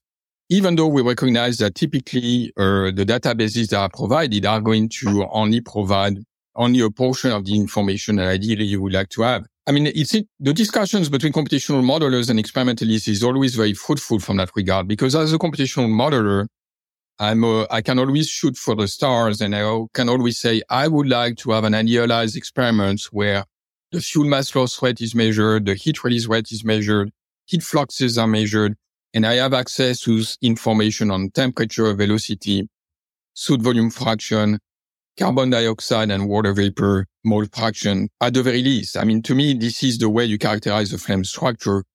Even 0.50 0.76
though 0.76 0.88
we 0.88 1.02
recognize 1.02 1.58
that 1.58 1.74
typically 1.74 2.52
uh, 2.58 2.92
the 2.92 3.06
databases 3.06 3.70
that 3.70 3.80
are 3.80 3.90
provided 3.90 4.46
are 4.46 4.62
going 4.62 4.90
to 4.90 5.26
only 5.32 5.62
provide 5.62 6.18
only 6.56 6.82
a 6.82 6.90
portion 6.90 7.32
of 7.32 7.46
the 7.46 7.56
information 7.56 8.18
that 8.18 8.28
ideally 8.28 8.66
you 8.66 8.82
would 8.82 8.94
like 8.94 9.10
to 9.10 9.24
have. 9.24 9.46
I 9.68 9.72
mean, 9.72 9.88
it's 9.88 10.14
it, 10.14 10.28
the 10.40 10.54
discussions 10.54 11.10
between 11.10 11.34
computational 11.34 11.84
modelers 11.84 12.30
and 12.30 12.40
experimentalists 12.40 13.08
is 13.08 13.24
always 13.24 13.56
very 13.56 13.74
fruitful 13.74 14.20
from 14.20 14.38
that 14.38 14.52
regard 14.56 14.88
because 14.88 15.16
as 15.16 15.34
a 15.34 15.40
computational 15.40 15.88
modeler, 15.90 16.48
I'm 17.20 17.44
a, 17.44 17.66
I 17.72 17.82
can 17.82 17.98
always 17.98 18.30
shoot 18.30 18.58
for 18.58 18.76
the 18.76 18.88
stars 18.88 19.40
and 19.40 19.56
I 19.56 19.84
can 19.94 20.10
always 20.10 20.38
say, 20.38 20.62
I 20.70 20.88
would 20.88 21.08
like 21.08 21.38
to 21.38 21.52
have 21.52 21.64
an 21.64 21.74
annualized 21.74 22.36
experiment 22.36 23.04
where 23.12 23.46
the 23.92 24.02
fuel 24.02 24.28
mass 24.28 24.54
loss 24.54 24.82
rate 24.82 25.00
is 25.00 25.16
measured, 25.16 25.66
the 25.66 25.76
heat 25.76 26.04
release 26.04 26.28
rate 26.28 26.52
is 26.52 26.66
measured, 26.66 27.12
heat 27.46 27.64
fluxes 27.64 28.18
are 28.18 28.28
measured, 28.28 28.76
and 29.14 29.26
I 29.26 29.36
have 29.36 29.54
access 29.54 30.02
to 30.02 30.22
information 30.42 31.10
on 31.10 31.30
temperature, 31.30 31.94
velocity, 31.94 32.68
soot 33.34 33.62
volume 33.62 33.92
fraction, 33.92 34.60
carbon 35.18 35.52
dioxide 35.52 36.12
and 36.12 36.28
water 36.28 36.52
vapor 36.52 37.06
mole 37.24 37.46
fraction 37.54 38.10
at 38.20 38.34
the 38.34 38.44
very 38.44 38.62
least. 38.62 38.98
I 38.98 39.06
mean, 39.06 39.22
to 39.24 39.36
me, 39.36 39.54
this 39.54 39.82
is 39.84 40.00
the 40.00 40.10
way 40.10 40.26
you 40.26 40.38
characterize 40.38 40.92
the 40.92 40.98
flame 40.98 41.24
structure. 41.24 41.86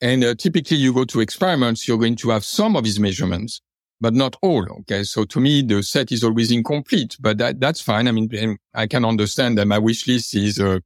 And 0.00 0.24
uh, 0.24 0.34
typically 0.34 0.78
you 0.78 0.92
go 0.92 1.04
to 1.04 1.20
experiments, 1.20 1.86
you're 1.86 1.98
going 1.98 2.16
to 2.16 2.30
have 2.30 2.44
some 2.44 2.74
of 2.74 2.82
these 2.82 2.98
measurements 2.98 3.60
but 4.00 4.14
not 4.14 4.36
all. 4.42 4.66
Okay. 4.80 5.02
So 5.04 5.24
to 5.24 5.40
me, 5.40 5.62
the 5.62 5.82
set 5.82 6.12
is 6.12 6.24
always 6.24 6.50
incomplete, 6.50 7.16
but 7.20 7.38
that, 7.38 7.60
that's 7.60 7.80
fine. 7.80 8.08
I 8.08 8.12
mean, 8.12 8.58
I 8.74 8.86
can 8.86 9.04
understand 9.04 9.58
that 9.58 9.66
my 9.66 9.78
wish 9.78 10.06
list 10.06 10.34
is 10.34 10.58
uh, 10.60 10.80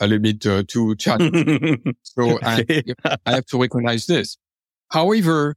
a 0.00 0.06
little 0.06 0.22
bit 0.22 0.46
uh, 0.46 0.62
too 0.66 0.96
challenging. 0.96 1.94
so 2.02 2.38
I, 2.42 2.64
I 3.26 3.32
have 3.32 3.46
to 3.46 3.60
recognize 3.60 4.06
this. 4.06 4.36
However, 4.90 5.56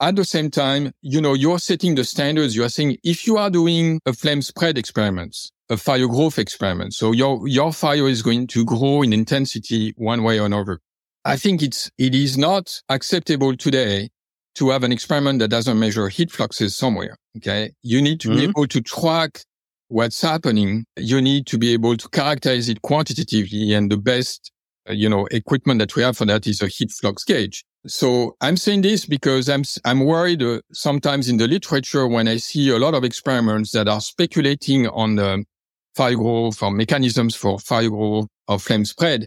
at 0.00 0.16
the 0.16 0.24
same 0.24 0.50
time, 0.50 0.92
you 1.02 1.20
know, 1.20 1.34
you're 1.34 1.58
setting 1.58 1.94
the 1.94 2.04
standards. 2.04 2.56
You 2.56 2.64
are 2.64 2.68
saying 2.68 2.98
if 3.04 3.26
you 3.26 3.36
are 3.36 3.50
doing 3.50 4.00
a 4.06 4.12
flame 4.12 4.42
spread 4.42 4.76
experiment, 4.76 5.36
a 5.70 5.76
fire 5.76 6.08
growth 6.08 6.38
experiment, 6.38 6.94
so 6.94 7.12
your, 7.12 7.46
your 7.48 7.72
fire 7.72 8.08
is 8.08 8.22
going 8.22 8.46
to 8.48 8.64
grow 8.64 9.02
in 9.02 9.12
intensity 9.12 9.94
one 9.96 10.22
way 10.22 10.38
or 10.38 10.46
another. 10.46 10.80
I 11.24 11.36
think 11.36 11.62
it's, 11.62 11.90
it 11.96 12.14
is 12.14 12.36
not 12.36 12.82
acceptable 12.90 13.56
today 13.56 14.10
to 14.54 14.70
have 14.70 14.84
an 14.84 14.92
experiment 14.92 15.38
that 15.40 15.48
doesn't 15.48 15.78
measure 15.78 16.08
heat 16.08 16.30
fluxes 16.30 16.76
somewhere. 16.76 17.16
Okay. 17.36 17.72
You 17.82 18.00
need 18.00 18.20
to 18.20 18.28
mm-hmm. 18.28 18.38
be 18.38 18.44
able 18.44 18.66
to 18.68 18.80
track 18.80 19.40
what's 19.88 20.20
happening. 20.20 20.84
You 20.96 21.20
need 21.20 21.46
to 21.48 21.58
be 21.58 21.72
able 21.72 21.96
to 21.96 22.08
characterize 22.08 22.68
it 22.68 22.82
quantitatively. 22.82 23.74
And 23.74 23.90
the 23.90 23.96
best, 23.96 24.52
uh, 24.88 24.92
you 24.92 25.08
know, 25.08 25.26
equipment 25.26 25.80
that 25.80 25.94
we 25.96 26.02
have 26.02 26.16
for 26.16 26.24
that 26.26 26.46
is 26.46 26.62
a 26.62 26.68
heat 26.68 26.92
flux 26.92 27.24
gauge. 27.24 27.64
So 27.86 28.36
I'm 28.40 28.56
saying 28.56 28.82
this 28.82 29.04
because 29.04 29.48
I'm, 29.48 29.62
I'm 29.84 30.04
worried 30.04 30.42
uh, 30.42 30.60
sometimes 30.72 31.28
in 31.28 31.36
the 31.36 31.46
literature 31.46 32.06
when 32.06 32.28
I 32.28 32.38
see 32.38 32.70
a 32.70 32.78
lot 32.78 32.94
of 32.94 33.04
experiments 33.04 33.72
that 33.72 33.88
are 33.88 34.00
speculating 34.00 34.88
on 34.88 35.16
the 35.16 35.44
fire 35.94 36.16
growth 36.16 36.62
or 36.62 36.70
mechanisms 36.70 37.34
for 37.34 37.58
fire 37.58 37.90
growth 37.90 38.26
or 38.48 38.58
flame 38.58 38.84
spread 38.84 39.26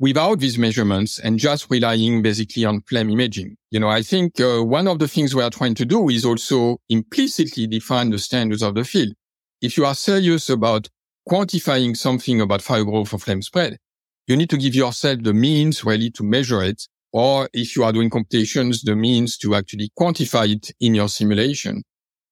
without 0.00 0.40
these 0.40 0.58
measurements 0.58 1.18
and 1.18 1.38
just 1.38 1.70
relying 1.70 2.22
basically 2.22 2.64
on 2.64 2.80
flame 2.82 3.10
imaging. 3.10 3.56
You 3.70 3.80
know, 3.80 3.88
I 3.88 4.02
think 4.02 4.40
uh, 4.40 4.62
one 4.62 4.88
of 4.88 4.98
the 4.98 5.08
things 5.08 5.34
we 5.34 5.42
are 5.42 5.50
trying 5.50 5.74
to 5.76 5.84
do 5.84 6.08
is 6.08 6.24
also 6.24 6.78
implicitly 6.88 7.66
define 7.66 8.10
the 8.10 8.18
standards 8.18 8.62
of 8.62 8.74
the 8.74 8.84
field. 8.84 9.14
If 9.62 9.76
you 9.76 9.86
are 9.86 9.94
serious 9.94 10.50
about 10.50 10.88
quantifying 11.28 11.96
something 11.96 12.40
about 12.40 12.62
fire 12.62 12.84
growth 12.84 13.14
or 13.14 13.18
flame 13.18 13.42
spread, 13.42 13.78
you 14.26 14.36
need 14.36 14.50
to 14.50 14.58
give 14.58 14.74
yourself 14.74 15.22
the 15.22 15.34
means 15.34 15.84
really 15.84 16.10
to 16.12 16.22
measure 16.22 16.62
it. 16.62 16.86
Or 17.12 17.48
if 17.52 17.76
you 17.76 17.84
are 17.84 17.92
doing 17.92 18.10
computations, 18.10 18.82
the 18.82 18.96
means 18.96 19.38
to 19.38 19.54
actually 19.54 19.90
quantify 19.98 20.52
it 20.52 20.72
in 20.80 20.94
your 20.94 21.08
simulation 21.08 21.84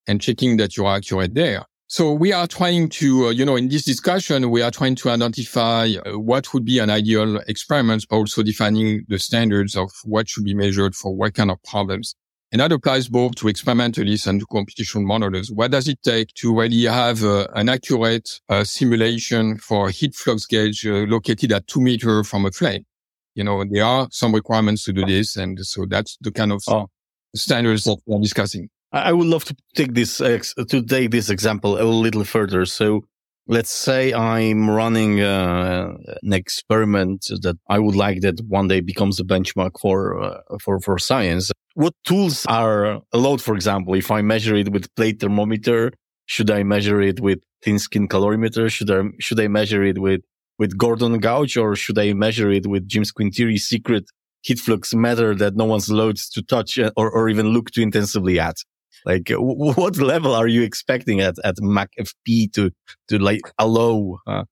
and 0.08 0.20
checking 0.20 0.56
that 0.56 0.76
you 0.76 0.86
are 0.86 0.96
accurate 0.96 1.34
there. 1.34 1.64
So 1.92 2.10
we 2.10 2.32
are 2.32 2.46
trying 2.46 2.88
to, 2.88 3.26
uh, 3.26 3.30
you 3.32 3.44
know, 3.44 3.54
in 3.54 3.68
this 3.68 3.84
discussion, 3.84 4.50
we 4.50 4.62
are 4.62 4.70
trying 4.70 4.94
to 4.94 5.10
identify 5.10 5.90
uh, 6.06 6.18
what 6.18 6.54
would 6.54 6.64
be 6.64 6.78
an 6.78 6.88
ideal 6.88 7.36
experiment, 7.48 8.06
but 8.08 8.16
also 8.16 8.42
defining 8.42 9.04
the 9.08 9.18
standards 9.18 9.76
of 9.76 9.90
what 10.04 10.26
should 10.26 10.44
be 10.44 10.54
measured 10.54 10.94
for 10.94 11.14
what 11.14 11.34
kind 11.34 11.50
of 11.50 11.62
problems. 11.64 12.14
And 12.50 12.62
that 12.62 12.72
applies 12.72 13.08
both 13.08 13.34
to 13.34 13.48
experimentalists 13.48 14.26
and 14.26 14.40
to 14.40 14.46
computational 14.46 15.04
modelers. 15.04 15.54
What 15.54 15.72
does 15.72 15.86
it 15.86 15.98
take 16.02 16.32
to 16.36 16.58
really 16.58 16.84
have 16.84 17.22
uh, 17.22 17.48
an 17.54 17.68
accurate 17.68 18.40
uh, 18.48 18.64
simulation 18.64 19.58
for 19.58 19.90
heat 19.90 20.14
flux 20.14 20.46
gauge 20.46 20.86
uh, 20.86 21.04
located 21.06 21.52
at 21.52 21.66
two 21.66 21.82
meter 21.82 22.24
from 22.24 22.46
a 22.46 22.52
flame? 22.52 22.86
You 23.34 23.44
know, 23.44 23.66
there 23.70 23.84
are 23.84 24.08
some 24.10 24.34
requirements 24.34 24.84
to 24.84 24.94
do 24.94 25.04
this. 25.04 25.36
And 25.36 25.58
so 25.60 25.84
that's 25.84 26.16
the 26.22 26.32
kind 26.32 26.52
of 26.52 26.62
oh. 26.68 26.88
standards 27.36 27.84
that 27.84 27.98
we're 28.06 28.22
discussing. 28.22 28.70
I 28.92 29.12
would 29.12 29.26
love 29.26 29.44
to 29.46 29.56
take 29.74 29.94
this, 29.94 30.18
to 30.18 30.82
take 30.82 31.10
this 31.10 31.30
example 31.30 31.80
a 31.80 31.84
little 31.84 32.24
further. 32.24 32.66
So 32.66 33.04
let's 33.46 33.70
say 33.70 34.12
I'm 34.12 34.70
running 34.70 35.20
uh, 35.20 35.94
an 36.22 36.32
experiment 36.32 37.26
that 37.42 37.56
I 37.68 37.78
would 37.78 37.96
like 37.96 38.20
that 38.20 38.40
one 38.46 38.68
day 38.68 38.80
becomes 38.80 39.18
a 39.18 39.24
benchmark 39.24 39.72
for 39.80 40.22
uh, 40.22 40.40
for 40.60 40.78
for 40.80 40.98
science. 40.98 41.50
What 41.74 41.94
tools 42.04 42.46
are 42.46 43.00
allowed? 43.12 43.40
For 43.40 43.54
example, 43.54 43.94
if 43.94 44.10
I 44.10 44.22
measure 44.22 44.56
it 44.56 44.70
with 44.70 44.94
plate 44.94 45.20
thermometer, 45.20 45.92
should 46.26 46.50
I 46.50 46.62
measure 46.62 47.00
it 47.00 47.20
with 47.20 47.40
thin 47.62 47.78
skin 47.78 48.08
calorimeter? 48.08 48.70
Should 48.70 48.90
I 48.90 49.02
should 49.18 49.40
I 49.40 49.48
measure 49.48 49.82
it 49.82 49.98
with 49.98 50.20
with 50.58 50.76
Gordon 50.76 51.18
gauge 51.18 51.56
or 51.56 51.74
should 51.76 51.98
I 51.98 52.12
measure 52.12 52.50
it 52.50 52.66
with 52.66 52.86
Jim 52.86 53.04
Quintiere's 53.04 53.64
secret 53.64 54.04
heat 54.42 54.58
flux 54.58 54.92
meter 54.92 55.34
that 55.36 55.56
no 55.56 55.64
one's 55.64 55.88
allowed 55.88 56.16
to 56.16 56.42
touch 56.42 56.78
uh, 56.78 56.90
or, 56.96 57.10
or 57.10 57.28
even 57.28 57.48
look 57.48 57.70
too 57.70 57.82
intensively 57.82 58.38
at? 58.38 58.56
Like, 59.04 59.30
what 59.36 59.96
level 59.96 60.34
are 60.34 60.46
you 60.46 60.62
expecting 60.62 61.20
at 61.20 61.34
at 61.44 61.56
MaCFP 61.56 62.52
to 62.54 62.70
to 63.08 63.18
like 63.18 63.40
allow 63.58 64.18
uh, 64.26 64.44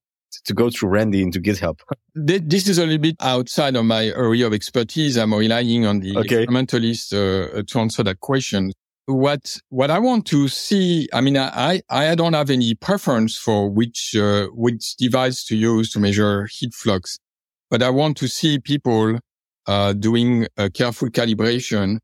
to 0.45 0.53
go 0.53 0.69
through 0.69 0.89
Randy 0.89 1.21
into 1.21 1.39
GitHub? 1.39 1.79
This 2.13 2.67
is 2.67 2.77
a 2.77 2.85
little 2.85 2.97
bit 2.97 3.15
outside 3.21 3.77
of 3.77 3.85
my 3.85 4.07
area 4.07 4.45
of 4.45 4.53
expertise. 4.53 5.17
I'm 5.17 5.33
relying 5.33 5.85
on 5.85 6.01
the 6.01 6.17
okay. 6.17 6.43
experimentalist 6.43 7.13
uh, 7.13 7.63
to 7.65 7.79
answer 7.79 8.03
that 8.03 8.19
question. 8.19 8.73
What 9.05 9.57
what 9.69 9.89
I 9.89 9.99
want 9.99 10.25
to 10.27 10.47
see, 10.47 11.07
I 11.13 11.21
mean, 11.21 11.37
I 11.37 11.81
I 11.89 12.15
don't 12.15 12.33
have 12.33 12.49
any 12.49 12.75
preference 12.75 13.37
for 13.37 13.69
which 13.69 14.15
uh, 14.15 14.47
which 14.53 14.95
device 14.97 15.45
to 15.45 15.55
use 15.55 15.91
to 15.93 15.99
measure 15.99 16.47
heat 16.47 16.73
flux, 16.73 17.17
but 17.69 17.81
I 17.81 17.89
want 17.89 18.17
to 18.17 18.27
see 18.27 18.59
people 18.59 19.19
uh, 19.67 19.93
doing 19.93 20.47
a 20.57 20.69
careful 20.69 21.09
calibration 21.09 21.99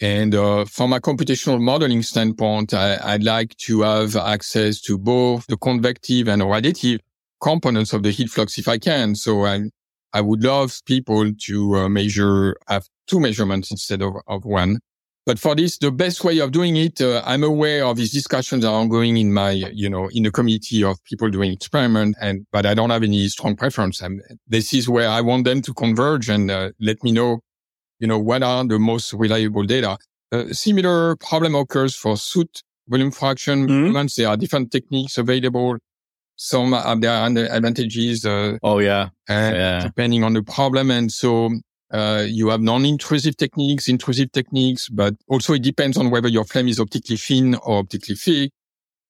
and 0.00 0.34
uh, 0.34 0.66
from 0.66 0.92
a 0.92 1.00
computational 1.00 1.60
modeling 1.60 2.02
standpoint, 2.02 2.74
I, 2.74 3.14
would 3.14 3.24
like 3.24 3.56
to 3.58 3.80
have 3.82 4.14
access 4.14 4.80
to 4.82 4.98
both 4.98 5.46
the 5.46 5.56
convective 5.56 6.28
and 6.28 6.42
radiative 6.42 7.00
components 7.40 7.92
of 7.92 8.02
the 8.02 8.10
heat 8.10 8.28
flux 8.28 8.58
if 8.58 8.68
I 8.68 8.78
can. 8.78 9.14
So 9.14 9.46
I, 9.46 9.70
I 10.12 10.20
would 10.20 10.44
love 10.44 10.80
people 10.84 11.32
to 11.32 11.76
uh, 11.76 11.88
measure, 11.88 12.56
have 12.68 12.86
two 13.06 13.20
measurements 13.20 13.70
instead 13.70 14.02
of, 14.02 14.14
of 14.26 14.44
one. 14.44 14.80
But 15.24 15.40
for 15.40 15.56
this, 15.56 15.78
the 15.78 15.90
best 15.90 16.22
way 16.22 16.38
of 16.38 16.52
doing 16.52 16.76
it, 16.76 17.00
uh, 17.00 17.20
I'm 17.24 17.42
aware 17.42 17.84
of 17.84 17.96
these 17.96 18.12
discussions 18.12 18.64
are 18.64 18.72
ongoing 18.72 19.16
in 19.16 19.32
my, 19.32 19.50
you 19.50 19.90
know, 19.90 20.08
in 20.12 20.22
the 20.22 20.30
community 20.30 20.84
of 20.84 21.02
people 21.04 21.30
doing 21.30 21.52
experiment. 21.52 22.16
And, 22.20 22.46
but 22.52 22.64
I 22.64 22.74
don't 22.74 22.90
have 22.90 23.02
any 23.02 23.26
strong 23.28 23.56
preference. 23.56 24.02
I'm, 24.02 24.20
this 24.46 24.72
is 24.72 24.88
where 24.88 25.08
I 25.08 25.22
want 25.22 25.44
them 25.44 25.62
to 25.62 25.74
converge 25.74 26.28
and 26.28 26.48
uh, 26.50 26.70
let 26.78 27.02
me 27.02 27.10
know 27.10 27.40
you 27.98 28.06
know, 28.06 28.18
what 28.18 28.42
are 28.42 28.64
the 28.64 28.78
most 28.78 29.12
reliable 29.12 29.64
data? 29.64 29.96
Uh, 30.32 30.44
similar 30.52 31.16
problem 31.16 31.54
occurs 31.54 31.94
for 31.94 32.16
soot 32.16 32.62
volume 32.88 33.10
fraction 33.10 33.66
mm-hmm. 33.66 34.06
There 34.16 34.28
are 34.28 34.36
different 34.36 34.70
techniques 34.70 35.18
available. 35.18 35.76
Some 36.36 36.72
have 36.72 37.00
their 37.00 37.24
advantages. 37.24 38.24
Uh, 38.24 38.58
oh 38.62 38.78
yeah. 38.78 39.08
yeah. 39.28 39.80
Depending 39.80 40.24
on 40.24 40.34
the 40.34 40.42
problem. 40.42 40.90
And 40.90 41.10
so, 41.10 41.50
uh, 41.92 42.24
you 42.26 42.48
have 42.48 42.60
non-intrusive 42.60 43.36
techniques, 43.36 43.88
intrusive 43.88 44.32
techniques, 44.32 44.88
but 44.88 45.14
also 45.28 45.54
it 45.54 45.62
depends 45.62 45.96
on 45.96 46.10
whether 46.10 46.28
your 46.28 46.44
flame 46.44 46.68
is 46.68 46.80
optically 46.80 47.16
thin 47.16 47.54
or 47.54 47.78
optically 47.78 48.16
thick. 48.16 48.50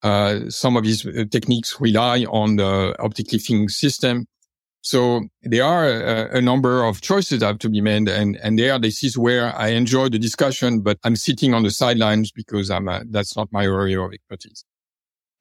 Uh, 0.03 0.49
some 0.51 0.77
of 0.77 0.85
these 0.85 1.07
uh, 1.07 1.25
techniques 1.31 1.81
rely 1.81 2.25
on 2.25 2.57
the 2.57 2.95
optically 3.01 3.39
thin 3.39 3.69
system. 3.69 4.27
So 4.87 5.23
there 5.43 5.65
are 5.65 5.85
a, 5.85 6.39
a, 6.39 6.41
number 6.41 6.85
of 6.85 7.01
choices 7.01 7.41
that 7.41 7.47
have 7.47 7.59
to 7.59 7.69
be 7.69 7.81
made. 7.81 8.09
And, 8.09 8.37
and 8.37 8.57
there, 8.57 8.79
this 8.79 9.03
is 9.03 9.19
where 9.19 9.53
I 9.57 9.71
enjoy 9.71 10.11
the 10.11 10.19
discussion, 10.21 10.81
but 10.81 10.97
I'm 11.03 11.17
sitting 11.17 11.55
on 11.55 11.65
the 11.65 11.73
sidelines 11.73 12.31
because 12.31 12.71
I'm, 12.71 12.87
a, 12.87 13.03
that's 13.11 13.37
not 13.37 13.49
my 13.51 13.65
area 13.65 14.01
of 14.01 14.13
expertise. 14.13 14.65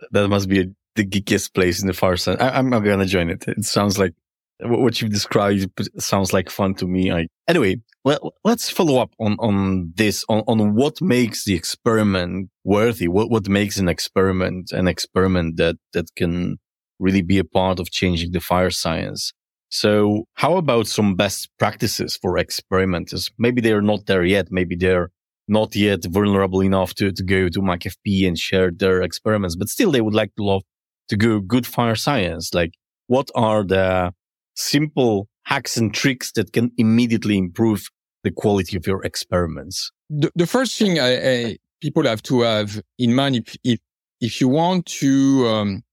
That 0.10 0.30
must 0.30 0.50
be 0.50 0.62
a, 0.62 0.66
the 0.96 1.06
geekiest 1.06 1.54
place 1.54 1.80
in 1.80 1.86
the 1.86 1.94
far 1.94 2.18
side. 2.18 2.42
I, 2.42 2.58
am 2.58 2.72
not 2.72 2.80
going 2.80 2.98
to 2.98 3.06
join 3.06 3.30
it. 3.30 3.48
It 3.48 3.66
sounds 3.66 4.00
like 4.00 4.16
what 4.62 5.00
you've 5.00 5.12
described 5.12 5.70
sounds 6.00 6.34
like 6.34 6.50
fun 6.50 6.74
to 6.76 6.88
me. 6.88 7.12
I, 7.12 7.28
anyway, 7.48 7.76
well, 8.04 8.34
let's 8.44 8.72
follow 8.72 9.00
up 9.00 9.14
on, 9.20 9.36
on 9.38 9.94
this, 9.96 10.26
on, 10.28 10.42
on 10.48 10.74
what 10.74 11.00
makes 11.04 11.46
the 11.46 11.54
experiment 11.54 12.50
worthy. 12.64 13.08
What, 13.08 13.30
what 13.30 13.48
makes 13.48 13.78
an 13.78 13.90
experiment 13.90 14.72
an 14.72 14.88
experiment 14.88 15.58
that, 15.58 15.76
that 15.94 16.08
can 16.16 16.58
really 17.00 17.22
be 17.22 17.38
a 17.38 17.44
part 17.44 17.80
of 17.80 17.92
changing 17.92 18.32
the 18.32 18.40
fire 18.40 18.70
science. 18.70 19.34
So 19.70 20.26
how 20.36 20.58
about 20.58 20.88
some 20.88 21.16
best 21.16 21.50
practices 21.60 22.18
for 22.22 22.38
experimenters? 22.38 23.30
Maybe 23.38 23.62
they're 23.62 23.82
not 23.82 24.06
there 24.06 24.24
yet. 24.24 24.48
Maybe 24.52 24.76
they're 24.76 25.10
not 25.48 25.76
yet 25.76 26.06
vulnerable 26.06 26.62
enough 26.62 26.94
to, 26.96 27.12
to 27.12 27.24
go 27.24 27.50
to 27.50 27.60
MaCFP 27.60 28.28
and 28.28 28.38
share 28.38 28.72
their 28.72 29.02
experiments, 29.02 29.56
but 29.56 29.70
still 29.70 29.92
they 29.92 30.02
would 30.02 30.14
like 30.14 30.34
to 30.36 30.44
love 30.44 30.64
to 31.10 31.18
go 31.18 31.40
good 31.40 31.68
fire 31.68 31.96
science. 31.96 32.54
Like 32.54 32.72
what 33.08 33.30
are 33.36 33.64
the 33.64 34.14
simple 34.56 35.28
hacks 35.44 35.78
and 35.78 35.94
tricks 35.94 36.32
that 36.34 36.54
can 36.54 36.72
immediately 36.78 37.38
improve 37.38 37.88
the 38.24 38.32
quality 38.32 38.78
of 38.78 38.88
your 38.88 39.04
experiments? 39.04 39.92
The, 40.10 40.32
the 40.36 40.48
first 40.48 40.78
thing 40.80 41.00
I, 41.00 41.32
I, 41.32 41.58
people 41.82 42.04
have 42.04 42.24
to 42.24 42.42
have 42.42 42.82
in 42.98 43.14
mind 43.14 43.36
if, 43.36 43.56
if, 43.64 43.80
if 44.22 44.42
you 44.42 44.48
want 44.48 44.86
to 44.88 45.48
um, 45.48 45.84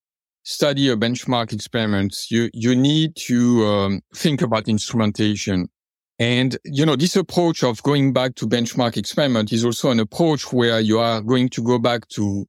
study 0.44 0.88
a 0.88 0.96
benchmark 0.96 1.52
experiment, 1.52 2.16
you, 2.28 2.50
you 2.52 2.74
need 2.74 3.14
to 3.16 3.64
um, 3.66 4.00
think 4.14 4.42
about 4.42 4.68
instrumentation. 4.68 5.68
And, 6.18 6.56
you 6.64 6.86
know, 6.86 6.96
this 6.96 7.16
approach 7.16 7.62
of 7.62 7.82
going 7.82 8.12
back 8.12 8.34
to 8.36 8.46
benchmark 8.46 8.96
experiment 8.96 9.52
is 9.52 9.64
also 9.64 9.90
an 9.90 10.00
approach 10.00 10.52
where 10.52 10.80
you 10.80 10.98
are 10.98 11.20
going 11.20 11.48
to 11.50 11.62
go 11.62 11.78
back 11.78 12.06
to 12.08 12.46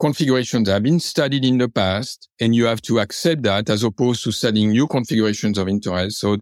configurations 0.00 0.66
that 0.66 0.74
have 0.74 0.82
been 0.82 0.98
studied 0.98 1.44
in 1.44 1.58
the 1.58 1.68
past 1.68 2.28
and 2.40 2.54
you 2.54 2.64
have 2.64 2.82
to 2.82 2.98
accept 2.98 3.42
that 3.42 3.70
as 3.70 3.84
opposed 3.84 4.24
to 4.24 4.32
studying 4.32 4.70
new 4.70 4.86
configurations 4.86 5.58
of 5.58 5.68
interest. 5.68 6.18
So 6.18 6.38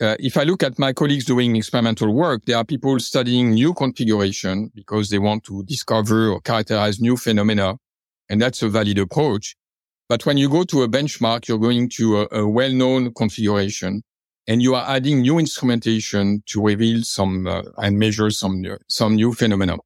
uh, 0.00 0.16
if 0.18 0.36
I 0.36 0.44
look 0.44 0.62
at 0.62 0.78
my 0.78 0.92
colleagues 0.92 1.26
doing 1.26 1.54
experimental 1.56 2.12
work, 2.12 2.46
there 2.46 2.56
are 2.56 2.64
people 2.64 2.98
studying 2.98 3.50
new 3.50 3.74
configuration 3.74 4.72
because 4.74 5.10
they 5.10 5.18
want 5.18 5.44
to 5.44 5.62
discover 5.64 6.30
or 6.30 6.40
characterize 6.40 7.00
new 7.00 7.16
phenomena. 7.16 7.76
And 8.28 8.40
that's 8.40 8.62
a 8.62 8.68
valid 8.68 8.98
approach. 8.98 9.56
But 10.10 10.26
when 10.26 10.36
you 10.38 10.48
go 10.48 10.64
to 10.64 10.82
a 10.82 10.88
benchmark, 10.88 11.46
you're 11.46 11.56
going 11.56 11.88
to 11.90 12.22
a, 12.22 12.40
a 12.40 12.48
well-known 12.48 13.14
configuration 13.14 14.02
and 14.48 14.60
you 14.60 14.74
are 14.74 14.84
adding 14.84 15.20
new 15.20 15.38
instrumentation 15.38 16.42
to 16.46 16.60
reveal 16.60 17.04
some 17.04 17.46
uh, 17.46 17.62
and 17.76 17.96
measure 17.96 18.28
some 18.30 18.60
some 18.88 19.14
new 19.14 19.32
phenomena. 19.32 19.76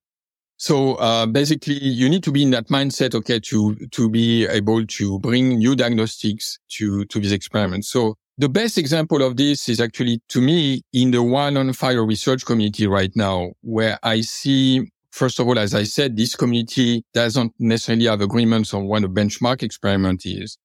So 0.56 0.94
uh, 0.94 1.26
basically, 1.26 1.74
you 1.74 2.08
need 2.08 2.22
to 2.22 2.32
be 2.32 2.42
in 2.42 2.52
that 2.52 2.68
mindset, 2.68 3.14
okay, 3.14 3.38
to 3.50 3.76
to 3.90 4.08
be 4.08 4.46
able 4.46 4.86
to 4.86 5.18
bring 5.18 5.58
new 5.58 5.76
diagnostics 5.76 6.58
to 6.78 7.04
to 7.04 7.20
these 7.20 7.32
experiments. 7.32 7.90
So 7.90 8.14
the 8.38 8.48
best 8.48 8.78
example 8.78 9.22
of 9.22 9.36
this 9.36 9.68
is 9.68 9.78
actually, 9.78 10.22
to 10.30 10.40
me, 10.40 10.80
in 10.94 11.10
the 11.10 11.18
wildland 11.18 11.76
fire 11.76 12.04
research 12.06 12.46
community 12.46 12.86
right 12.86 13.12
now, 13.14 13.50
where 13.60 13.98
I 14.02 14.22
see 14.22 14.90
First 15.14 15.38
of 15.38 15.46
all, 15.46 15.56
as 15.60 15.76
I 15.76 15.84
said, 15.84 16.16
this 16.16 16.34
community 16.34 17.04
doesn't 17.14 17.52
necessarily 17.60 18.06
have 18.06 18.20
agreements 18.20 18.74
on 18.74 18.86
what 18.86 19.04
a 19.04 19.08
benchmark 19.08 19.62
experiment 19.62 20.26
is. 20.26 20.58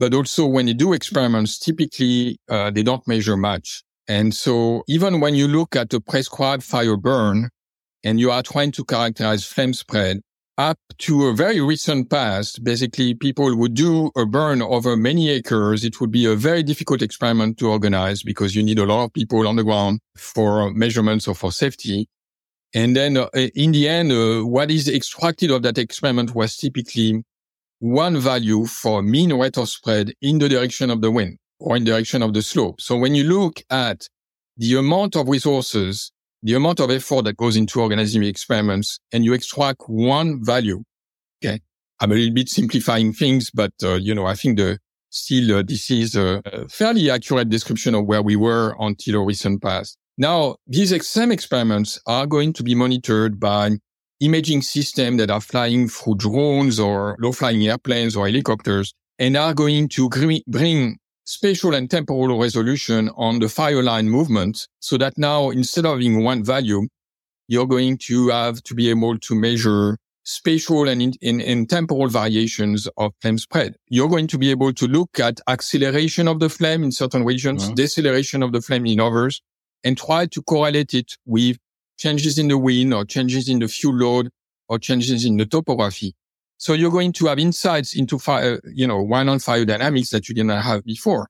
But 0.00 0.12
also 0.12 0.44
when 0.44 0.66
they 0.66 0.74
do 0.74 0.92
experiments, 0.92 1.56
typically, 1.56 2.36
uh, 2.48 2.72
they 2.72 2.82
don't 2.82 3.06
measure 3.06 3.36
much. 3.36 3.84
And 4.08 4.34
so 4.34 4.82
even 4.88 5.20
when 5.20 5.36
you 5.36 5.46
look 5.46 5.76
at 5.76 5.94
a 5.94 6.00
prescribed 6.00 6.64
fire 6.64 6.96
burn 6.96 7.50
and 8.02 8.18
you 8.18 8.32
are 8.32 8.42
trying 8.42 8.72
to 8.72 8.84
characterize 8.84 9.44
flame 9.44 9.72
spread 9.72 10.20
up 10.58 10.78
to 10.98 11.26
a 11.26 11.32
very 11.32 11.60
recent 11.60 12.10
past, 12.10 12.64
basically 12.64 13.14
people 13.14 13.56
would 13.56 13.74
do 13.74 14.10
a 14.16 14.26
burn 14.26 14.62
over 14.62 14.96
many 14.96 15.30
acres. 15.30 15.84
It 15.84 16.00
would 16.00 16.10
be 16.10 16.26
a 16.26 16.34
very 16.34 16.64
difficult 16.64 17.02
experiment 17.02 17.58
to 17.58 17.68
organize 17.68 18.24
because 18.24 18.56
you 18.56 18.64
need 18.64 18.80
a 18.80 18.84
lot 18.84 19.04
of 19.04 19.12
people 19.12 19.46
on 19.46 19.54
the 19.54 19.62
ground 19.62 20.00
for 20.16 20.72
measurements 20.72 21.28
or 21.28 21.36
for 21.36 21.52
safety. 21.52 22.08
And 22.76 22.94
then 22.94 23.16
uh, 23.16 23.30
in 23.54 23.72
the 23.72 23.88
end, 23.88 24.12
uh, 24.12 24.42
what 24.42 24.70
is 24.70 24.86
extracted 24.86 25.50
of 25.50 25.62
that 25.62 25.78
experiment 25.78 26.34
was 26.34 26.58
typically 26.58 27.24
one 27.78 28.18
value 28.18 28.66
for 28.66 29.02
mean 29.02 29.32
rate 29.32 29.56
of 29.56 29.70
spread 29.70 30.12
in 30.20 30.36
the 30.38 30.48
direction 30.50 30.90
of 30.90 31.00
the 31.00 31.10
wind 31.10 31.38
or 31.58 31.74
in 31.78 31.84
the 31.84 31.92
direction 31.92 32.22
of 32.22 32.34
the 32.34 32.42
slope. 32.42 32.82
So 32.82 32.98
when 32.98 33.14
you 33.14 33.24
look 33.24 33.62
at 33.70 34.06
the 34.58 34.76
amount 34.76 35.16
of 35.16 35.26
resources, 35.26 36.12
the 36.42 36.52
amount 36.52 36.80
of 36.80 36.90
effort 36.90 37.22
that 37.24 37.38
goes 37.38 37.56
into 37.56 37.80
organizing 37.80 38.22
experiments 38.24 39.00
and 39.10 39.24
you 39.24 39.32
extract 39.32 39.80
one 39.86 40.44
value. 40.44 40.84
Okay. 41.42 41.62
I'm 42.00 42.12
a 42.12 42.14
little 42.14 42.34
bit 42.34 42.50
simplifying 42.50 43.14
things, 43.14 43.50
but, 43.50 43.72
uh, 43.82 43.94
you 43.94 44.14
know, 44.14 44.26
I 44.26 44.34
think 44.34 44.58
the 44.58 44.78
still, 45.08 45.56
uh, 45.56 45.62
this 45.62 45.90
is 45.90 46.14
a 46.14 46.42
fairly 46.68 47.08
accurate 47.08 47.48
description 47.48 47.94
of 47.94 48.04
where 48.04 48.20
we 48.20 48.36
were 48.36 48.76
until 48.78 49.22
a 49.22 49.24
recent 49.24 49.62
past. 49.62 49.96
Now, 50.18 50.56
these 50.66 51.06
same 51.06 51.30
experiments 51.30 52.00
are 52.06 52.26
going 52.26 52.54
to 52.54 52.62
be 52.62 52.74
monitored 52.74 53.38
by 53.38 53.72
imaging 54.20 54.62
systems 54.62 55.18
that 55.18 55.30
are 55.30 55.42
flying 55.42 55.88
through 55.88 56.16
drones 56.16 56.80
or 56.80 57.16
low 57.18 57.32
flying 57.32 57.66
airplanes 57.66 58.16
or 58.16 58.26
helicopters 58.26 58.94
and 59.18 59.36
are 59.36 59.52
going 59.52 59.88
to 59.90 60.08
bring 60.46 60.98
spatial 61.26 61.74
and 61.74 61.90
temporal 61.90 62.38
resolution 62.38 63.10
on 63.16 63.40
the 63.40 63.48
fire 63.48 63.82
line 63.82 64.08
movement 64.08 64.68
so 64.80 64.96
that 64.96 65.18
now 65.18 65.50
instead 65.50 65.84
of 65.84 65.92
having 65.92 66.22
one 66.22 66.42
value, 66.42 66.86
you're 67.48 67.66
going 67.66 67.98
to 67.98 68.28
have 68.28 68.62
to 68.62 68.74
be 68.74 68.88
able 68.88 69.18
to 69.18 69.34
measure 69.34 69.98
spatial 70.24 70.88
and, 70.88 71.16
in, 71.20 71.40
in, 71.40 71.66
temporal 71.66 72.08
variations 72.08 72.88
of 72.96 73.12
flame 73.20 73.38
spread. 73.38 73.76
You're 73.88 74.08
going 74.08 74.26
to 74.28 74.38
be 74.38 74.50
able 74.50 74.72
to 74.72 74.88
look 74.88 75.20
at 75.20 75.40
acceleration 75.46 76.26
of 76.26 76.40
the 76.40 76.48
flame 76.48 76.82
in 76.82 76.90
certain 76.90 77.24
regions, 77.24 77.64
mm-hmm. 77.64 77.74
deceleration 77.74 78.42
of 78.42 78.52
the 78.52 78.60
flame 78.60 78.86
in 78.86 78.98
others, 78.98 79.40
and 79.84 79.96
try 79.96 80.26
to 80.26 80.42
correlate 80.42 80.94
it 80.94 81.12
with 81.24 81.58
changes 81.98 82.38
in 82.38 82.48
the 82.48 82.58
wind 82.58 82.92
or 82.92 83.04
changes 83.04 83.48
in 83.48 83.58
the 83.58 83.68
fuel 83.68 83.94
load 83.94 84.30
or 84.68 84.78
changes 84.78 85.24
in 85.24 85.36
the 85.36 85.46
topography. 85.46 86.14
So 86.58 86.72
you're 86.72 86.90
going 86.90 87.12
to 87.14 87.26
have 87.26 87.38
insights 87.38 87.94
into 87.94 88.18
fire, 88.18 88.60
you 88.64 88.86
know, 88.86 89.04
wildland 89.04 89.44
fire 89.44 89.64
dynamics 89.64 90.10
that 90.10 90.28
you 90.28 90.34
didn't 90.34 90.50
have 90.50 90.84
before. 90.84 91.28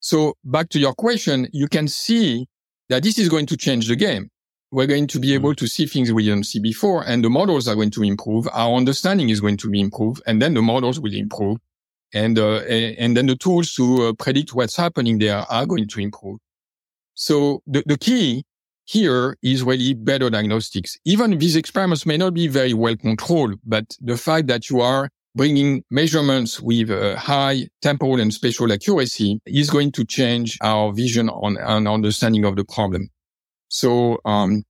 So 0.00 0.34
back 0.44 0.68
to 0.70 0.78
your 0.78 0.94
question, 0.94 1.48
you 1.52 1.68
can 1.68 1.88
see 1.88 2.46
that 2.88 3.02
this 3.02 3.18
is 3.18 3.28
going 3.28 3.46
to 3.46 3.56
change 3.56 3.88
the 3.88 3.96
game. 3.96 4.28
We're 4.70 4.86
going 4.86 5.06
to 5.08 5.18
be 5.18 5.28
mm-hmm. 5.28 5.34
able 5.34 5.54
to 5.56 5.66
see 5.66 5.86
things 5.86 6.12
we 6.12 6.24
didn't 6.24 6.46
see 6.46 6.58
before 6.58 7.04
and 7.06 7.24
the 7.24 7.30
models 7.30 7.68
are 7.68 7.74
going 7.74 7.90
to 7.90 8.02
improve. 8.02 8.48
Our 8.52 8.76
understanding 8.76 9.28
is 9.28 9.40
going 9.40 9.58
to 9.58 9.70
be 9.70 9.80
improved 9.80 10.22
and 10.26 10.40
then 10.40 10.54
the 10.54 10.62
models 10.62 10.98
will 10.98 11.14
improve. 11.14 11.58
And, 12.14 12.38
uh, 12.38 12.58
and 12.58 13.16
then 13.16 13.26
the 13.26 13.36
tools 13.36 13.72
to 13.74 14.08
uh, 14.08 14.12
predict 14.12 14.54
what's 14.54 14.76
happening 14.76 15.18
there 15.18 15.38
are 15.38 15.66
going 15.66 15.88
to 15.88 16.00
improve. 16.00 16.38
So 17.14 17.62
the, 17.66 17.82
the 17.86 17.98
key 17.98 18.44
here 18.84 19.36
is 19.42 19.62
really 19.62 19.94
better 19.94 20.28
diagnostics. 20.30 20.96
Even 21.04 21.38
these 21.38 21.56
experiments 21.56 22.04
may 22.04 22.16
not 22.16 22.34
be 22.34 22.48
very 22.48 22.74
well 22.74 22.96
controlled, 22.96 23.54
but 23.64 23.96
the 24.00 24.16
fact 24.16 24.48
that 24.48 24.70
you 24.70 24.80
are 24.80 25.08
bringing 25.34 25.82
measurements 25.90 26.60
with 26.60 26.90
high 27.16 27.68
temporal 27.80 28.20
and 28.20 28.34
spatial 28.34 28.70
accuracy 28.72 29.40
is 29.46 29.70
going 29.70 29.92
to 29.92 30.04
change 30.04 30.58
our 30.62 30.92
vision 30.92 31.28
on 31.30 31.56
and 31.58 31.88
understanding 31.88 32.44
of 32.44 32.56
the 32.56 32.64
problem. 32.64 33.08
So, 33.68 34.18
um, 34.24 34.64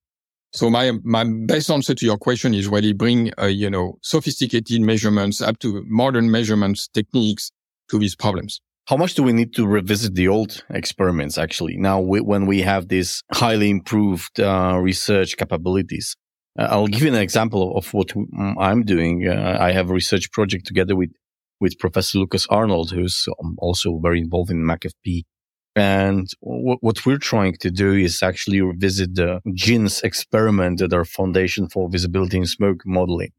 so 0.52 0.70
my, 0.70 0.92
my 1.02 1.24
best 1.24 1.70
answer 1.70 1.94
to 1.94 2.06
your 2.06 2.18
question 2.18 2.54
is 2.54 2.68
really 2.68 2.92
bring, 2.92 3.32
uh, 3.40 3.46
you 3.46 3.70
know, 3.70 3.98
sophisticated 4.02 4.80
measurements 4.82 5.40
up 5.40 5.58
to 5.60 5.82
modern 5.88 6.30
measurements 6.30 6.88
techniques 6.88 7.50
to 7.90 7.98
these 7.98 8.14
problems. 8.14 8.60
How 8.86 8.96
much 8.96 9.14
do 9.14 9.22
we 9.22 9.32
need 9.32 9.54
to 9.54 9.66
revisit 9.66 10.14
the 10.14 10.26
old 10.26 10.64
experiments 10.70 11.38
actually 11.38 11.76
now 11.76 12.00
we, 12.00 12.20
when 12.20 12.46
we 12.46 12.62
have 12.62 12.88
these 12.88 13.22
highly 13.32 13.70
improved 13.70 14.40
uh, 14.40 14.76
research 14.80 15.36
capabilities? 15.36 16.16
Uh, 16.58 16.66
I'll 16.70 16.88
give 16.88 17.02
you 17.02 17.08
an 17.08 17.14
example 17.14 17.76
of 17.76 17.94
what 17.94 18.08
mm, 18.08 18.54
I'm 18.58 18.82
doing. 18.82 19.28
Uh, 19.28 19.56
I 19.60 19.70
have 19.72 19.88
a 19.88 19.94
research 19.94 20.32
project 20.32 20.66
together 20.66 20.96
with, 20.96 21.10
with 21.60 21.78
Professor 21.78 22.18
Lucas 22.18 22.46
Arnold, 22.48 22.90
who's 22.90 23.28
um, 23.42 23.54
also 23.58 23.98
very 24.02 24.18
involved 24.18 24.50
in 24.50 24.58
MaCFP. 24.58 25.22
And 25.76 26.28
w- 26.42 26.76
what 26.80 27.06
we're 27.06 27.18
trying 27.18 27.54
to 27.60 27.70
do 27.70 27.92
is 27.92 28.22
actually 28.22 28.60
revisit 28.60 29.14
the 29.14 29.40
Jin's 29.54 30.02
experiment 30.02 30.80
that 30.80 30.92
are 30.92 31.04
foundation 31.04 31.68
for 31.68 31.88
visibility 31.88 32.36
and 32.36 32.48
smoke 32.48 32.82
modeling. 32.84 33.32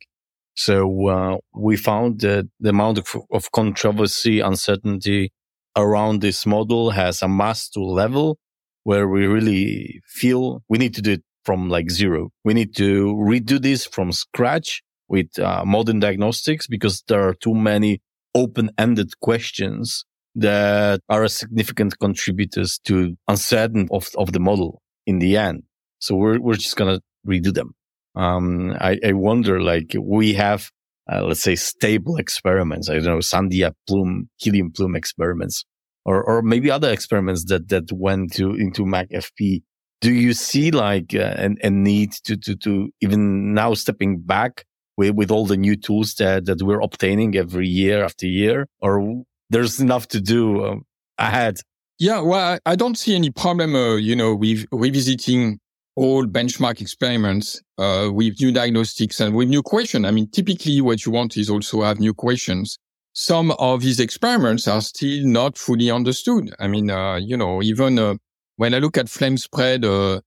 So 0.55 1.07
uh, 1.07 1.37
we 1.53 1.77
found 1.77 2.21
that 2.21 2.47
the 2.59 2.69
amount 2.69 2.99
of, 2.99 3.07
of, 3.31 3.51
controversy, 3.51 4.39
uncertainty 4.39 5.31
around 5.75 6.21
this 6.21 6.45
model 6.45 6.91
has 6.91 7.21
amassed 7.21 7.73
to 7.73 7.79
a 7.79 7.85
level 7.85 8.37
where 8.83 9.07
we 9.07 9.25
really 9.25 10.01
feel 10.05 10.61
we 10.69 10.77
need 10.77 10.93
to 10.95 11.01
do 11.01 11.13
it 11.13 11.23
from 11.43 11.69
like 11.69 11.89
zero. 11.89 12.29
We 12.43 12.53
need 12.53 12.75
to 12.75 13.15
redo 13.15 13.61
this 13.61 13.85
from 13.85 14.11
scratch 14.11 14.83
with 15.07 15.37
uh, 15.39 15.63
modern 15.65 15.99
diagnostics 15.99 16.67
because 16.67 17.03
there 17.07 17.27
are 17.27 17.33
too 17.33 17.55
many 17.55 18.01
open-ended 18.35 19.19
questions 19.19 20.05
that 20.35 21.01
are 21.09 21.27
significant 21.27 21.99
contributors 21.99 22.79
to 22.85 23.15
uncertainty 23.27 23.89
of, 23.91 24.09
of 24.17 24.31
the 24.33 24.39
model 24.39 24.81
in 25.05 25.19
the 25.19 25.37
end. 25.37 25.63
So 25.99 26.15
we're, 26.15 26.39
we're 26.39 26.55
just 26.55 26.75
going 26.75 26.97
to 26.97 27.01
redo 27.27 27.53
them. 27.53 27.75
Um, 28.15 28.75
I, 28.79 28.99
I 29.05 29.13
wonder, 29.13 29.61
like, 29.61 29.95
we 29.99 30.33
have, 30.33 30.69
uh, 31.11 31.23
let's 31.23 31.41
say, 31.41 31.55
stable 31.55 32.17
experiments. 32.17 32.89
I 32.89 32.95
don't 32.95 33.05
know, 33.05 33.17
Sandia 33.17 33.73
plume, 33.87 34.29
helium 34.37 34.71
plume 34.71 34.95
experiments, 34.95 35.65
or, 36.05 36.23
or 36.23 36.41
maybe 36.41 36.69
other 36.69 36.91
experiments 36.91 37.45
that, 37.45 37.69
that 37.69 37.91
went 37.91 38.33
to, 38.33 38.53
into 38.53 38.83
MaCFP. 38.83 39.63
Do 40.01 40.11
you 40.11 40.33
see 40.33 40.69
like 40.71 41.15
uh, 41.15 41.33
a, 41.37 41.49
a 41.63 41.69
need 41.69 42.11
to, 42.25 42.35
to, 42.37 42.55
to 42.57 42.89
even 43.01 43.53
now 43.53 43.73
stepping 43.73 44.19
back 44.19 44.65
with, 44.97 45.15
with 45.15 45.31
all 45.31 45.45
the 45.45 45.57
new 45.57 45.75
tools 45.75 46.13
that, 46.15 46.45
that 46.45 46.61
we're 46.61 46.81
obtaining 46.81 47.35
every 47.35 47.67
year 47.67 48.03
after 48.03 48.27
year, 48.27 48.67
or 48.81 49.23
there's 49.49 49.79
enough 49.79 50.07
to 50.09 50.21
do 50.21 50.65
um, 50.65 50.83
ahead? 51.17 51.57
Yeah, 51.99 52.19
well, 52.19 52.59
I 52.65 52.75
don't 52.75 52.97
see 52.97 53.15
any 53.15 53.29
problem, 53.29 53.75
uh, 53.75 53.95
you 53.95 54.15
know, 54.15 54.35
with 54.35 54.65
revisiting 54.71 55.59
all 55.95 56.25
benchmark 56.25 56.81
experiments 56.81 57.61
uh, 57.77 58.09
with 58.11 58.39
new 58.39 58.51
diagnostics 58.51 59.19
and 59.19 59.35
with 59.35 59.49
new 59.49 59.61
questions. 59.61 60.05
I 60.05 60.11
mean, 60.11 60.29
typically 60.29 60.81
what 60.81 61.05
you 61.05 61.11
want 61.11 61.37
is 61.37 61.49
also 61.49 61.81
have 61.83 61.99
new 61.99 62.13
questions. 62.13 62.77
Some 63.13 63.51
of 63.51 63.81
these 63.81 63.99
experiments 63.99 64.67
are 64.67 64.81
still 64.81 65.25
not 65.25 65.57
fully 65.57 65.91
understood. 65.91 66.53
I 66.59 66.67
mean, 66.67 66.89
uh, 66.89 67.17
you 67.17 67.37
know, 67.37 67.61
even 67.61 67.99
uh, 67.99 68.15
when 68.55 68.73
I 68.73 68.79
look 68.79 68.97
at 68.97 69.07
flame 69.07 69.37
spread 69.37 69.85
uh, 69.85 70.21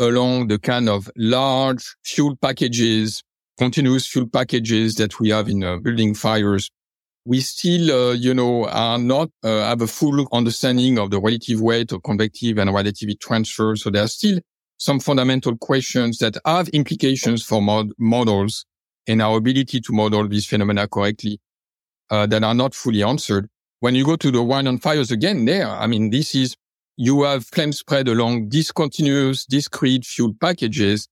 along 0.00 0.48
the 0.48 0.58
kind 0.58 0.88
of 0.88 1.08
large 1.16 1.94
fuel 2.04 2.34
packages, 2.36 3.22
continuous 3.56 4.08
fuel 4.08 4.26
packages 4.26 4.96
that 4.96 5.20
we 5.20 5.28
have 5.28 5.48
in 5.48 5.62
uh, 5.62 5.76
building 5.76 6.14
fires, 6.14 6.70
we 7.24 7.40
still, 7.40 8.10
uh, 8.10 8.12
you 8.12 8.34
know, 8.34 8.66
are 8.66 8.98
not 8.98 9.30
have 9.44 9.80
a 9.80 9.86
full 9.86 10.26
understanding 10.32 10.98
of 10.98 11.10
the 11.10 11.20
relative 11.20 11.60
weight 11.60 11.92
of 11.92 12.02
convective 12.02 12.58
and 12.58 12.74
relative 12.74 13.18
transfer. 13.20 13.76
So 13.76 13.90
there 13.90 14.02
are 14.02 14.08
still 14.08 14.40
some 14.78 15.00
fundamental 15.00 15.56
questions 15.56 16.18
that 16.18 16.36
have 16.44 16.68
implications 16.70 17.42
for 17.42 17.62
mod- 17.62 17.92
models 17.98 18.64
and 19.06 19.22
our 19.22 19.36
ability 19.36 19.80
to 19.80 19.92
model 19.92 20.26
these 20.28 20.46
phenomena 20.46 20.88
correctly 20.88 21.38
uh, 22.10 22.26
that 22.26 22.42
are 22.42 22.54
not 22.54 22.74
fully 22.74 23.02
answered. 23.02 23.48
When 23.80 23.94
you 23.94 24.04
go 24.04 24.16
to 24.16 24.30
the 24.30 24.38
wildland 24.38 24.82
fires 24.82 25.10
again, 25.10 25.44
there, 25.44 25.68
I 25.68 25.86
mean, 25.86 26.10
this 26.10 26.34
is 26.34 26.56
you 26.96 27.24
have 27.24 27.44
flame 27.46 27.72
spread 27.72 28.08
along 28.08 28.48
discontinuous, 28.48 29.44
discrete 29.44 30.04
fuel 30.04 30.32
packages. 30.40 31.08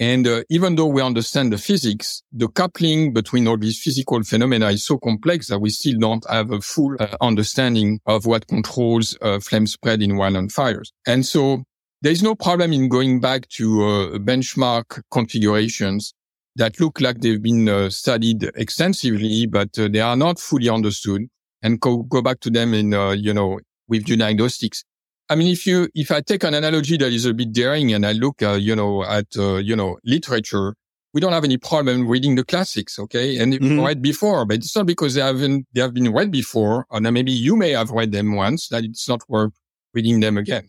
And 0.00 0.26
uh, 0.26 0.42
even 0.48 0.74
though 0.74 0.86
we 0.86 1.02
understand 1.02 1.52
the 1.52 1.58
physics, 1.58 2.22
the 2.32 2.48
coupling 2.48 3.12
between 3.12 3.46
all 3.46 3.56
these 3.56 3.80
physical 3.80 4.22
phenomena 4.24 4.70
is 4.70 4.84
so 4.84 4.98
complex 4.98 5.48
that 5.48 5.60
we 5.60 5.70
still 5.70 5.98
don't 5.98 6.28
have 6.28 6.50
a 6.50 6.60
full 6.60 6.96
uh, 6.98 7.16
understanding 7.20 8.00
of 8.06 8.26
what 8.26 8.46
controls 8.48 9.16
uh, 9.22 9.38
flame 9.38 9.66
spread 9.66 10.02
in 10.02 10.12
wildland 10.12 10.50
fires. 10.50 10.92
And 11.06 11.24
so 11.24 11.64
there 12.04 12.12
is 12.12 12.22
no 12.22 12.34
problem 12.34 12.74
in 12.74 12.86
going 12.90 13.18
back 13.18 13.48
to 13.48 13.82
uh, 13.82 14.18
benchmark 14.18 15.00
configurations 15.10 16.12
that 16.54 16.78
look 16.78 17.00
like 17.00 17.22
they've 17.22 17.42
been 17.42 17.66
uh, 17.66 17.88
studied 17.88 18.44
extensively, 18.56 19.46
but 19.46 19.70
uh, 19.78 19.88
they 19.90 20.00
are 20.00 20.14
not 20.14 20.38
fully 20.38 20.68
understood 20.68 21.22
and 21.62 21.80
go, 21.80 22.02
go 22.02 22.20
back 22.20 22.40
to 22.40 22.50
them 22.50 22.74
in, 22.74 22.92
uh, 22.92 23.12
you 23.12 23.32
know, 23.32 23.58
with 23.88 24.06
new 24.06 24.18
diagnostics. 24.18 24.84
I 25.30 25.34
mean, 25.34 25.50
if 25.50 25.66
you, 25.66 25.88
if 25.94 26.10
I 26.10 26.20
take 26.20 26.44
an 26.44 26.52
analogy 26.52 26.98
that 26.98 27.10
is 27.10 27.24
a 27.24 27.32
bit 27.32 27.54
daring 27.54 27.94
and 27.94 28.04
I 28.04 28.12
look, 28.12 28.42
uh, 28.42 28.52
you 28.52 28.76
know, 28.76 29.02
at, 29.02 29.28
uh, 29.38 29.56
you 29.56 29.74
know, 29.74 29.96
literature, 30.04 30.74
we 31.14 31.22
don't 31.22 31.32
have 31.32 31.44
any 31.44 31.56
problem 31.56 32.06
reading 32.06 32.34
the 32.34 32.44
classics. 32.44 32.98
Okay. 32.98 33.38
And 33.38 33.54
mm-hmm. 33.54 33.80
read 33.80 34.02
before, 34.02 34.44
but 34.44 34.56
it's 34.56 34.76
not 34.76 34.84
because 34.84 35.14
they 35.14 35.22
haven't, 35.22 35.66
they 35.72 35.80
have 35.80 35.94
been 35.94 36.12
read 36.12 36.30
before. 36.30 36.84
Or 36.90 37.00
maybe 37.00 37.32
you 37.32 37.56
may 37.56 37.70
have 37.70 37.90
read 37.90 38.12
them 38.12 38.34
once 38.34 38.68
that 38.68 38.84
it's 38.84 39.08
not 39.08 39.22
worth 39.26 39.54
reading 39.94 40.20
them 40.20 40.36
again. 40.36 40.68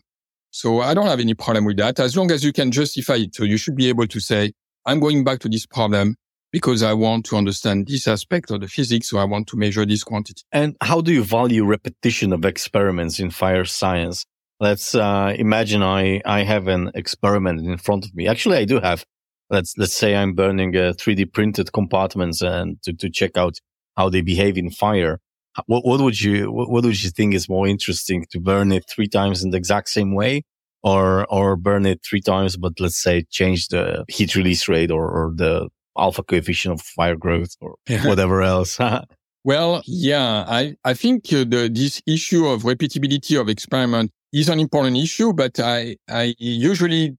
So 0.56 0.80
I 0.80 0.94
don't 0.94 1.04
have 1.04 1.20
any 1.20 1.34
problem 1.34 1.66
with 1.66 1.76
that 1.76 2.00
as 2.00 2.16
long 2.16 2.30
as 2.30 2.42
you 2.42 2.50
can 2.50 2.70
justify 2.70 3.16
it. 3.16 3.34
So 3.34 3.44
you 3.44 3.58
should 3.58 3.76
be 3.76 3.90
able 3.90 4.06
to 4.06 4.20
say, 4.20 4.52
I'm 4.86 5.00
going 5.00 5.22
back 5.22 5.40
to 5.40 5.50
this 5.50 5.66
problem 5.66 6.16
because 6.50 6.82
I 6.82 6.94
want 6.94 7.26
to 7.26 7.36
understand 7.36 7.88
this 7.88 8.08
aspect 8.08 8.50
of 8.50 8.62
the 8.62 8.66
physics. 8.66 9.10
So 9.10 9.18
I 9.18 9.24
want 9.24 9.48
to 9.48 9.58
measure 9.58 9.84
this 9.84 10.02
quantity. 10.02 10.44
And 10.52 10.74
how 10.80 11.02
do 11.02 11.12
you 11.12 11.22
value 11.22 11.66
repetition 11.66 12.32
of 12.32 12.46
experiments 12.46 13.20
in 13.20 13.30
fire 13.32 13.66
science? 13.66 14.24
Let's 14.58 14.94
uh, 14.94 15.34
imagine 15.38 15.82
I, 15.82 16.22
I 16.24 16.42
have 16.44 16.68
an 16.68 16.90
experiment 16.94 17.60
in 17.60 17.76
front 17.76 18.06
of 18.06 18.14
me. 18.14 18.26
Actually, 18.26 18.56
I 18.56 18.64
do 18.64 18.80
have. 18.80 19.04
Let's 19.50 19.74
let's 19.76 19.92
say 19.92 20.16
I'm 20.16 20.32
burning 20.32 20.74
uh, 20.74 20.94
3D 20.94 21.34
printed 21.34 21.70
compartments 21.74 22.40
and 22.40 22.82
to, 22.82 22.94
to 22.94 23.10
check 23.10 23.36
out 23.36 23.58
how 23.94 24.08
they 24.08 24.22
behave 24.22 24.56
in 24.56 24.70
fire. 24.70 25.18
What, 25.66 25.84
what 25.84 26.00
would 26.00 26.20
you 26.20 26.52
what, 26.52 26.70
what 26.70 26.84
would 26.84 27.02
you 27.02 27.10
think 27.10 27.34
is 27.34 27.48
more 27.48 27.66
interesting 27.66 28.26
to 28.30 28.40
burn 28.40 28.72
it 28.72 28.84
three 28.88 29.08
times 29.08 29.42
in 29.42 29.50
the 29.50 29.56
exact 29.56 29.88
same 29.88 30.14
way, 30.14 30.42
or 30.82 31.26
or 31.32 31.56
burn 31.56 31.86
it 31.86 32.00
three 32.08 32.20
times, 32.20 32.56
but 32.56 32.78
let's 32.78 33.00
say 33.00 33.24
change 33.30 33.68
the 33.68 34.04
heat 34.08 34.34
release 34.36 34.68
rate 34.68 34.90
or, 34.90 35.08
or 35.08 35.32
the 35.34 35.68
alpha 35.98 36.22
coefficient 36.22 36.74
of 36.74 36.82
fire 36.82 37.16
growth 37.16 37.56
or 37.60 37.76
whatever 38.04 38.42
else. 38.42 38.78
well, 39.44 39.82
yeah, 39.86 40.44
I, 40.46 40.76
I 40.84 40.94
think 40.94 41.32
uh, 41.32 41.44
the, 41.44 41.70
this 41.72 42.02
issue 42.06 42.46
of 42.46 42.62
repeatability 42.62 43.40
of 43.40 43.48
experiment 43.48 44.10
is 44.32 44.48
an 44.48 44.60
important 44.60 44.96
issue, 44.96 45.32
but 45.32 45.58
I, 45.58 45.96
I 46.08 46.34
usually, 46.38 47.16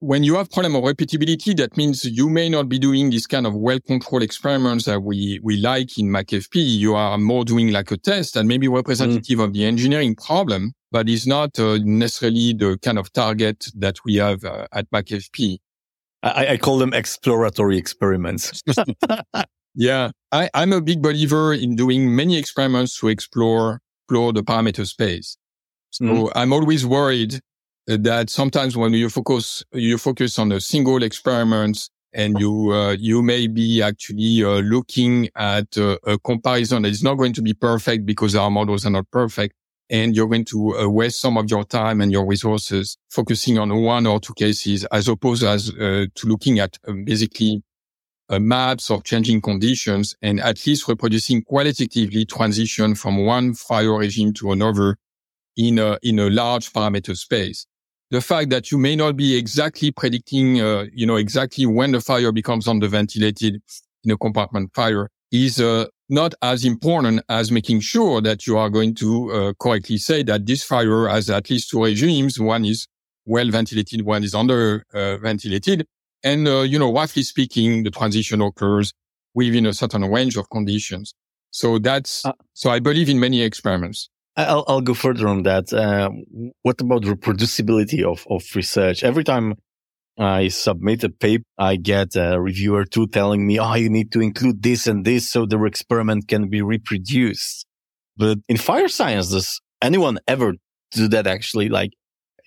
when 0.00 0.22
you 0.22 0.36
have 0.36 0.50
problem 0.50 0.76
of 0.76 0.84
repeatability, 0.84 1.56
that 1.56 1.76
means 1.76 2.04
you 2.04 2.28
may 2.28 2.48
not 2.48 2.68
be 2.68 2.78
doing 2.78 3.10
this 3.10 3.26
kind 3.26 3.46
of 3.46 3.54
well-controlled 3.54 4.22
experiments 4.22 4.84
that 4.84 5.02
we, 5.02 5.40
we 5.42 5.56
like 5.56 5.98
in 5.98 6.06
MaCFP. 6.06 6.54
You 6.54 6.94
are 6.94 7.18
more 7.18 7.44
doing 7.44 7.72
like 7.72 7.90
a 7.90 7.96
test 7.96 8.36
and 8.36 8.48
maybe 8.48 8.68
representative 8.68 9.38
mm. 9.38 9.44
of 9.44 9.52
the 9.52 9.64
engineering 9.64 10.14
problem, 10.14 10.72
but 10.92 11.08
it's 11.08 11.26
not 11.26 11.58
uh, 11.58 11.78
necessarily 11.82 12.52
the 12.52 12.78
kind 12.80 12.98
of 12.98 13.12
target 13.12 13.66
that 13.74 13.98
we 14.04 14.16
have 14.16 14.44
uh, 14.44 14.68
at 14.72 14.88
MaCFP. 14.90 15.58
I, 16.22 16.46
I 16.46 16.56
call 16.58 16.78
them 16.78 16.94
exploratory 16.94 17.76
experiments. 17.76 18.62
yeah, 19.74 20.10
I, 20.30 20.48
I'm 20.54 20.72
a 20.72 20.80
big 20.80 21.02
believer 21.02 21.52
in 21.52 21.74
doing 21.74 22.14
many 22.14 22.38
experiments 22.38 22.98
to 23.00 23.08
explore, 23.08 23.80
explore 24.04 24.32
the 24.32 24.42
parameter 24.42 24.86
space. 24.86 25.36
So 25.90 26.04
mm. 26.04 26.32
I'm 26.36 26.52
always 26.52 26.86
worried 26.86 27.40
that 27.96 28.28
sometimes 28.28 28.76
when 28.76 28.92
you 28.92 29.08
focus, 29.08 29.64
you 29.72 29.96
focus 29.96 30.38
on 30.38 30.52
a 30.52 30.60
single 30.60 31.02
experiment 31.02 31.88
and 32.12 32.38
you, 32.38 32.72
uh, 32.72 32.92
you 32.92 33.22
may 33.22 33.46
be 33.46 33.82
actually 33.82 34.44
uh, 34.44 34.60
looking 34.60 35.28
at 35.34 35.76
uh, 35.78 35.96
a 36.06 36.18
comparison 36.18 36.82
that 36.82 36.90
is 36.90 37.02
not 37.02 37.14
going 37.14 37.32
to 37.32 37.42
be 37.42 37.54
perfect 37.54 38.04
because 38.04 38.34
our 38.34 38.50
models 38.50 38.84
are 38.84 38.90
not 38.90 39.10
perfect 39.10 39.54
and 39.90 40.14
you're 40.14 40.28
going 40.28 40.44
to 40.44 40.76
uh, 40.76 40.88
waste 40.88 41.18
some 41.18 41.38
of 41.38 41.50
your 41.50 41.64
time 41.64 42.02
and 42.02 42.12
your 42.12 42.26
resources 42.26 42.98
focusing 43.08 43.58
on 43.58 43.74
one 43.82 44.06
or 44.06 44.20
two 44.20 44.34
cases 44.34 44.84
as 44.86 45.08
opposed 45.08 45.42
as 45.42 45.70
uh, 45.70 46.04
to 46.14 46.26
looking 46.26 46.58
at 46.58 46.76
um, 46.86 47.04
basically 47.04 47.62
maps 48.30 48.90
of 48.90 49.04
changing 49.04 49.40
conditions 49.40 50.14
and 50.20 50.38
at 50.40 50.66
least 50.66 50.86
reproducing 50.86 51.40
qualitatively 51.40 52.26
transition 52.26 52.94
from 52.94 53.24
one 53.24 53.54
fire 53.54 53.96
regime 53.96 54.34
to 54.34 54.52
another 54.52 54.98
in 55.56 55.78
a, 55.78 55.98
in 56.02 56.18
a 56.18 56.28
large 56.28 56.70
parameter 56.70 57.16
space. 57.16 57.66
The 58.10 58.20
fact 58.20 58.48
that 58.50 58.70
you 58.72 58.78
may 58.78 58.96
not 58.96 59.16
be 59.16 59.36
exactly 59.36 59.90
predicting, 59.90 60.60
uh, 60.60 60.86
you 60.92 61.06
know, 61.06 61.16
exactly 61.16 61.66
when 61.66 61.92
the 61.92 62.00
fire 62.00 62.32
becomes 62.32 62.66
underventilated 62.66 63.60
in 64.04 64.10
a 64.10 64.16
compartment 64.16 64.74
fire 64.74 65.10
is 65.30 65.60
uh, 65.60 65.86
not 66.08 66.34
as 66.40 66.64
important 66.64 67.22
as 67.28 67.52
making 67.52 67.80
sure 67.80 68.22
that 68.22 68.46
you 68.46 68.56
are 68.56 68.70
going 68.70 68.94
to 68.94 69.32
uh, 69.32 69.52
correctly 69.60 69.98
say 69.98 70.22
that 70.22 70.46
this 70.46 70.64
fire 70.64 71.08
has 71.08 71.28
at 71.28 71.50
least 71.50 71.70
two 71.70 71.84
regimes. 71.84 72.40
One 72.40 72.64
is 72.64 72.86
well 73.26 73.50
ventilated, 73.50 74.02
one 74.02 74.24
is 74.24 74.34
under 74.34 74.84
uh, 74.94 75.18
ventilated. 75.18 75.86
And, 76.24 76.48
uh, 76.48 76.62
you 76.62 76.78
know, 76.78 76.92
roughly 76.92 77.22
speaking, 77.22 77.84
the 77.84 77.90
transition 77.90 78.40
occurs 78.40 78.92
within 79.34 79.66
a 79.66 79.74
certain 79.74 80.04
range 80.10 80.36
of 80.36 80.48
conditions. 80.50 81.14
So 81.50 81.78
that's, 81.78 82.24
uh, 82.24 82.32
so 82.54 82.70
I 82.70 82.78
believe 82.78 83.08
in 83.08 83.20
many 83.20 83.42
experiments. 83.42 84.08
I'll, 84.38 84.64
I'll 84.68 84.80
go 84.80 84.94
further 84.94 85.26
on 85.26 85.42
that. 85.42 85.72
Uh, 85.72 86.10
what 86.62 86.80
about 86.80 87.02
reproducibility 87.02 88.04
of, 88.04 88.24
of 88.30 88.44
research? 88.54 89.02
Every 89.02 89.24
time 89.24 89.54
I 90.16 90.48
submit 90.48 91.02
a 91.02 91.08
paper, 91.08 91.44
I 91.58 91.76
get 91.76 92.14
a 92.14 92.40
reviewer 92.40 92.84
too 92.84 93.08
telling 93.08 93.46
me, 93.46 93.58
oh, 93.58 93.74
you 93.74 93.90
need 93.90 94.12
to 94.12 94.20
include 94.20 94.62
this 94.62 94.86
and 94.86 95.04
this 95.04 95.28
so 95.28 95.44
the 95.44 95.62
experiment 95.64 96.28
can 96.28 96.48
be 96.48 96.62
reproduced. 96.62 97.66
But 98.16 98.38
in 98.48 98.56
fire 98.56 98.88
science, 98.88 99.30
does 99.30 99.60
anyone 99.82 100.18
ever 100.28 100.54
do 100.92 101.08
that 101.08 101.26
actually? 101.26 101.68
Like 101.68 101.92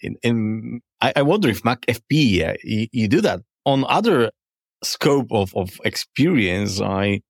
in, 0.01 0.15
in 0.23 0.81
I, 1.01 1.13
I 1.17 1.21
wonder 1.23 1.49
if 1.49 1.63
MaCFP, 1.63 2.47
uh, 2.47 2.53
you, 2.63 2.87
you 2.91 3.07
do 3.09 3.21
that 3.21 3.41
on 3.65 3.83
other 3.87 4.31
scope 4.83 5.27
of, 5.31 5.55
of 5.55 5.79
experience. 5.83 6.79
I, 6.79 7.21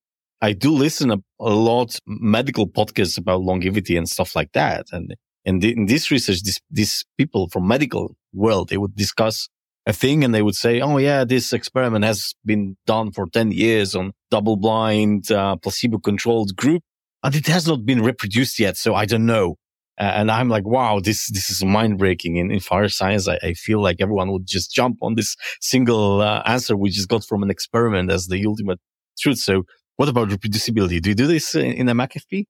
I 0.41 0.53
do 0.53 0.71
listen 0.71 1.11
a, 1.11 1.17
a 1.39 1.49
lot 1.49 1.99
medical 2.07 2.67
podcasts 2.67 3.17
about 3.17 3.41
longevity 3.41 3.95
and 3.95 4.09
stuff 4.09 4.35
like 4.35 4.51
that. 4.53 4.87
And, 4.91 5.15
and 5.45 5.63
in 5.63 5.85
this 5.85 6.09
research, 6.09 6.41
this, 6.43 6.59
these 6.69 7.05
people 7.17 7.47
from 7.49 7.67
medical 7.67 8.15
world, 8.33 8.69
they 8.69 8.77
would 8.77 8.95
discuss 8.95 9.47
a 9.85 9.93
thing 9.93 10.23
and 10.23 10.33
they 10.33 10.41
would 10.41 10.55
say, 10.55 10.81
Oh 10.81 10.97
yeah, 10.97 11.25
this 11.25 11.53
experiment 11.53 12.05
has 12.05 12.33
been 12.45 12.77
done 12.85 13.11
for 13.11 13.27
10 13.27 13.51
years 13.51 13.95
on 13.95 14.13
double 14.29 14.57
blind, 14.57 15.31
uh, 15.31 15.55
placebo 15.57 15.99
controlled 15.99 16.55
group, 16.55 16.83
and 17.23 17.35
it 17.35 17.47
has 17.47 17.67
not 17.67 17.85
been 17.85 18.01
reproduced 18.01 18.59
yet. 18.59 18.77
So 18.77 18.95
I 18.95 19.05
don't 19.05 19.25
know. 19.25 19.55
Uh, 19.99 20.05
and 20.15 20.31
I'm 20.31 20.49
like, 20.49 20.65
wow, 20.65 20.99
this, 20.99 21.29
this 21.31 21.51
is 21.51 21.63
mind 21.63 21.99
breaking. 21.99 22.37
In, 22.37 22.49
in 22.49 22.59
fire 22.59 22.89
science, 22.89 23.27
I, 23.27 23.37
I, 23.43 23.53
feel 23.53 23.81
like 23.81 23.97
everyone 23.99 24.31
would 24.31 24.47
just 24.47 24.73
jump 24.73 24.97
on 25.01 25.15
this 25.15 25.35
single 25.59 26.21
uh, 26.21 26.41
answer 26.45 26.75
we 26.75 26.89
just 26.89 27.09
got 27.09 27.23
from 27.23 27.43
an 27.43 27.51
experiment 27.51 28.09
as 28.09 28.27
the 28.27 28.43
ultimate 28.45 28.79
truth. 29.19 29.37
So 29.37 29.63
what 30.01 30.09
about 30.09 30.29
reproducibility? 30.29 30.99
Do 30.99 31.09
you 31.09 31.15
do 31.15 31.27
this 31.27 31.53
in, 31.53 31.87
a 31.87 31.93
MaCFP? 31.93 32.45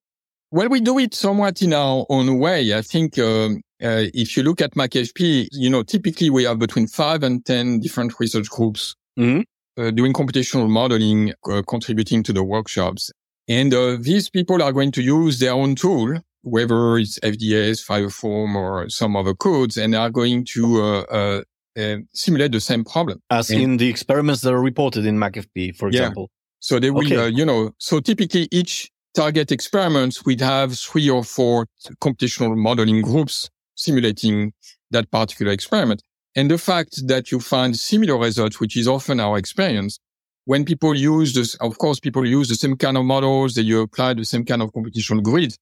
Well, 0.51 0.69
we 0.69 0.79
do 0.79 0.97
it 0.99 1.13
somewhat 1.13 1.61
in 1.61 1.73
our 1.73 2.05
own 2.07 2.39
way. 2.39 2.73
I 2.73 2.81
think 2.81 3.19
um, 3.19 3.61
uh, 3.83 4.07
if 4.13 4.37
you 4.37 4.43
look 4.43 4.61
at 4.61 4.71
MaCFP, 4.75 5.49
you 5.51 5.69
know, 5.69 5.83
typically 5.83 6.29
we 6.29 6.45
have 6.45 6.59
between 6.59 6.87
five 6.87 7.23
and 7.23 7.45
10 7.45 7.81
different 7.81 8.17
research 8.21 8.49
groups 8.49 8.95
mm-hmm. 9.19 9.41
uh, 9.77 9.91
doing 9.91 10.13
computational 10.13 10.69
modeling, 10.69 11.33
uh, 11.51 11.61
contributing 11.67 12.23
to 12.23 12.31
the 12.31 12.41
workshops. 12.41 13.11
And 13.49 13.73
uh, 13.73 13.97
these 13.99 14.29
people 14.29 14.63
are 14.63 14.71
going 14.71 14.93
to 14.93 15.01
use 15.01 15.39
their 15.39 15.51
own 15.51 15.75
tool, 15.75 16.21
whether 16.43 16.97
it's 16.99 17.19
FDS, 17.19 17.83
Firefoam, 17.83 18.55
or 18.55 18.87
some 18.87 19.17
other 19.17 19.33
codes, 19.33 19.75
and 19.75 19.93
are 19.93 20.09
going 20.09 20.45
to 20.53 20.81
uh, 20.81 21.41
uh, 21.77 21.97
simulate 22.13 22.53
the 22.53 22.61
same 22.61 22.85
problem. 22.85 23.21
As 23.29 23.49
and, 23.49 23.61
in 23.61 23.75
the 23.75 23.89
experiments 23.89 24.39
that 24.43 24.53
are 24.53 24.61
reported 24.61 25.05
in 25.05 25.17
MaCFP, 25.17 25.75
for 25.75 25.89
example. 25.89 26.31
So 26.61 26.79
they 26.79 26.91
will, 26.91 27.05
okay. 27.05 27.29
you 27.29 27.43
know, 27.43 27.71
so 27.79 27.99
typically 27.99 28.47
each 28.51 28.89
target 29.13 29.51
experiments, 29.51 30.23
we'd 30.25 30.41
have 30.41 30.77
three 30.77 31.09
or 31.09 31.23
four 31.23 31.67
computational 32.01 32.55
modeling 32.55 33.01
groups 33.01 33.49
simulating 33.75 34.53
that 34.91 35.09
particular 35.11 35.51
experiment. 35.51 36.03
And 36.35 36.49
the 36.49 36.57
fact 36.57 37.07
that 37.07 37.31
you 37.31 37.39
find 37.39 37.77
similar 37.77 38.17
results, 38.17 38.59
which 38.59 38.77
is 38.77 38.87
often 38.87 39.19
our 39.19 39.37
experience, 39.37 39.99
when 40.45 40.63
people 40.63 40.95
use 40.95 41.33
this, 41.33 41.55
of 41.55 41.77
course, 41.77 41.99
people 41.99 42.25
use 42.25 42.47
the 42.47 42.55
same 42.55 42.77
kind 42.77 42.97
of 42.97 43.05
models, 43.05 43.55
that 43.55 43.63
you 43.63 43.81
apply 43.81 44.13
the 44.13 44.23
same 44.23 44.45
kind 44.45 44.61
of 44.61 44.71
computational 44.71 45.21
grid, 45.21 45.55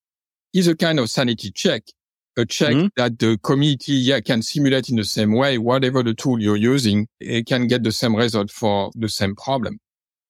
is 0.54 0.68
a 0.68 0.76
kind 0.76 1.00
of 1.00 1.10
sanity 1.10 1.52
check, 1.52 1.84
a 2.38 2.46
check 2.46 2.74
mm-hmm. 2.74 2.88
that 2.98 3.20
the 3.20 3.38
community 3.42 3.94
yeah, 3.94 4.20
can 4.20 4.42
simulate 4.42 4.90
in 4.90 4.98
the 4.98 5.04
same 5.04 5.34
way, 5.34 5.58
whatever 5.58 6.04
the 6.04 6.14
tool 6.14 6.42
you're 6.42 6.56
using, 6.56 7.08
it 7.20 7.46
can 7.46 7.68
get 7.68 7.84
the 7.84 7.92
same 7.92 8.16
result 8.16 8.52
for 8.52 8.92
the 8.96 9.10
same 9.10 9.36
problem. 9.36 9.80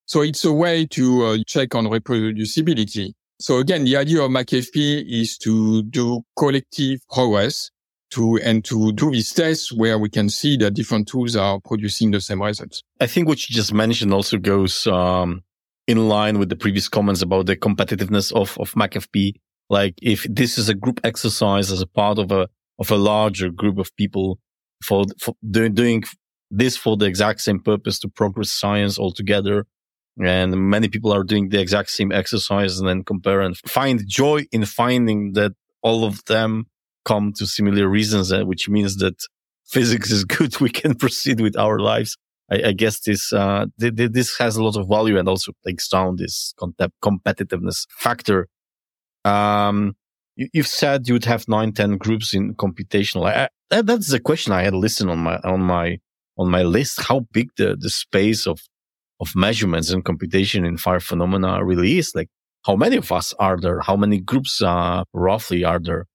So 0.09 0.21
it's 0.21 0.43
a 0.43 0.51
way 0.51 0.87
to 0.87 1.23
uh, 1.23 1.37
check 1.45 1.75
on 1.75 1.85
reproducibility. 1.85 3.13
So 3.39 3.59
again, 3.59 3.83
the 3.83 3.95
idea 3.95 4.23
of 4.23 4.31
MaCFP 4.31 5.05
is 5.07 5.37
to 5.37 5.83
do 5.83 6.23
collective 6.35 7.01
progress 7.11 7.69
to, 8.13 8.39
and 8.43 8.65
to 8.65 8.91
do 8.93 9.11
these 9.11 9.31
tests 9.31 9.71
where 9.71 9.99
we 9.99 10.09
can 10.09 10.29
see 10.29 10.57
that 10.57 10.71
different 10.71 11.07
tools 11.07 11.35
are 11.35 11.59
producing 11.63 12.09
the 12.09 12.21
same 12.21 12.41
results. 12.41 12.81
I 12.99 13.05
think 13.05 13.27
what 13.27 13.47
you 13.47 13.55
just 13.55 13.71
mentioned 13.71 14.11
also 14.11 14.39
goes, 14.39 14.87
um, 14.87 15.43
in 15.85 16.09
line 16.09 16.39
with 16.39 16.49
the 16.49 16.55
previous 16.55 16.89
comments 16.89 17.21
about 17.21 17.45
the 17.45 17.55
competitiveness 17.55 18.33
of, 18.33 18.57
of 18.57 18.73
MaCFP. 18.73 19.33
Like 19.69 19.93
if 20.01 20.23
this 20.27 20.57
is 20.57 20.69
a 20.69 20.73
group 20.73 20.99
exercise 21.03 21.71
as 21.71 21.81
a 21.81 21.87
part 21.87 22.17
of 22.17 22.31
a, 22.31 22.49
of 22.79 22.89
a 22.89 22.97
larger 22.97 23.51
group 23.51 23.77
of 23.77 23.95
people 23.95 24.39
for, 24.83 25.05
for 25.19 25.35
doing 25.51 26.03
this 26.49 26.75
for 26.75 26.97
the 26.97 27.05
exact 27.05 27.41
same 27.41 27.59
purpose 27.59 27.99
to 27.99 28.09
progress 28.09 28.49
science 28.49 28.97
altogether 28.97 29.67
and 30.19 30.69
many 30.69 30.89
people 30.89 31.13
are 31.13 31.23
doing 31.23 31.49
the 31.49 31.59
exact 31.59 31.89
same 31.89 32.11
exercise 32.11 32.79
and 32.79 32.87
then 32.87 33.03
compare 33.03 33.41
and 33.41 33.57
find 33.57 34.05
joy 34.07 34.45
in 34.51 34.65
finding 34.65 35.33
that 35.33 35.53
all 35.81 36.03
of 36.03 36.23
them 36.25 36.65
come 37.05 37.31
to 37.33 37.45
similar 37.45 37.87
reasons, 37.87 38.31
uh, 38.31 38.43
which 38.43 38.67
means 38.67 38.97
that 38.97 39.15
physics 39.65 40.11
is 40.11 40.25
good. 40.35 40.59
We 40.59 40.69
can 40.69 40.95
proceed 40.95 41.39
with 41.39 41.57
our 41.57 41.79
lives. 41.79 42.17
I, 42.51 42.69
I 42.69 42.71
guess 42.73 42.99
this, 43.01 43.31
uh, 43.31 43.67
th- 43.79 43.95
th- 43.95 44.11
this 44.11 44.37
has 44.37 44.57
a 44.57 44.63
lot 44.63 44.75
of 44.75 44.87
value 44.87 45.17
and 45.17 45.27
also 45.27 45.53
takes 45.65 45.87
down 45.87 46.17
this 46.17 46.53
competitiveness 47.03 47.87
factor. 47.89 48.47
Um, 49.23 49.95
you, 50.35 50.49
have 50.55 50.67
said 50.67 51.07
you 51.07 51.13
would 51.13 51.25
have 51.25 51.47
nine, 51.47 51.73
10 51.73 51.97
groups 51.97 52.33
in 52.33 52.55
computational. 52.55 53.25
I, 53.27 53.49
that, 53.69 53.85
that's 53.85 54.09
the 54.09 54.19
question 54.19 54.53
I 54.53 54.63
had 54.63 54.73
listed 54.73 55.09
on 55.09 55.19
my, 55.19 55.37
on 55.43 55.61
my, 55.61 55.99
on 56.37 56.49
my 56.49 56.63
list. 56.63 57.01
How 57.03 57.21
big 57.31 57.49
the, 57.57 57.77
the 57.79 57.89
space 57.89 58.47
of, 58.47 58.61
of 59.19 59.35
measurements 59.35 59.89
and 59.89 60.05
computation 60.05 60.65
in 60.65 60.77
fire 60.77 60.99
phenomena 60.99 61.63
really? 61.63 62.01
Like, 62.15 62.29
how 62.65 62.75
many 62.75 62.97
of 62.97 63.11
us 63.11 63.33
are 63.39 63.57
there? 63.57 63.79
How 63.81 63.95
many 63.95 64.19
groups, 64.19 64.61
uh, 64.61 65.03
roughly 65.13 65.63
are 65.63 65.79
there? 65.79 66.05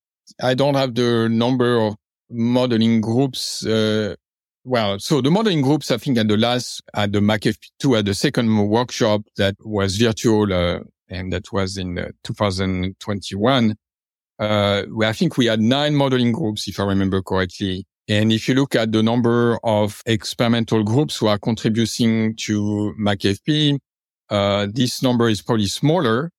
I 0.42 0.54
don't 0.54 0.74
have 0.74 0.94
the 0.94 1.28
number 1.28 1.78
of 1.80 1.96
modeling 2.30 3.00
groups, 3.00 3.64
uh, 3.66 4.14
well, 4.66 4.98
so 4.98 5.20
the 5.20 5.30
modeling 5.30 5.60
groups, 5.60 5.90
I 5.90 5.98
think 5.98 6.16
at 6.16 6.28
the 6.28 6.38
last, 6.38 6.82
at 6.94 7.12
the 7.12 7.20
MaCFP2, 7.20 7.98
at 7.98 8.06
the 8.06 8.14
second 8.14 8.68
workshop 8.68 9.20
that 9.36 9.56
was 9.60 9.98
virtual, 9.98 10.50
uh, 10.52 10.80
and 11.10 11.30
that 11.34 11.52
was 11.52 11.76
in 11.76 11.98
uh, 11.98 12.08
2021, 12.24 13.76
uh, 14.38 14.82
I 15.02 15.12
think 15.12 15.36
we 15.36 15.46
had 15.46 15.60
nine 15.60 15.94
modeling 15.94 16.32
groups, 16.32 16.66
if 16.66 16.80
I 16.80 16.84
remember 16.84 17.20
correctly. 17.20 17.86
And 18.08 18.32
if 18.32 18.48
you 18.48 18.54
look 18.54 18.74
at 18.74 18.92
the 18.92 19.02
number 19.02 19.58
of 19.64 20.02
experimental 20.06 20.82
groups 20.82 21.16
who 21.16 21.26
are 21.26 21.38
contributing 21.38 22.36
to 22.36 22.94
MaCFP, 23.00 23.78
uh, 24.30 24.66
this 24.72 25.02
number 25.02 25.28
is 25.28 25.40
probably 25.40 25.66
smaller. 25.66 26.30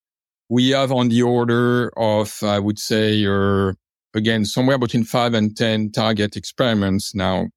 We 0.49 0.69
have 0.69 0.91
on 0.91 1.09
the 1.09 1.23
order 1.23 1.91
of, 1.97 2.37
I 2.43 2.59
would 2.59 2.77
say, 2.77 3.25
uh, 3.25 3.73
again, 4.13 4.45
somewhere 4.45 4.77
between 4.77 5.03
five 5.03 5.33
and 5.33 5.57
10 5.57 5.91
target 5.91 6.35
experiments 6.35 7.15
now 7.15 7.47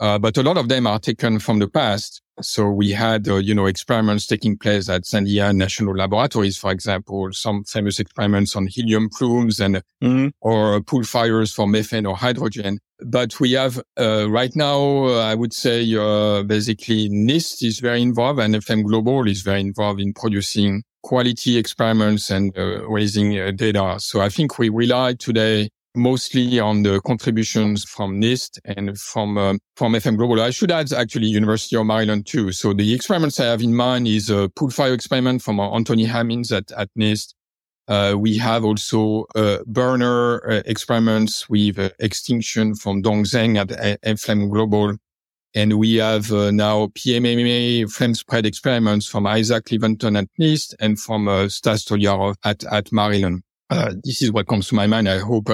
uh, 0.00 0.18
but 0.18 0.36
a 0.36 0.42
lot 0.42 0.56
of 0.56 0.68
them 0.68 0.86
are 0.86 0.98
taken 0.98 1.38
from 1.38 1.58
the 1.58 1.68
past. 1.68 2.22
So 2.40 2.70
we 2.70 2.92
had, 2.92 3.28
uh, 3.28 3.36
you 3.36 3.54
know, 3.54 3.66
experiments 3.66 4.26
taking 4.26 4.56
place 4.56 4.88
at 4.88 5.02
Sandia 5.02 5.54
National 5.54 5.94
Laboratories, 5.94 6.56
for 6.56 6.70
example, 6.70 7.28
some 7.32 7.64
famous 7.64 7.98
experiments 7.98 8.54
on 8.54 8.66
helium 8.66 9.08
plumes 9.10 9.60
and 9.60 9.82
mm-hmm. 10.02 10.28
or 10.40 10.80
pool 10.82 11.04
fires 11.04 11.52
for 11.52 11.66
methane 11.66 12.06
or 12.06 12.16
hydrogen. 12.16 12.78
But 13.00 13.38
we 13.38 13.52
have 13.52 13.80
uh, 13.98 14.28
right 14.30 14.54
now, 14.56 15.04
uh, 15.04 15.20
I 15.20 15.34
would 15.34 15.52
say, 15.52 15.94
uh, 15.94 16.42
basically 16.42 17.08
NIST 17.08 17.62
is 17.64 17.80
very 17.80 18.02
involved 18.02 18.40
and 18.40 18.54
FM 18.54 18.84
Global 18.84 19.26
is 19.28 19.42
very 19.42 19.60
involved 19.60 20.00
in 20.00 20.12
producing 20.12 20.82
quality 21.02 21.56
experiments 21.56 22.30
and 22.30 22.56
uh, 22.58 22.88
raising 22.88 23.30
data. 23.56 23.96
So 23.98 24.20
I 24.20 24.28
think 24.28 24.58
we 24.58 24.68
rely 24.68 25.14
today 25.14 25.70
mostly 25.94 26.60
on 26.60 26.82
the 26.82 27.00
contributions 27.00 27.84
from 27.84 28.20
NIST 28.20 28.58
and 28.64 28.98
from 28.98 29.38
um, 29.38 29.58
from 29.76 29.92
FM 29.92 30.16
Global. 30.16 30.40
I 30.40 30.50
should 30.50 30.70
add 30.70 30.92
actually 30.92 31.26
University 31.26 31.76
of 31.76 31.86
Maryland 31.86 32.26
too. 32.26 32.52
So 32.52 32.72
the 32.72 32.94
experiments 32.94 33.40
I 33.40 33.46
have 33.46 33.62
in 33.62 33.74
mind 33.74 34.06
is 34.06 34.30
a 34.30 34.48
pool 34.50 34.70
fire 34.70 34.92
experiment 34.92 35.42
from 35.42 35.60
uh, 35.60 35.70
Anthony 35.70 36.04
Hamins 36.04 36.52
at, 36.52 36.70
at 36.72 36.88
NIST. 36.98 37.34
Uh, 37.88 38.14
we 38.18 38.36
have 38.36 38.64
also 38.64 39.24
uh, 39.34 39.58
burner 39.66 40.46
uh, 40.48 40.62
experiments 40.66 41.48
with 41.48 41.78
uh, 41.78 41.88
extinction 41.98 42.74
from 42.74 43.00
Dong 43.00 43.24
Zeng 43.24 43.56
at 43.56 43.68
FM 44.02 44.50
Global. 44.50 44.94
And 45.54 45.78
we 45.78 45.94
have 45.94 46.30
uh, 46.30 46.50
now 46.50 46.88
PMMA 46.88 47.90
flame 47.90 48.14
spread 48.14 48.44
experiments 48.44 49.06
from 49.06 49.26
Isaac 49.26 49.64
Leventon 49.64 50.18
at 50.18 50.28
NIST 50.38 50.74
and 50.78 51.00
from 51.00 51.48
Stas 51.48 51.86
Stoliarov 51.86 52.36
at, 52.44 52.62
at 52.70 52.92
Maryland. 52.92 53.42
this 54.04 54.20
is 54.20 54.30
what 54.30 54.46
comes 54.46 54.68
to 54.68 54.74
my 54.74 54.86
mind. 54.86 55.08
I 55.08 55.18
hope 55.18 55.48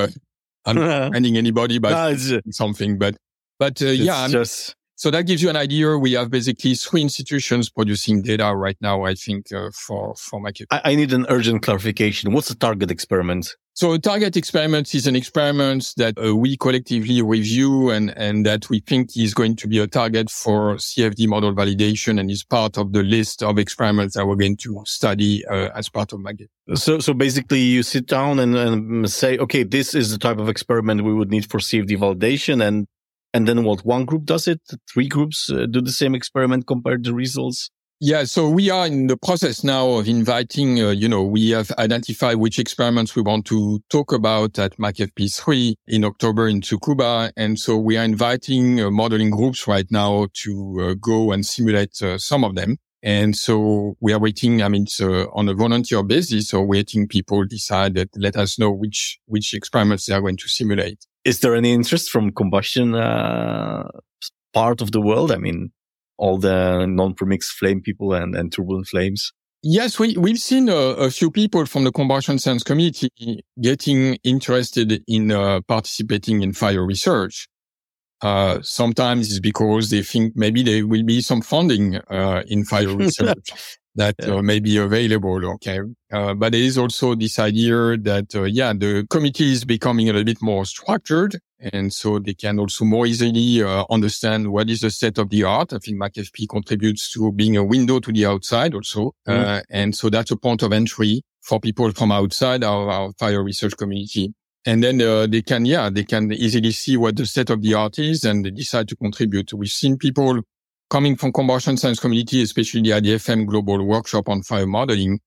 I'm 0.66 0.76
not 0.80 1.12
finding 1.12 1.36
anybody 1.36 1.78
by 1.78 1.90
no, 1.90 2.40
something, 2.50 2.98
but 2.98 3.16
but 3.58 3.80
uh, 3.82 3.86
yeah, 3.86 4.28
just... 4.28 4.74
so 4.96 5.10
that 5.10 5.26
gives 5.26 5.42
you 5.42 5.50
an 5.50 5.56
idea. 5.56 5.96
We 5.96 6.12
have 6.12 6.30
basically 6.30 6.74
three 6.74 7.02
institutions 7.02 7.70
producing 7.70 8.22
data 8.22 8.54
right 8.54 8.76
now. 8.80 9.04
I 9.04 9.14
think 9.14 9.52
uh, 9.52 9.70
for 9.72 10.14
for 10.16 10.40
my. 10.40 10.50
I, 10.70 10.80
I 10.84 10.94
need 10.94 11.12
an 11.12 11.26
urgent 11.28 11.62
clarification. 11.62 12.32
What's 12.32 12.48
the 12.48 12.54
target 12.54 12.90
experiment? 12.90 13.56
So 13.76 13.92
a 13.92 13.98
target 13.98 14.36
experiment 14.36 14.94
is 14.94 15.08
an 15.08 15.16
experiment 15.16 15.94
that 15.96 16.16
uh, 16.16 16.36
we 16.36 16.56
collectively 16.56 17.20
review 17.22 17.90
and, 17.90 18.16
and 18.16 18.46
that 18.46 18.70
we 18.70 18.78
think 18.78 19.16
is 19.16 19.34
going 19.34 19.56
to 19.56 19.66
be 19.66 19.80
a 19.80 19.88
target 19.88 20.30
for 20.30 20.76
CFD 20.76 21.26
model 21.26 21.52
validation 21.52 22.20
and 22.20 22.30
is 22.30 22.44
part 22.44 22.78
of 22.78 22.92
the 22.92 23.02
list 23.02 23.42
of 23.42 23.58
experiments 23.58 24.14
that 24.14 24.28
we're 24.28 24.36
going 24.36 24.56
to 24.58 24.80
study 24.86 25.44
uh, 25.46 25.70
as 25.74 25.88
part 25.88 26.12
of 26.12 26.20
MAGIT. 26.20 26.50
So, 26.76 27.00
so 27.00 27.14
basically 27.14 27.58
you 27.58 27.82
sit 27.82 28.06
down 28.06 28.38
and, 28.38 28.56
and 28.56 29.10
say, 29.10 29.38
okay, 29.38 29.64
this 29.64 29.92
is 29.92 30.12
the 30.12 30.18
type 30.18 30.38
of 30.38 30.48
experiment 30.48 31.02
we 31.02 31.12
would 31.12 31.32
need 31.32 31.50
for 31.50 31.58
CFD 31.58 31.98
validation. 31.98 32.64
And, 32.64 32.86
and 33.32 33.48
then 33.48 33.64
what 33.64 33.84
one 33.84 34.04
group 34.04 34.24
does 34.24 34.46
it? 34.46 34.60
Three 34.88 35.08
groups 35.08 35.50
uh, 35.50 35.66
do 35.68 35.80
the 35.80 35.90
same 35.90 36.14
experiment, 36.14 36.68
compare 36.68 36.96
the 36.96 37.12
results. 37.12 37.70
Yeah, 38.06 38.24
so 38.24 38.50
we 38.50 38.68
are 38.68 38.86
in 38.86 39.06
the 39.06 39.16
process 39.16 39.64
now 39.64 39.88
of 39.92 40.06
inviting, 40.08 40.78
uh, 40.78 40.90
you 40.90 41.08
know, 41.08 41.22
we 41.22 41.48
have 41.52 41.72
identified 41.78 42.36
which 42.36 42.58
experiments 42.58 43.16
we 43.16 43.22
want 43.22 43.46
to 43.46 43.80
talk 43.88 44.12
about 44.12 44.58
at 44.58 44.76
MaCFP3 44.76 45.76
in 45.86 46.04
October 46.04 46.46
in 46.46 46.60
Tsukuba. 46.60 47.32
And 47.34 47.58
so 47.58 47.78
we 47.78 47.96
are 47.96 48.04
inviting 48.04 48.78
uh, 48.78 48.90
modeling 48.90 49.30
groups 49.30 49.66
right 49.66 49.86
now 49.90 50.26
to 50.42 50.80
uh, 50.82 50.94
go 51.00 51.32
and 51.32 51.46
simulate 51.46 52.02
uh, 52.02 52.18
some 52.18 52.44
of 52.44 52.56
them. 52.56 52.76
And 53.02 53.34
so 53.34 53.96
we 54.02 54.12
are 54.12 54.20
waiting. 54.20 54.62
I 54.62 54.68
mean, 54.68 54.84
uh, 55.00 55.24
on 55.30 55.48
a 55.48 55.54
volunteer 55.54 56.02
basis. 56.02 56.48
So 56.48 56.60
waiting 56.60 57.08
people 57.08 57.46
decide 57.46 57.94
that 57.94 58.10
let 58.16 58.36
us 58.36 58.58
know 58.58 58.70
which, 58.70 59.18
which 59.24 59.54
experiments 59.54 60.04
they 60.04 60.14
are 60.14 60.20
going 60.20 60.36
to 60.36 60.48
simulate. 60.48 61.06
Is 61.24 61.40
there 61.40 61.56
any 61.56 61.72
interest 61.72 62.10
from 62.10 62.32
combustion, 62.32 62.94
uh, 62.94 63.88
part 64.52 64.82
of 64.82 64.92
the 64.92 65.00
world? 65.00 65.32
I 65.32 65.36
mean, 65.38 65.72
all 66.16 66.38
the 66.38 66.86
non-premix 66.86 67.50
flame 67.52 67.80
people 67.80 68.12
and, 68.14 68.34
and 68.34 68.52
turbulent 68.52 68.86
flames? 68.86 69.32
Yes, 69.66 69.98
we, 69.98 70.14
we've 70.18 70.38
seen 70.38 70.68
a, 70.68 70.74
a, 70.74 71.10
few 71.10 71.30
people 71.30 71.64
from 71.64 71.84
the 71.84 71.90
combustion 71.90 72.38
science 72.38 72.62
community 72.62 73.08
getting 73.62 74.18
interested 74.22 75.02
in 75.08 75.32
uh, 75.32 75.62
participating 75.62 76.42
in 76.42 76.52
fire 76.52 76.84
research. 76.84 77.48
Uh, 78.20 78.58
sometimes 78.60 79.30
it's 79.30 79.40
because 79.40 79.88
they 79.88 80.02
think 80.02 80.34
maybe 80.36 80.62
there 80.62 80.86
will 80.86 81.02
be 81.02 81.22
some 81.22 81.40
funding 81.40 81.96
uh, 82.10 82.42
in 82.46 82.64
fire 82.64 82.94
research 82.96 83.78
that 83.94 84.14
yeah. 84.18 84.34
Uh, 84.34 84.42
may 84.42 84.60
be 84.60 84.76
available. 84.76 85.44
Okay, 85.54 85.80
uh, 86.12 86.34
but 86.34 86.52
there 86.52 86.60
is 86.60 86.76
also 86.76 87.14
this 87.14 87.38
idea 87.38 87.96
that 87.96 88.34
uh, 88.34 88.42
yeah, 88.42 88.72
the 88.72 89.06
committee 89.08 89.52
is 89.52 89.64
becoming 89.64 90.08
a 90.08 90.12
little 90.12 90.24
bit 90.24 90.42
more 90.42 90.64
structured 90.64 91.38
and 91.72 91.92
so 91.92 92.18
they 92.18 92.34
can 92.34 92.58
also 92.58 92.84
more 92.84 93.06
easily 93.06 93.62
uh, 93.62 93.84
understand 93.90 94.52
what 94.52 94.68
is 94.68 94.80
the 94.80 94.90
state 94.90 95.18
of 95.18 95.30
the 95.30 95.44
art. 95.44 95.72
I 95.72 95.78
think 95.78 95.98
MaCFP 95.98 96.48
contributes 96.48 97.10
to 97.12 97.32
being 97.32 97.56
a 97.56 97.64
window 97.64 98.00
to 98.00 98.12
the 98.12 98.26
outside 98.26 98.74
also. 98.74 99.12
Mm. 99.26 99.44
Uh, 99.44 99.62
and 99.70 99.94
so 99.94 100.10
that's 100.10 100.30
a 100.30 100.36
point 100.36 100.62
of 100.62 100.72
entry 100.72 101.22
for 101.42 101.58
people 101.60 101.90
from 101.92 102.12
outside 102.12 102.62
our, 102.62 102.90
our 102.90 103.12
fire 103.18 103.42
research 103.42 103.76
community. 103.76 104.34
And 104.66 104.82
then 104.82 105.00
uh, 105.00 105.26
they 105.26 105.42
can, 105.42 105.64
yeah, 105.64 105.90
they 105.90 106.04
can 106.04 106.32
easily 106.32 106.72
see 106.72 106.96
what 106.96 107.16
the 107.16 107.26
state 107.26 107.50
of 107.50 107.62
the 107.62 107.74
art 107.74 107.98
is 107.98 108.24
and 108.24 108.44
they 108.44 108.50
decide 108.50 108.88
to 108.88 108.96
contribute. 108.96 109.52
We've 109.52 109.68
seen 109.68 109.96
people 109.96 110.40
coming 110.90 111.16
from 111.16 111.32
combustion 111.32 111.76
science 111.76 111.98
community, 111.98 112.42
especially 112.42 112.82
the 112.82 113.00
FM 113.00 113.46
global 113.46 113.82
workshop 113.84 114.28
on 114.28 114.42
fire 114.42 114.66
modeling. 114.66 115.20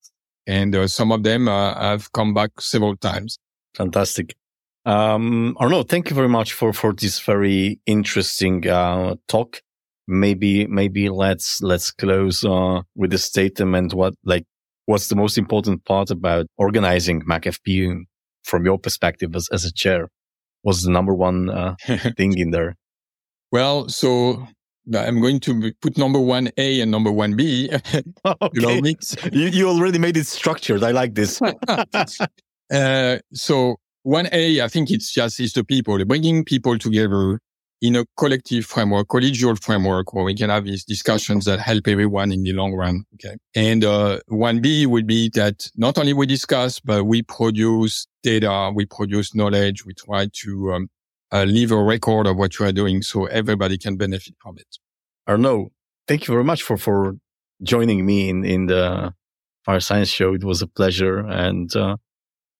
And 0.45 0.73
uh, 0.75 0.87
some 0.87 1.11
of 1.11 1.23
them 1.23 1.47
uh, 1.47 1.75
have 1.75 2.11
come 2.13 2.33
back 2.33 2.61
several 2.61 2.95
times. 2.95 3.37
Fantastic. 3.75 4.36
Um, 4.87 5.57
Arnaud, 5.59 5.83
thank 5.83 6.09
you 6.09 6.15
very 6.15 6.29
much 6.29 6.53
for, 6.53 6.71
for 6.71 6.93
this 6.93 7.19
very 7.19 7.81
interesting, 7.85 8.65
uh, 8.69 9.15
talk. 9.27 9.61
Maybe, 10.07 10.65
maybe 10.65 11.09
let's, 11.09 11.61
let's 11.61 11.91
close, 11.91 12.45
uh, 12.45 12.83
with 12.95 13.11
the 13.11 13.17
statement. 13.17 13.93
What, 13.93 14.13
like, 14.23 14.45
what's 14.85 15.09
the 15.09 15.17
most 15.17 15.37
important 15.37 15.83
part 15.83 16.09
about 16.09 16.45
organizing 16.57 17.21
MaCFP 17.23 18.05
from 18.45 18.63
your 18.63 18.79
perspective 18.79 19.35
as, 19.35 19.49
as 19.51 19.65
a 19.65 19.73
chair? 19.73 20.07
What's 20.61 20.85
the 20.85 20.91
number 20.91 21.13
one, 21.13 21.49
uh, 21.49 21.75
thing 22.15 22.37
in 22.37 22.51
there? 22.51 22.77
Well, 23.51 23.89
so 23.89 24.47
I'm 24.97 25.19
going 25.19 25.41
to 25.41 25.73
put 25.81 25.97
number 25.97 26.21
one 26.21 26.49
A 26.55 26.79
and 26.79 26.89
number 26.89 27.11
one 27.11 27.35
B. 27.35 27.69
okay. 27.73 28.03
you, 28.53 28.61
know, 28.61 28.81
you, 29.33 29.47
you, 29.47 29.67
already 29.67 29.99
made 29.99 30.15
it 30.15 30.27
structured. 30.27 30.81
I 30.81 30.91
like 30.91 31.13
this. 31.13 31.41
uh, 32.71 33.17
so 33.33 33.75
one 34.07 34.29
A, 34.31 34.61
I 34.61 34.69
think 34.69 34.89
it's 34.89 35.11
just 35.11 35.37
is 35.41 35.51
the 35.51 35.65
people, 35.65 36.03
bringing 36.05 36.45
people 36.45 36.77
together 36.77 37.41
in 37.81 37.97
a 37.97 38.05
collective 38.15 38.65
framework, 38.65 39.09
collegial 39.09 39.61
framework 39.61 40.13
where 40.13 40.23
we 40.23 40.33
can 40.33 40.49
have 40.49 40.63
these 40.63 40.85
discussions 40.85 41.43
that 41.43 41.59
help 41.59 41.89
everyone 41.89 42.31
in 42.31 42.41
the 42.43 42.53
long 42.53 42.73
run. 42.73 43.03
Okay. 43.15 43.35
And, 43.53 43.83
uh, 43.83 44.19
one 44.27 44.61
B 44.61 44.85
would 44.85 45.07
be 45.07 45.29
that 45.35 45.69
not 45.75 45.97
only 45.97 46.13
we 46.13 46.25
discuss, 46.25 46.79
but 46.79 47.03
we 47.03 47.21
produce 47.21 48.07
data, 48.23 48.71
we 48.73 48.85
produce 48.85 49.35
knowledge, 49.35 49.85
we 49.85 49.93
try 49.93 50.29
to, 50.41 50.73
um, 50.73 50.87
uh, 51.33 51.43
leave 51.43 51.73
a 51.73 51.83
record 51.83 52.27
of 52.27 52.37
what 52.37 52.57
you 52.57 52.65
are 52.65 52.71
doing 52.71 53.01
so 53.01 53.25
everybody 53.25 53.77
can 53.77 53.97
benefit 53.97 54.35
from 54.41 54.57
it. 54.57 54.77
Arnaud, 55.27 55.71
thank 56.07 56.27
you 56.27 56.31
very 56.33 56.45
much 56.45 56.63
for, 56.63 56.77
for 56.77 57.17
joining 57.61 58.05
me 58.05 58.29
in, 58.29 58.45
in 58.45 58.67
the 58.67 59.13
Fire 59.65 59.81
Science 59.81 60.07
Show. 60.07 60.33
It 60.33 60.45
was 60.45 60.61
a 60.61 60.67
pleasure. 60.67 61.19
And, 61.19 61.75
uh, 61.75 61.97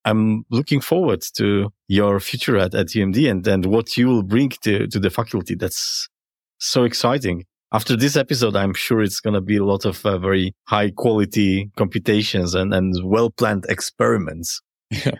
I'm 0.07 0.45
looking 0.49 0.79
forward 0.79 1.21
to 1.35 1.69
your 1.89 2.19
future 2.21 2.57
at, 2.57 2.73
at 2.73 2.87
UMD 2.87 3.29
and, 3.29 3.45
and 3.45 3.65
what 3.65 3.97
you 3.97 4.07
will 4.07 4.23
bring 4.23 4.49
to, 4.61 4.87
to 4.87 4.99
the 4.99 5.09
faculty. 5.09 5.53
That's 5.53 6.07
so 6.59 6.85
exciting. 6.85 7.43
After 7.73 7.97
this 7.97 8.15
episode, 8.15 8.55
I'm 8.55 8.73
sure 8.73 9.01
it's 9.01 9.19
going 9.19 9.33
to 9.33 9.41
be 9.41 9.57
a 9.57 9.65
lot 9.65 9.83
of 9.83 10.05
uh, 10.05 10.17
very 10.17 10.55
high 10.63 10.91
quality 10.91 11.69
computations 11.75 12.55
and, 12.55 12.73
and 12.73 12.95
well 13.03 13.29
planned 13.29 13.65
experiments. 13.67 14.61
Yeah. 14.89 15.15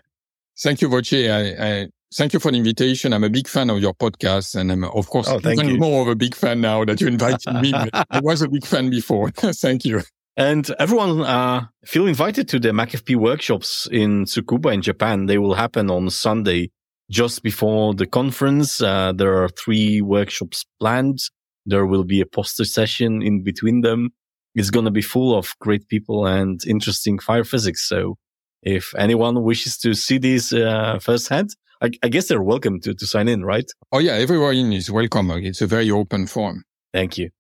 Thank 0.58 0.82
you, 0.82 0.88
Voce. 0.88 1.14
I, 1.14 1.56
I, 1.60 1.88
thank 2.16 2.32
you 2.32 2.40
for 2.40 2.52
the 2.52 2.58
invitation. 2.58 3.12
I'm 3.12 3.26
a 3.26 3.30
big 3.30 3.50
fan 3.50 3.70
of 3.70 3.82
your 3.82 3.94
podcast, 3.94 4.56
and 4.56 4.72
I'm 4.72 4.86
of 4.86 5.08
course 5.08 5.28
oh, 5.28 5.40
even 5.40 5.68
you. 5.68 5.78
more 5.78 6.02
of 6.04 6.08
a 6.08 6.16
big 6.16 6.34
fan 6.34 6.62
now 6.62 6.86
that 6.86 7.02
you 7.02 7.08
invited 7.08 7.54
me. 7.62 7.74
I 7.94 8.22
was 8.22 8.42
a 8.42 8.48
big 8.48 8.66
fan 8.66 8.90
before. 8.90 9.30
thank 9.36 9.84
you. 9.84 10.02
And 10.38 10.70
everyone, 10.78 11.22
uh, 11.22 11.66
feel 11.84 12.06
invited 12.06 12.48
to 12.50 12.60
the 12.60 12.70
MaCFP 12.70 13.16
workshops 13.16 13.90
in 13.92 14.26
Tsukuba 14.26 14.72
in 14.72 14.84
Japan. 14.84 15.26
They 15.26 15.40
will 15.40 15.56
happen 15.56 15.90
on 15.90 16.12
Sunday, 16.12 16.70
just 17.10 17.42
before 17.42 17.96
the 17.96 18.06
conference. 18.06 18.80
Uh, 18.80 19.14
there 19.14 19.42
are 19.42 19.50
three 19.50 20.00
workshops 20.00 20.64
planned. 20.80 21.18
There 21.66 21.88
will 21.88 22.04
be 22.04 22.22
a 22.22 22.26
poster 22.28 22.66
session 22.66 23.24
in 23.24 23.44
between 23.44 23.82
them. 23.82 24.12
It's 24.54 24.70
going 24.70 24.86
to 24.86 24.92
be 24.92 25.02
full 25.02 25.36
of 25.36 25.56
great 25.60 25.88
people 25.88 26.28
and 26.28 26.64
interesting 26.68 27.18
fire 27.18 27.44
physics. 27.44 27.90
So 27.90 28.18
if 28.62 28.94
anyone 28.96 29.42
wishes 29.42 29.76
to 29.80 29.96
see 29.96 30.20
these, 30.20 30.54
uh, 30.54 31.00
firsthand, 31.02 31.50
I, 31.82 31.90
I 32.04 32.10
guess 32.10 32.28
they're 32.28 32.44
welcome 32.44 32.80
to, 32.82 32.94
to 32.94 33.08
sign 33.08 33.28
in, 33.28 33.44
right? 33.44 33.70
Oh 33.92 34.00
yeah, 34.00 34.14
everyone 34.14 34.72
is 34.72 34.92
welcome. 34.92 35.32
It's 35.32 35.62
a 35.62 35.68
very 35.68 35.90
open 35.90 36.28
forum. 36.28 36.64
Thank 36.94 37.18
you. 37.18 37.32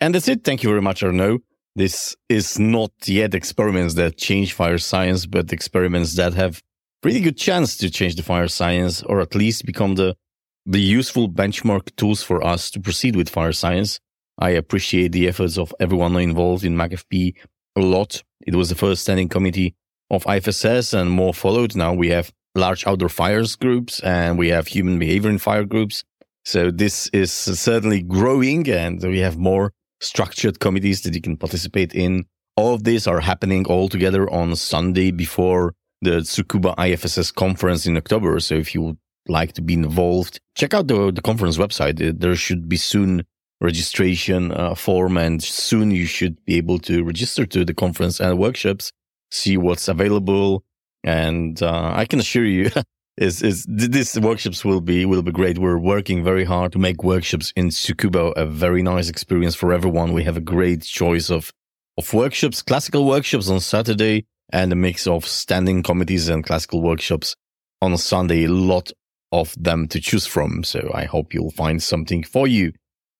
And 0.00 0.14
that's 0.14 0.28
it. 0.28 0.42
Thank 0.42 0.62
you 0.62 0.70
very 0.70 0.82
much, 0.82 1.02
Arnaud. 1.02 1.40
This 1.76 2.16
is 2.30 2.58
not 2.58 2.92
yet 3.04 3.34
experiments 3.34 3.92
that 3.94 4.16
change 4.16 4.54
fire 4.54 4.78
science, 4.78 5.26
but 5.26 5.52
experiments 5.52 6.16
that 6.16 6.32
have 6.32 6.62
pretty 7.02 7.20
good 7.20 7.36
chance 7.36 7.76
to 7.76 7.90
change 7.90 8.16
the 8.16 8.22
fire 8.22 8.48
science 8.48 9.02
or 9.02 9.20
at 9.20 9.34
least 9.34 9.66
become 9.66 9.94
the, 9.96 10.16
the 10.64 10.80
useful 10.80 11.28
benchmark 11.28 11.94
tools 11.96 12.22
for 12.22 12.42
us 12.42 12.70
to 12.70 12.80
proceed 12.80 13.14
with 13.14 13.28
fire 13.28 13.52
science. 13.52 14.00
I 14.38 14.50
appreciate 14.50 15.12
the 15.12 15.28
efforts 15.28 15.58
of 15.58 15.74
everyone 15.78 16.16
involved 16.16 16.64
in 16.64 16.76
MaCFP 16.76 17.34
a 17.76 17.80
lot. 17.80 18.22
It 18.46 18.54
was 18.54 18.70
the 18.70 18.74
first 18.74 19.02
standing 19.02 19.28
committee 19.28 19.74
of 20.10 20.24
IAFSS 20.24 20.98
and 20.98 21.10
more 21.10 21.34
followed. 21.34 21.76
Now 21.76 21.92
we 21.92 22.08
have 22.08 22.32
large 22.54 22.86
outdoor 22.86 23.10
fires 23.10 23.54
groups 23.54 24.00
and 24.00 24.38
we 24.38 24.48
have 24.48 24.68
human 24.68 24.98
behavior 24.98 25.28
in 25.28 25.36
fire 25.36 25.66
groups. 25.66 26.04
So 26.46 26.70
this 26.70 27.08
is 27.12 27.30
certainly 27.32 28.00
growing 28.00 28.66
and 28.70 29.02
we 29.02 29.18
have 29.18 29.36
more 29.36 29.74
structured 30.00 30.60
committees 30.60 31.02
that 31.02 31.14
you 31.14 31.20
can 31.20 31.36
participate 31.36 31.94
in. 31.94 32.24
All 32.56 32.74
of 32.74 32.84
these 32.84 33.06
are 33.06 33.20
happening 33.20 33.66
all 33.66 33.88
together 33.88 34.30
on 34.30 34.56
Sunday 34.56 35.10
before 35.10 35.74
the 36.02 36.20
Tsukuba 36.20 36.74
IAFSS 36.76 37.34
conference 37.34 37.86
in 37.86 37.96
October. 37.96 38.38
So 38.40 38.54
if 38.54 38.74
you 38.74 38.82
would 38.82 38.98
like 39.28 39.52
to 39.54 39.62
be 39.62 39.74
involved, 39.74 40.40
check 40.54 40.74
out 40.74 40.88
the, 40.88 41.10
the 41.10 41.22
conference 41.22 41.58
website. 41.58 42.20
There 42.20 42.36
should 42.36 42.68
be 42.68 42.76
soon 42.76 43.24
registration 43.60 44.52
uh, 44.52 44.74
form 44.74 45.16
and 45.16 45.42
soon 45.42 45.90
you 45.90 46.06
should 46.06 46.42
be 46.44 46.56
able 46.56 46.78
to 46.78 47.02
register 47.04 47.46
to 47.46 47.64
the 47.64 47.74
conference 47.74 48.20
and 48.20 48.38
workshops, 48.38 48.92
see 49.30 49.56
what's 49.56 49.88
available. 49.88 50.62
And 51.02 51.62
uh, 51.62 51.92
I 51.94 52.04
can 52.04 52.18
assure 52.18 52.44
you 52.44 52.70
is 53.16 53.42
is 53.42 53.66
these 53.68 54.18
workshops 54.20 54.64
will 54.64 54.80
be 54.80 55.04
will 55.06 55.22
be 55.22 55.32
great. 55.32 55.58
We're 55.58 55.78
working 55.78 56.22
very 56.22 56.44
hard 56.44 56.72
to 56.72 56.78
make 56.78 57.02
workshops 57.02 57.52
in 57.56 57.68
Tsukuba 57.68 58.32
a 58.36 58.46
very 58.46 58.82
nice 58.82 59.08
experience 59.08 59.54
for 59.54 59.72
everyone. 59.72 60.12
We 60.12 60.24
have 60.24 60.36
a 60.36 60.40
great 60.40 60.82
choice 60.82 61.30
of 61.30 61.50
of 61.98 62.12
workshops, 62.12 62.62
classical 62.62 63.06
workshops 63.06 63.48
on 63.48 63.60
Saturday, 63.60 64.26
and 64.52 64.70
a 64.72 64.76
mix 64.76 65.06
of 65.06 65.26
standing 65.26 65.82
committees 65.82 66.28
and 66.28 66.44
classical 66.44 66.82
workshops 66.82 67.34
on 67.80 67.96
Sunday. 67.96 68.44
A 68.44 68.48
lot 68.48 68.92
of 69.32 69.54
them 69.58 69.88
to 69.88 70.00
choose 70.00 70.26
from. 70.26 70.62
So 70.62 70.90
I 70.94 71.04
hope 71.04 71.32
you'll 71.32 71.50
find 71.50 71.82
something 71.82 72.22
for 72.22 72.46
you. 72.46 72.72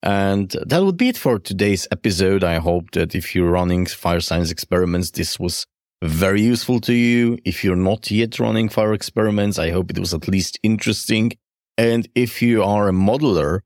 And 0.03 0.51
that 0.67 0.85
would 0.85 0.97
be 0.97 1.09
it 1.09 1.17
for 1.17 1.39
today's 1.39 1.89
episode. 1.91 2.45
I 2.45 2.57
hope 2.57 2.91
that 2.93 3.15
if 3.15 3.35
you're 3.35 3.51
running 3.51 3.87
fire 3.87 4.21
science 4.21 4.51
experiments, 4.51 5.11
this 5.11 5.41
was 5.41 5.67
very 6.07 6.41
useful 6.43 6.81
to 6.81 6.93
you. 6.93 7.39
If 7.45 7.65
you're 7.65 7.77
not 7.77 8.11
yet 8.11 8.39
running 8.39 8.69
fire 8.69 8.93
experiments, 8.93 9.59
I 9.59 9.71
hope 9.71 9.91
it 9.91 9.99
was 9.99 10.15
at 10.15 10.29
least 10.29 10.59
interesting. 10.63 11.33
And 11.79 12.09
if 12.15 12.43
you 12.43 12.63
are 12.63 12.89
a 12.89 12.93
modeler, 12.93 13.61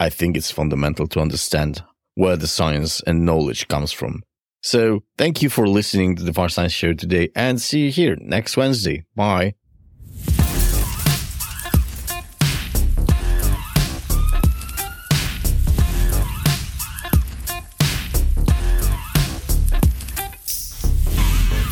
I 0.00 0.10
think 0.10 0.36
it's 0.36 0.50
fundamental 0.50 1.06
to 1.08 1.20
understand 1.20 1.82
where 2.14 2.36
the 2.36 2.46
science 2.46 3.00
and 3.06 3.24
knowledge 3.24 3.68
comes 3.68 3.92
from. 3.92 4.22
So 4.62 5.02
thank 5.18 5.42
you 5.42 5.50
for 5.50 5.68
listening 5.68 6.16
to 6.16 6.22
the 6.22 6.32
Fire 6.32 6.48
Science 6.48 6.72
Show 6.72 6.94
today 6.94 7.28
and 7.36 7.60
see 7.60 7.84
you 7.84 7.90
here 7.90 8.16
next 8.20 8.56
Wednesday. 8.56 9.04
Bye. 9.14 9.54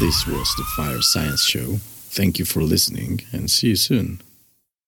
This 0.02 0.26
was 0.26 0.52
the 0.56 0.64
Fire 0.64 1.00
Science 1.00 1.44
Show. 1.44 1.76
Thank 2.10 2.40
you 2.40 2.44
for 2.44 2.60
listening 2.60 3.20
and 3.30 3.48
see 3.48 3.68
you 3.68 3.76
soon. 3.76 4.20